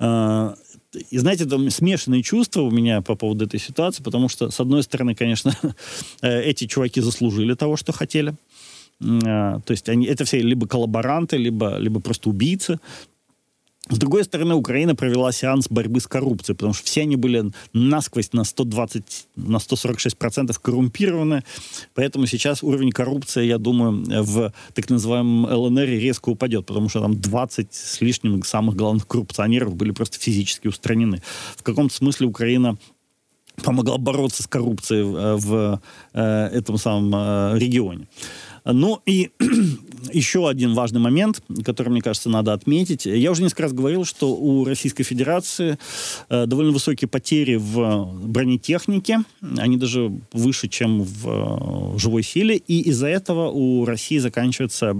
Э, 0.00 0.54
и 0.92 1.18
знаете, 1.18 1.44
там 1.44 1.68
смешанные 1.70 2.22
чувства 2.22 2.62
у 2.62 2.70
меня 2.70 3.02
по 3.02 3.14
поводу 3.14 3.44
этой 3.44 3.60
ситуации, 3.60 4.02
потому 4.02 4.28
что, 4.28 4.50
с 4.50 4.58
одной 4.60 4.82
стороны, 4.82 5.14
конечно, 5.14 5.54
э, 6.22 6.42
эти 6.42 6.66
чуваки 6.66 7.00
заслужили 7.00 7.54
того, 7.54 7.76
что 7.76 7.92
хотели. 7.92 8.34
Э, 9.00 9.60
то 9.64 9.70
есть 9.70 9.88
они, 9.88 10.06
это 10.06 10.24
все 10.24 10.40
либо 10.40 10.66
коллаборанты, 10.66 11.36
либо, 11.36 11.76
либо 11.78 12.00
просто 12.00 12.30
убийцы. 12.30 12.80
С 13.90 13.98
другой 13.98 14.24
стороны, 14.24 14.54
Украина 14.54 14.94
провела 14.94 15.32
сеанс 15.32 15.68
борьбы 15.68 16.00
с 16.00 16.06
коррупцией, 16.06 16.56
потому 16.56 16.74
что 16.74 16.84
все 16.84 17.02
они 17.02 17.16
были 17.16 17.50
насквозь 17.72 18.32
на 18.32 18.44
120, 18.44 19.28
на 19.36 19.58
146 19.58 20.16
процентов 20.18 20.58
коррумпированы, 20.58 21.42
поэтому 21.94 22.26
сейчас 22.26 22.62
уровень 22.62 22.90
коррупции, 22.90 23.46
я 23.46 23.58
думаю, 23.58 24.04
в 24.24 24.52
так 24.74 24.90
называемом 24.90 25.46
ЛНР 25.50 25.86
резко 25.86 26.28
упадет, 26.28 26.66
потому 26.66 26.88
что 26.88 27.00
там 27.00 27.18
20 27.18 27.74
с 27.74 28.00
лишним 28.00 28.42
самых 28.42 28.76
главных 28.76 29.06
коррупционеров 29.06 29.74
были 29.74 29.92
просто 29.92 30.18
физически 30.18 30.68
устранены. 30.68 31.22
В 31.56 31.62
каком-то 31.62 31.94
смысле 31.94 32.26
Украина 32.26 32.76
помогла 33.64 33.98
бороться 33.98 34.42
с 34.42 34.46
коррупцией 34.46 35.02
в, 35.02 35.36
в 35.38 35.80
э, 36.12 36.48
этом 36.52 36.78
самом 36.78 37.14
э, 37.14 37.58
регионе. 37.58 38.06
Ну 38.72 39.00
и 39.06 39.30
еще 40.12 40.48
один 40.48 40.74
важный 40.74 41.00
момент, 41.00 41.42
который, 41.64 41.88
мне 41.88 42.02
кажется, 42.02 42.28
надо 42.28 42.52
отметить. 42.52 43.06
Я 43.06 43.30
уже 43.30 43.42
несколько 43.42 43.62
раз 43.64 43.72
говорил, 43.72 44.04
что 44.04 44.34
у 44.34 44.64
Российской 44.64 45.04
Федерации 45.04 45.78
э, 46.28 46.46
довольно 46.46 46.72
высокие 46.72 47.08
потери 47.08 47.56
в 47.56 48.28
бронетехнике. 48.28 49.20
Они 49.56 49.76
даже 49.76 50.12
выше, 50.32 50.68
чем 50.68 51.02
в 51.02 51.94
э, 51.94 51.98
живой 51.98 52.22
силе. 52.22 52.56
И 52.56 52.80
из-за 52.90 53.08
этого 53.08 53.50
у 53.50 53.86
России 53.86 54.18
заканчивается, 54.18 54.94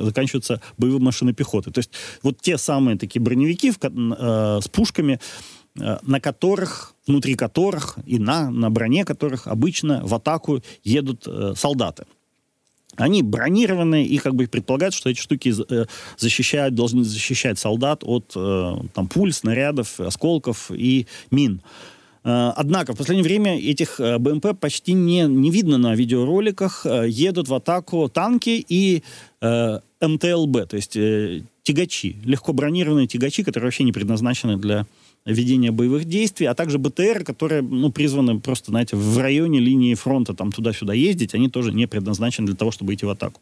заканчиваются 0.00 0.60
боевые 0.78 1.00
машины 1.00 1.32
пехоты. 1.32 1.72
То 1.72 1.78
есть 1.78 1.90
вот 2.22 2.40
те 2.40 2.58
самые 2.58 2.96
такие 2.96 3.20
броневики 3.20 3.72
в, 3.72 3.78
э, 3.82 4.60
с 4.62 4.68
пушками, 4.68 5.18
э, 5.80 5.98
на 6.02 6.20
которых, 6.20 6.94
внутри 7.08 7.34
которых 7.34 7.98
и 8.06 8.20
на, 8.20 8.50
на 8.50 8.70
броне 8.70 9.04
которых 9.04 9.48
обычно 9.48 10.00
в 10.04 10.14
атаку 10.14 10.62
едут 10.84 11.24
э, 11.26 11.54
солдаты. 11.56 12.04
Они 12.96 13.22
бронированные, 13.22 14.04
и 14.04 14.18
как 14.18 14.34
бы 14.34 14.46
предполагают, 14.46 14.94
что 14.94 15.08
эти 15.08 15.20
штуки 15.20 15.52
э, 15.70 15.86
защищают, 16.18 16.74
должны 16.74 17.04
защищать 17.04 17.58
солдат 17.58 18.02
от 18.04 18.32
э, 18.36 18.74
там, 18.94 19.08
пуль, 19.08 19.32
снарядов, 19.32 19.98
осколков 19.98 20.70
и 20.70 21.06
мин. 21.30 21.62
Э, 22.24 22.52
однако 22.54 22.92
в 22.92 22.98
последнее 22.98 23.24
время 23.24 23.58
этих 23.58 23.98
БМП 23.98 24.58
почти 24.60 24.92
не, 24.92 25.22
не 25.22 25.50
видно 25.50 25.78
на 25.78 25.94
видеороликах. 25.94 26.86
Едут 27.06 27.48
в 27.48 27.54
атаку 27.54 28.08
танки 28.08 28.64
и 28.68 29.02
э, 29.40 29.78
МТЛБ, 30.02 30.68
то 30.68 30.76
есть 30.76 30.96
э, 30.96 31.42
тягачи, 31.62 32.16
легко 32.24 32.52
бронированные 32.52 33.06
тягачи, 33.06 33.42
которые 33.42 33.68
вообще 33.68 33.84
не 33.84 33.92
предназначены 33.92 34.56
для 34.56 34.86
ведения 35.24 35.70
боевых 35.70 36.04
действий, 36.04 36.46
а 36.46 36.54
также 36.54 36.78
БТР, 36.78 37.24
которые 37.24 37.62
ну, 37.62 37.92
призваны 37.92 38.40
просто, 38.40 38.70
знаете, 38.70 38.96
в 38.96 39.18
районе 39.18 39.60
линии 39.60 39.94
фронта 39.94 40.34
там 40.34 40.52
туда-сюда 40.52 40.94
ездить, 40.94 41.34
они 41.34 41.48
тоже 41.48 41.72
не 41.72 41.86
предназначены 41.86 42.46
для 42.46 42.56
того, 42.56 42.70
чтобы 42.70 42.94
идти 42.94 43.06
в 43.06 43.10
атаку. 43.10 43.40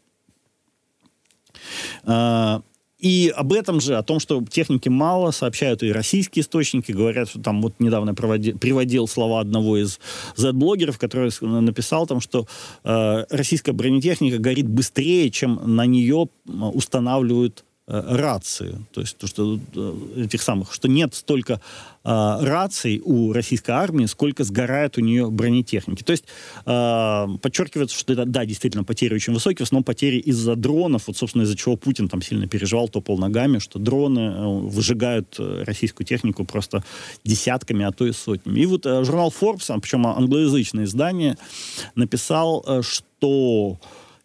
А, 2.03 2.61
и 3.01 3.33
об 3.35 3.51
этом 3.51 3.81
же, 3.81 3.97
о 3.97 4.03
том, 4.03 4.19
что 4.19 4.45
техники 4.47 4.87
мало, 4.87 5.31
сообщают 5.31 5.81
и 5.81 5.91
российские 5.91 6.43
источники, 6.43 6.91
говорят, 6.91 7.29
что 7.29 7.41
там 7.41 7.61
вот 7.61 7.79
недавно 7.79 8.13
проводил, 8.13 8.57
приводил 8.59 9.07
слова 9.07 9.39
одного 9.39 9.77
из 9.77 9.99
Z-блогеров, 10.35 10.99
который 10.99 11.31
написал 11.41 12.05
там, 12.05 12.21
что 12.21 12.47
э, 12.83 13.25
российская 13.31 13.71
бронетехника 13.71 14.37
горит 14.37 14.67
быстрее, 14.67 15.31
чем 15.31 15.59
на 15.75 15.87
нее 15.87 16.27
устанавливают 16.45 17.65
рации, 17.91 18.77
то 18.93 19.01
есть 19.01 19.17
то, 19.17 19.27
что 19.27 19.59
э, 19.75 20.23
этих 20.23 20.41
самых, 20.41 20.73
что 20.73 20.87
нет 20.87 21.13
столько 21.13 21.53
э, 21.53 21.57
раций 22.03 23.01
у 23.03 23.33
российской 23.33 23.71
армии, 23.71 24.05
сколько 24.05 24.43
сгорает 24.43 24.97
у 24.97 25.01
нее 25.01 25.29
бронетехники. 25.29 26.03
То 26.03 26.11
есть 26.11 26.25
э, 26.65 27.27
подчеркивается, 27.41 27.97
что 27.97 28.13
это, 28.13 28.25
да, 28.25 28.45
действительно, 28.45 28.83
потери 28.83 29.13
очень 29.13 29.33
высокие, 29.33 29.65
в 29.65 29.67
основном 29.67 29.83
потери 29.83 30.17
из-за 30.17 30.55
дронов, 30.55 31.07
вот, 31.07 31.17
собственно, 31.17 31.43
из-за 31.43 31.57
чего 31.57 31.75
Путин 31.75 32.07
там 32.07 32.21
сильно 32.21 32.47
переживал, 32.47 32.87
топал 32.87 33.17
ногами, 33.17 33.59
что 33.59 33.79
дроны 33.79 34.19
э, 34.19 34.47
выжигают 34.47 35.35
российскую 35.37 36.07
технику 36.07 36.45
просто 36.45 36.83
десятками, 37.23 37.85
а 37.85 37.91
то 37.91 38.05
и 38.05 38.11
сотнями. 38.11 38.59
И 38.61 38.65
вот 38.65 38.85
э, 38.85 39.03
журнал 39.03 39.33
Forbes, 39.37 39.79
причем 39.81 40.07
англоязычное 40.07 40.85
издание, 40.85 41.37
написал, 41.95 42.63
э, 42.65 42.81
что 42.81 43.79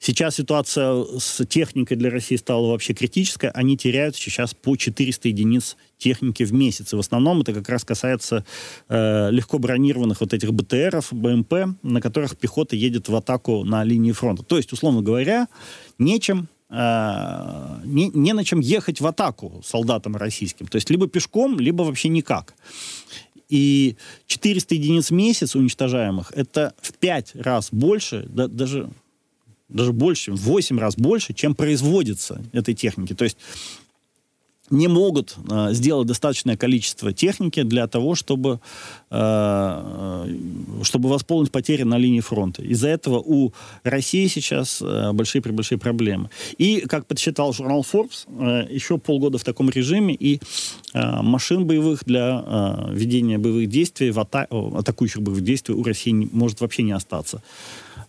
Сейчас 0.06 0.36
ситуация 0.36 1.04
с 1.18 1.44
техникой 1.46 1.96
для 1.96 2.10
России 2.10 2.36
стала 2.36 2.68
вообще 2.68 2.94
критическая. 2.94 3.48
Они 3.48 3.76
теряют 3.76 4.14
сейчас 4.14 4.54
по 4.54 4.76
400 4.76 5.26
единиц 5.26 5.76
техники 5.98 6.44
в 6.44 6.52
месяц. 6.52 6.92
И 6.92 6.96
в 6.96 7.00
основном 7.00 7.40
это 7.40 7.52
как 7.52 7.68
раз 7.68 7.84
касается 7.84 8.44
э, 8.88 9.30
легко 9.32 9.58
бронированных 9.58 10.20
вот 10.20 10.32
этих 10.32 10.54
БТРов, 10.54 11.12
БМП, 11.12 11.76
на 11.82 12.00
которых 12.00 12.36
пехота 12.36 12.76
едет 12.76 13.08
в 13.08 13.16
атаку 13.16 13.64
на 13.64 13.82
линии 13.82 14.12
фронта. 14.12 14.44
То 14.44 14.58
есть, 14.58 14.72
условно 14.72 15.02
говоря, 15.02 15.48
нечем 15.98 16.46
э, 16.70 17.80
не, 17.84 18.08
не 18.14 18.32
на 18.32 18.44
чем 18.44 18.60
ехать 18.60 19.00
в 19.00 19.06
атаку 19.08 19.60
солдатам 19.66 20.14
российским. 20.14 20.68
То 20.68 20.76
есть 20.76 20.88
либо 20.88 21.08
пешком, 21.08 21.58
либо 21.58 21.82
вообще 21.82 22.10
никак. 22.10 22.54
И 23.48 23.96
400 24.28 24.72
единиц 24.76 25.10
в 25.10 25.14
месяц 25.14 25.56
уничтожаемых, 25.56 26.30
это 26.32 26.74
в 26.80 26.92
5 26.92 27.34
раз 27.34 27.70
больше, 27.72 28.24
да, 28.28 28.46
даже 28.46 28.88
даже 29.68 29.92
больше, 29.92 30.32
в 30.32 30.40
8 30.40 30.78
раз 30.78 30.96
больше, 30.96 31.34
чем 31.34 31.54
производится 31.54 32.42
этой 32.52 32.74
техники. 32.74 33.14
То 33.14 33.24
есть 33.24 33.36
не 34.70 34.88
могут 34.88 35.36
э, 35.48 35.68
сделать 35.72 36.08
достаточное 36.08 36.56
количество 36.56 37.12
техники 37.12 37.62
для 37.62 37.86
того, 37.86 38.14
чтобы, 38.14 38.60
э, 39.10 40.34
чтобы 40.82 41.08
восполнить 41.08 41.52
потери 41.52 41.84
на 41.84 41.98
линии 41.98 42.20
фронта. 42.20 42.62
Из-за 42.62 42.88
этого 42.88 43.18
у 43.18 43.52
России 43.84 44.26
сейчас 44.26 44.82
э, 44.82 45.12
большие-пребольшие 45.12 45.78
проблемы. 45.78 46.30
И, 46.58 46.80
как 46.80 47.06
подсчитал 47.06 47.52
журнал 47.52 47.86
Forbes, 47.90 48.26
э, 48.26 48.74
еще 48.74 48.98
полгода 48.98 49.38
в 49.38 49.44
таком 49.44 49.70
режиме, 49.70 50.14
и 50.14 50.40
э, 50.94 51.22
машин 51.22 51.66
боевых 51.66 52.04
для 52.04 52.42
э, 52.44 52.92
ведения 52.92 53.38
боевых 53.38 53.68
действий, 53.68 54.10
в 54.10 54.18
ата- 54.18 54.48
атакующих 54.50 55.22
боевых 55.22 55.44
действий 55.44 55.74
у 55.74 55.82
России 55.84 56.10
не, 56.10 56.28
может 56.32 56.60
вообще 56.60 56.82
не 56.82 56.92
остаться. 56.92 57.42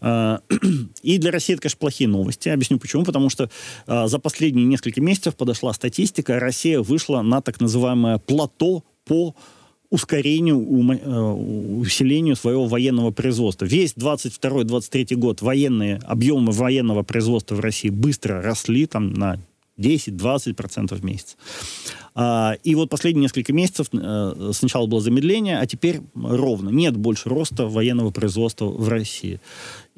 Э, 0.01 0.39
и 1.01 1.17
для 1.17 1.31
России 1.31 1.53
это, 1.53 1.63
конечно, 1.63 1.79
плохие 1.79 2.09
новости. 2.09 2.49
Объясню 2.49 2.79
почему. 2.79 3.03
Потому 3.03 3.29
что 3.29 3.49
э, 3.87 4.07
за 4.07 4.19
последние 4.19 4.65
несколько 4.65 5.01
месяцев 5.01 5.35
подошла 5.35 5.73
статистика. 5.73 6.39
Россия 6.39 6.81
вышла 6.81 7.21
на 7.21 7.41
так 7.41 7.59
называемое 7.59 8.17
плато 8.17 8.83
по 9.05 9.35
ускорению, 9.89 10.59
э, 10.59 11.21
усилению 11.79 12.35
своего 12.35 12.67
военного 12.67 13.11
производства. 13.11 13.65
Весь 13.65 13.93
22-23 13.93 15.15
год 15.15 15.41
военные 15.41 15.97
объемы 16.03 16.51
военного 16.51 17.03
производства 17.03 17.55
в 17.55 17.59
России 17.61 17.89
быстро 17.89 18.41
росли 18.41 18.85
там 18.85 19.13
на 19.13 19.39
10-20% 19.77 20.95
в 20.95 21.03
месяц. 21.05 21.37
А, 22.19 22.55
и 22.63 22.73
вот 22.73 22.89
последние 22.89 23.21
несколько 23.21 23.53
месяцев 23.53 23.89
э, 23.93 24.51
сначала 24.51 24.87
было 24.87 24.99
замедление, 24.99 25.59
а 25.59 25.67
теперь 25.67 26.01
ровно. 26.15 26.69
Нет 26.69 26.97
больше 26.97 27.29
роста 27.29 27.67
военного 27.67 28.09
производства 28.09 28.65
в 28.65 28.89
России. 28.89 29.39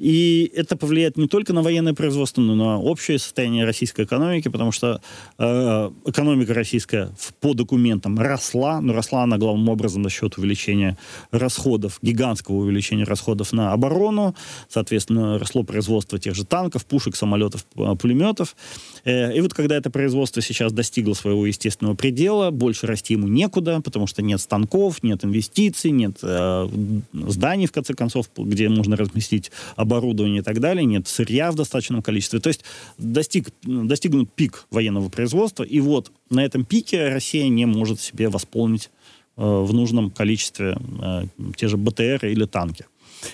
И 0.00 0.50
это 0.54 0.76
повлияет 0.76 1.16
не 1.16 1.28
только 1.28 1.52
на 1.52 1.62
военное 1.62 1.92
производство, 1.92 2.40
но 2.40 2.52
и 2.52 2.56
на 2.56 2.78
общее 2.78 3.18
состояние 3.18 3.64
российской 3.64 4.04
экономики, 4.04 4.48
потому 4.48 4.72
что 4.72 5.00
э, 5.38 5.90
экономика 6.06 6.52
российская 6.54 7.10
по 7.40 7.54
документам 7.54 8.18
росла, 8.18 8.80
но 8.80 8.94
росла 8.94 9.22
она 9.22 9.38
главным 9.38 9.68
образом 9.70 10.02
за 10.04 10.10
счет 10.10 10.36
увеличения 10.36 10.96
расходов, 11.30 11.98
гигантского 12.00 12.56
увеличения 12.56 13.04
расходов 13.04 13.52
на 13.52 13.72
оборону, 13.72 14.34
соответственно, 14.68 15.38
росло 15.38 15.64
производство 15.64 16.18
тех 16.18 16.34
же 16.34 16.44
танков, 16.44 16.86
пушек, 16.86 17.14
самолетов, 17.14 17.64
пулеметов. 17.98 18.56
Э, 19.04 19.34
и 19.34 19.40
вот 19.40 19.52
когда 19.52 19.76
это 19.76 19.90
производство 19.90 20.42
сейчас 20.42 20.72
достигло 20.72 21.12
своего 21.12 21.46
естественного 21.46 21.94
предела, 21.94 22.09
больше 22.50 22.86
расти 22.86 23.14
ему 23.14 23.28
некуда, 23.28 23.80
потому 23.80 24.06
что 24.06 24.22
нет 24.22 24.40
станков, 24.40 25.02
нет 25.02 25.24
инвестиций, 25.24 25.90
нет 25.90 26.18
э, 26.22 26.68
зданий, 27.12 27.66
в 27.66 27.72
конце 27.72 27.94
концов, 27.94 28.30
где 28.36 28.68
можно 28.68 28.96
разместить 28.96 29.50
оборудование 29.76 30.40
и 30.40 30.42
так 30.42 30.60
далее, 30.60 30.84
нет 30.84 31.08
сырья 31.08 31.50
в 31.50 31.54
достаточном 31.54 32.02
количестве. 32.02 32.40
То 32.40 32.48
есть 32.48 32.64
достиг, 32.98 33.48
достигнут 33.62 34.32
пик 34.32 34.66
военного 34.70 35.08
производства, 35.08 35.62
и 35.62 35.80
вот 35.80 36.12
на 36.30 36.44
этом 36.44 36.64
пике 36.64 37.08
Россия 37.08 37.48
не 37.48 37.66
может 37.66 38.00
себе 38.00 38.28
восполнить 38.28 38.90
э, 39.36 39.42
в 39.42 39.72
нужном 39.72 40.10
количестве 40.10 40.76
э, 41.02 41.24
те 41.56 41.68
же 41.68 41.76
БТР 41.76 42.26
или 42.26 42.44
танки, 42.46 42.86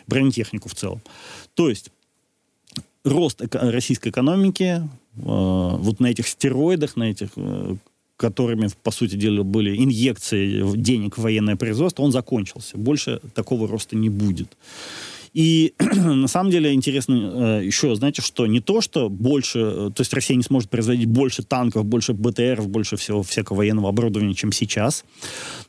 бронетехнику 0.06 0.68
в 0.68 0.74
целом. 0.74 1.00
То 1.54 1.68
есть 1.68 1.90
рост 3.06 3.40
российской 3.52 4.08
экономики 4.08 4.82
э, 4.82 4.88
вот 5.16 6.00
на 6.00 6.06
этих 6.06 6.26
стероидах, 6.26 6.96
на 6.96 7.04
этих 7.04 7.30
э, 7.36 7.76
которыми, 8.16 8.68
по 8.82 8.90
сути 8.90 9.16
дела, 9.16 9.42
были 9.42 9.76
инъекции 9.76 10.76
денег 10.76 11.18
в 11.18 11.22
военное 11.22 11.56
производство, 11.56 12.02
он 12.02 12.12
закончился. 12.12 12.78
Больше 12.78 13.20
такого 13.34 13.68
роста 13.68 13.96
не 13.96 14.08
будет. 14.08 14.56
И 15.36 15.74
на 15.78 16.28
самом 16.28 16.50
деле 16.50 16.72
интересно 16.72 17.58
э, 17.60 17.66
еще, 17.66 17.94
знаете, 17.94 18.22
что 18.22 18.46
не 18.46 18.60
то, 18.60 18.80
что 18.80 19.10
больше, 19.10 19.58
э, 19.58 19.90
то 19.94 20.00
есть 20.00 20.14
Россия 20.14 20.34
не 20.34 20.42
сможет 20.42 20.70
производить 20.70 21.08
больше 21.08 21.42
танков, 21.42 21.84
больше 21.84 22.14
БТРов, 22.14 22.70
больше 22.70 22.96
всего 22.96 23.22
всякого 23.22 23.58
военного 23.58 23.90
оборудования, 23.90 24.32
чем 24.32 24.50
сейчас, 24.50 25.04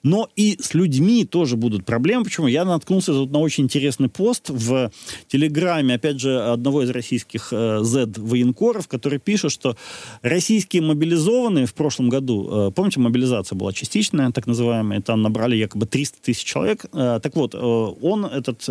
но 0.03 0.29
и 0.37 0.57
с 0.61 0.73
людьми 0.73 1.25
тоже 1.25 1.57
будут 1.57 1.85
проблемы. 1.85 2.23
Почему? 2.23 2.47
Я 2.47 2.63
наткнулся 2.63 3.11
тут 3.11 3.29
на 3.31 3.39
очень 3.39 3.65
интересный 3.65 4.07
пост 4.07 4.49
в 4.49 4.89
Телеграме, 5.27 5.95
опять 5.95 6.21
же, 6.21 6.39
одного 6.39 6.83
из 6.83 6.89
российских 6.89 7.49
э, 7.51 7.79
Z-военкоров, 7.81 8.87
который 8.87 9.19
пишет, 9.19 9.51
что 9.51 9.75
российские 10.21 10.81
мобилизованные 10.81 11.65
в 11.65 11.73
прошлом 11.73 12.07
году, 12.07 12.71
помните, 12.73 13.01
мобилизация 13.01 13.57
была 13.57 13.73
частичная, 13.73 14.31
так 14.31 14.47
называемая, 14.47 15.01
там 15.01 15.21
набрали 15.21 15.57
якобы 15.57 15.87
300 15.87 16.21
тысяч 16.21 16.45
человек. 16.45 16.85
Так 16.93 17.35
вот, 17.35 17.53
он, 17.53 18.25
этот 18.25 18.65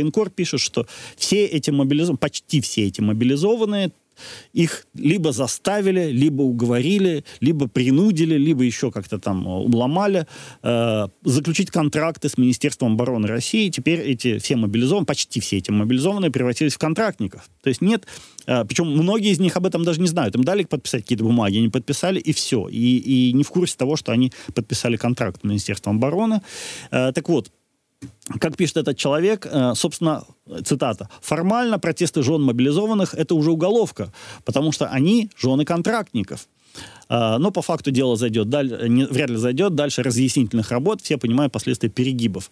военкор 0.00 0.30
пишет, 0.30 0.60
что 0.60 0.86
все 1.16 1.46
эти 1.46 1.70
мобилизованные, 1.70 2.18
почти 2.18 2.60
все 2.60 2.86
эти 2.86 3.00
мобилизованные, 3.00 3.92
их 4.52 4.86
либо 4.94 5.32
заставили, 5.32 6.10
либо 6.10 6.42
уговорили, 6.42 7.24
либо 7.40 7.68
принудили, 7.68 8.36
либо 8.36 8.62
еще 8.62 8.90
как-то 8.90 9.18
там 9.18 9.46
э, 9.46 9.50
уломали 9.50 10.26
э, 10.62 11.08
заключить 11.24 11.70
контракты 11.70 12.28
с 12.28 12.38
Министерством 12.38 12.94
обороны 12.94 13.28
России. 13.28 13.68
Теперь 13.70 14.00
эти 14.00 14.38
все 14.38 14.56
мобилизованные, 14.56 15.06
почти 15.06 15.40
все 15.40 15.58
эти 15.58 15.70
мобилизованные 15.70 16.30
превратились 16.30 16.74
в 16.74 16.78
контрактников. 16.78 17.48
То 17.62 17.68
есть 17.68 17.80
нет, 17.80 18.06
э, 18.46 18.64
причем 18.64 18.88
многие 18.88 19.30
из 19.30 19.40
них 19.40 19.56
об 19.56 19.66
этом 19.66 19.84
даже 19.84 20.00
не 20.00 20.08
знают. 20.08 20.34
Им 20.34 20.44
дали 20.44 20.64
подписать 20.64 21.02
какие-то 21.02 21.24
бумаги, 21.24 21.58
они 21.58 21.68
подписали, 21.68 22.18
и 22.20 22.32
все. 22.32 22.68
И, 22.68 22.98
и 22.98 23.32
не 23.32 23.44
в 23.44 23.50
курсе 23.50 23.76
того, 23.76 23.96
что 23.96 24.12
они 24.12 24.32
подписали 24.54 24.96
контракт 24.96 25.40
с 25.40 25.44
Министерством 25.44 25.96
обороны. 25.96 26.42
Э, 26.90 27.12
так 27.12 27.28
вот, 27.28 27.50
как 28.38 28.56
пишет 28.56 28.76
этот 28.78 28.96
человек, 28.96 29.46
э, 29.50 29.74
собственно, 29.74 30.24
цитата, 30.64 31.08
формально 31.20 31.78
протесты 31.78 32.22
жен 32.22 32.42
мобилизованных– 32.42 33.14
это 33.16 33.34
уже 33.34 33.50
уголовка, 33.50 34.12
потому 34.44 34.72
что 34.72 34.86
они 34.86 35.30
жены 35.36 35.64
контрактников. 35.64 36.48
Э, 37.08 37.36
но 37.38 37.50
по 37.50 37.62
факту 37.62 37.90
дело 37.90 38.16
зайдет, 38.16 38.48
вряд 38.48 39.30
ли 39.30 39.36
зайдет, 39.36 39.74
дальше 39.74 40.02
разъяснительных 40.02 40.70
работ, 40.70 41.02
все 41.02 41.18
понимают 41.18 41.52
последствия 41.52 41.88
перегибов. 41.88 42.50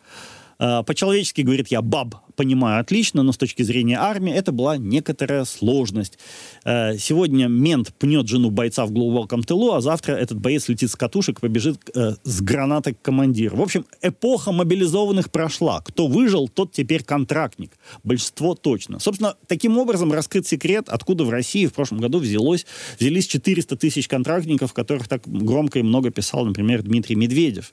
Э, 0.59 0.83
по-человечески, 0.83 1.43
говорит 1.43 1.69
я, 1.69 1.81
баб, 1.81 2.17
понимаю 2.39 2.81
отлично, 2.81 3.25
но 3.25 3.33
с 3.33 3.37
точки 3.37 3.65
зрения 3.65 3.99
армии 3.99 4.33
это 4.33 4.53
была 4.53 4.77
некоторая 4.77 5.45
сложность. 5.45 6.21
Э, 6.65 6.97
сегодня 6.97 7.49
мент 7.49 7.93
пнет 7.99 8.29
жену 8.29 8.51
бойца 8.51 8.87
в 8.87 8.93
глубоком 8.93 9.43
тылу, 9.43 9.73
а 9.73 9.81
завтра 9.81 10.15
этот 10.15 10.39
боец 10.39 10.69
летит 10.69 10.89
с 10.89 10.95
катушек, 10.95 11.41
побежит 11.41 11.79
э, 11.97 12.15
с 12.23 12.41
гранатой 12.41 12.95
к 12.95 13.03
командиру. 13.03 13.57
В 13.57 13.63
общем, 13.63 13.85
эпоха 14.03 14.53
мобилизованных 14.53 15.33
прошла. 15.33 15.81
Кто 15.81 16.07
выжил, 16.07 16.47
тот 16.47 16.71
теперь 16.71 17.03
контрактник. 17.03 17.73
Большинство 18.05 18.55
точно. 18.55 19.01
Собственно, 19.01 19.35
таким 19.49 19.77
образом 19.77 20.13
раскрыт 20.13 20.47
секрет, 20.47 20.89
откуда 20.89 21.25
в 21.25 21.31
России 21.31 21.67
в 21.67 21.73
прошлом 21.73 21.99
году 21.99 22.21
взялось, 22.21 22.67
взялись 23.01 23.27
400 23.27 23.77
тысяч 23.77 24.07
контрактников, 24.07 24.73
которых 24.73 25.09
так 25.09 25.23
громко 25.27 25.81
и 25.81 25.83
много 25.83 26.11
писал, 26.11 26.45
например, 26.45 26.83
Дмитрий 26.83 27.17
Медведев. 27.17 27.73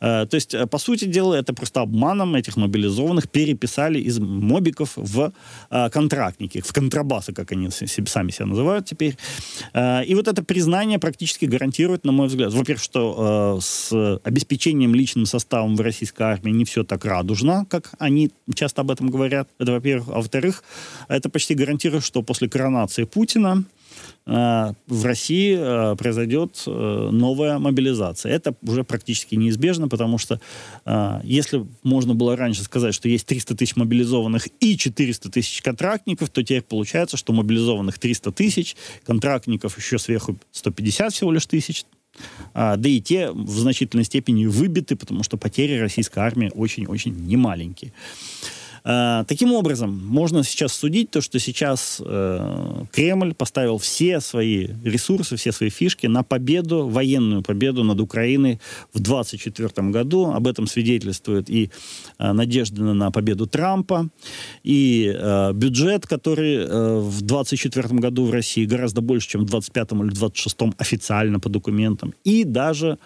Э, 0.00 0.24
то 0.26 0.36
есть, 0.36 0.54
по 0.70 0.78
сути 0.78 1.06
дела, 1.06 1.34
это 1.34 1.52
просто 1.52 1.80
обманом 1.80 2.36
этих 2.36 2.56
мобилизованных 2.56 3.28
переписали 3.28 4.03
из 4.04 4.18
мобиков 4.18 4.92
в 4.96 5.32
контрактники, 5.70 6.60
в 6.60 6.72
контрабасы, 6.72 7.32
как 7.32 7.52
они 7.52 7.70
сами 7.70 8.30
себя 8.30 8.46
называют 8.46 8.86
теперь. 8.86 9.16
Э, 9.72 10.04
и 10.04 10.14
вот 10.14 10.28
это 10.28 10.42
признание 10.42 10.98
практически 10.98 11.46
гарантирует, 11.46 12.04
на 12.04 12.12
мой 12.12 12.28
взгляд, 12.28 12.52
во-первых, 12.52 12.82
что 12.82 13.58
э, 13.58 13.60
с 13.62 14.20
обеспечением 14.24 14.94
личным 14.94 15.26
составом 15.26 15.76
в 15.76 15.80
российской 15.80 16.22
армии 16.22 16.50
не 16.50 16.64
все 16.64 16.84
так 16.84 17.04
радужно, 17.04 17.66
как 17.68 17.92
они 17.98 18.30
часто 18.54 18.82
об 18.82 18.90
этом 18.90 19.10
говорят. 19.10 19.48
Это, 19.58 19.72
во-первых. 19.72 20.08
А 20.08 20.16
во-вторых, 20.16 20.64
это 21.08 21.28
почти 21.28 21.54
гарантирует, 21.54 22.04
что 22.04 22.22
после 22.22 22.48
коронации 22.48 23.04
Путина 23.04 23.64
Э, 23.64 23.83
в 24.26 25.04
России 25.04 25.54
э, 25.58 25.96
произойдет 25.96 26.62
э, 26.66 27.08
новая 27.12 27.58
мобилизация. 27.58 28.32
Это 28.32 28.54
уже 28.62 28.82
практически 28.82 29.34
неизбежно, 29.34 29.88
потому 29.88 30.18
что 30.18 30.40
если 31.22 31.66
можно 31.82 32.14
было 32.14 32.36
раньше 32.36 32.62
сказать, 32.62 32.94
что 32.94 33.08
есть 33.08 33.26
300 33.26 33.56
тысяч 33.56 33.76
мобилизованных 33.76 34.48
и 34.60 34.76
400 34.76 35.30
тысяч 35.30 35.62
контрактников, 35.62 36.30
то 36.30 36.42
теперь 36.42 36.62
получается, 36.62 37.16
что 37.16 37.32
мобилизованных 37.32 37.98
300 37.98 38.32
тысяч, 38.32 38.76
контрактников 39.04 39.76
еще 39.78 39.98
сверху 39.98 40.36
150 40.52 41.12
всего 41.12 41.32
лишь 41.32 41.46
тысяч, 41.46 41.84
да 42.54 42.76
и 42.82 43.00
те 43.00 43.30
в 43.30 43.58
значительной 43.58 44.04
степени 44.04 44.46
выбиты, 44.46 44.96
потому 44.96 45.22
что 45.22 45.36
потери 45.36 45.78
российской 45.78 46.20
армии 46.20 46.50
очень-очень 46.54 47.14
немаленькие. 47.26 47.92
Э, 48.84 49.24
таким 49.26 49.52
образом, 49.52 49.98
можно 50.06 50.44
сейчас 50.44 50.72
судить 50.74 51.10
то, 51.10 51.20
что 51.20 51.38
сейчас 51.38 52.02
э, 52.04 52.84
Кремль 52.92 53.34
поставил 53.34 53.78
все 53.78 54.20
свои 54.20 54.68
ресурсы, 54.84 55.36
все 55.36 55.52
свои 55.52 55.70
фишки 55.70 56.06
на 56.06 56.22
победу, 56.22 56.88
военную 56.88 57.42
победу 57.42 57.82
над 57.82 58.00
Украиной 58.00 58.60
в 58.92 59.00
2024 59.00 59.88
году. 59.88 60.32
Об 60.32 60.46
этом 60.46 60.66
свидетельствует 60.66 61.48
и 61.48 61.70
э, 62.18 62.32
надежда 62.32 62.82
на 62.82 63.10
победу 63.10 63.46
Трампа, 63.46 64.10
и 64.62 65.10
э, 65.14 65.52
бюджет, 65.54 66.06
который 66.06 66.56
э, 66.56 66.98
в 66.98 67.22
2024 67.22 67.88
году 68.00 68.26
в 68.26 68.30
России 68.30 68.66
гораздо 68.66 69.00
больше, 69.00 69.28
чем 69.30 69.42
в 69.42 69.50
2025 69.50 69.92
или 69.92 70.10
2026 70.10 70.56
официально 70.78 71.40
по 71.40 71.48
документам, 71.48 72.12
и 72.24 72.44
даже 72.44 72.98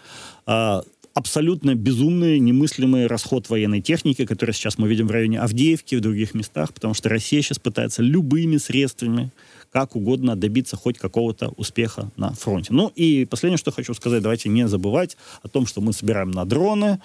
э, 0.46 0.80
абсолютно 1.18 1.74
безумный, 1.74 2.38
немыслимый 2.38 3.08
расход 3.08 3.50
военной 3.50 3.80
техники, 3.80 4.24
который 4.24 4.54
сейчас 4.54 4.78
мы 4.78 4.88
видим 4.88 5.08
в 5.08 5.10
районе 5.10 5.40
Авдеевки, 5.40 5.96
в 5.96 6.00
других 6.00 6.32
местах, 6.32 6.72
потому 6.72 6.94
что 6.94 7.08
Россия 7.08 7.42
сейчас 7.42 7.58
пытается 7.58 8.02
любыми 8.02 8.56
средствами 8.56 9.32
как 9.72 9.96
угодно 9.96 10.36
добиться 10.36 10.76
хоть 10.76 10.98
какого-то 10.98 11.52
успеха 11.56 12.10
на 12.16 12.32
фронте. 12.32 12.72
Ну 12.72 12.92
и 12.94 13.24
последнее, 13.24 13.58
что 13.58 13.70
хочу 13.70 13.94
сказать, 13.94 14.22
давайте 14.22 14.48
не 14.48 14.68
забывать 14.68 15.16
о 15.42 15.48
том, 15.48 15.66
что 15.66 15.80
мы 15.80 15.92
собираем 15.92 16.30
на 16.30 16.44
дроны 16.44 17.00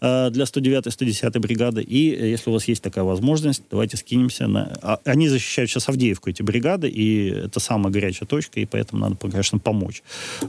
э, 0.00 0.30
для 0.30 0.44
109-й, 0.44 0.90
110-й 0.90 1.38
бригады, 1.38 1.82
и 1.82 2.14
э, 2.14 2.30
если 2.30 2.50
у 2.50 2.52
вас 2.52 2.66
есть 2.68 2.82
такая 2.82 3.04
возможность, 3.04 3.62
давайте 3.70 3.96
скинемся 3.96 4.46
на... 4.46 4.78
А, 4.82 5.00
они 5.04 5.28
защищают 5.28 5.70
сейчас 5.70 5.88
Авдеевку, 5.88 6.30
эти 6.30 6.42
бригады, 6.42 6.88
и 6.88 7.28
это 7.28 7.60
самая 7.60 7.92
горячая 7.92 8.26
точка, 8.26 8.60
и 8.60 8.66
поэтому 8.66 9.02
надо, 9.02 9.16
конечно, 9.16 9.58
помочь. 9.58 10.02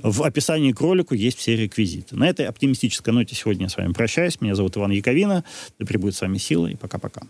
В 0.04 0.24
описании 0.24 0.72
к 0.72 0.82
ролику 0.82 1.16
есть 1.16 1.38
все 1.38 1.56
реквизиты. 1.56 2.16
На 2.16 2.28
этой 2.28 2.46
оптимистической 2.46 3.14
ноте 3.14 3.36
сегодня 3.36 3.64
я 3.64 3.70
с 3.70 3.78
вами 3.78 3.94
прощаюсь. 3.94 4.42
Меня 4.42 4.56
зовут 4.56 4.78
Иван 4.78 4.92
Яковина. 4.92 5.44
Да 5.80 5.86
пребудет 5.86 6.16
с 6.16 6.22
вами 6.22 6.38
сила, 6.38 6.68
и 6.68 6.76
пока-пока. 6.76 7.24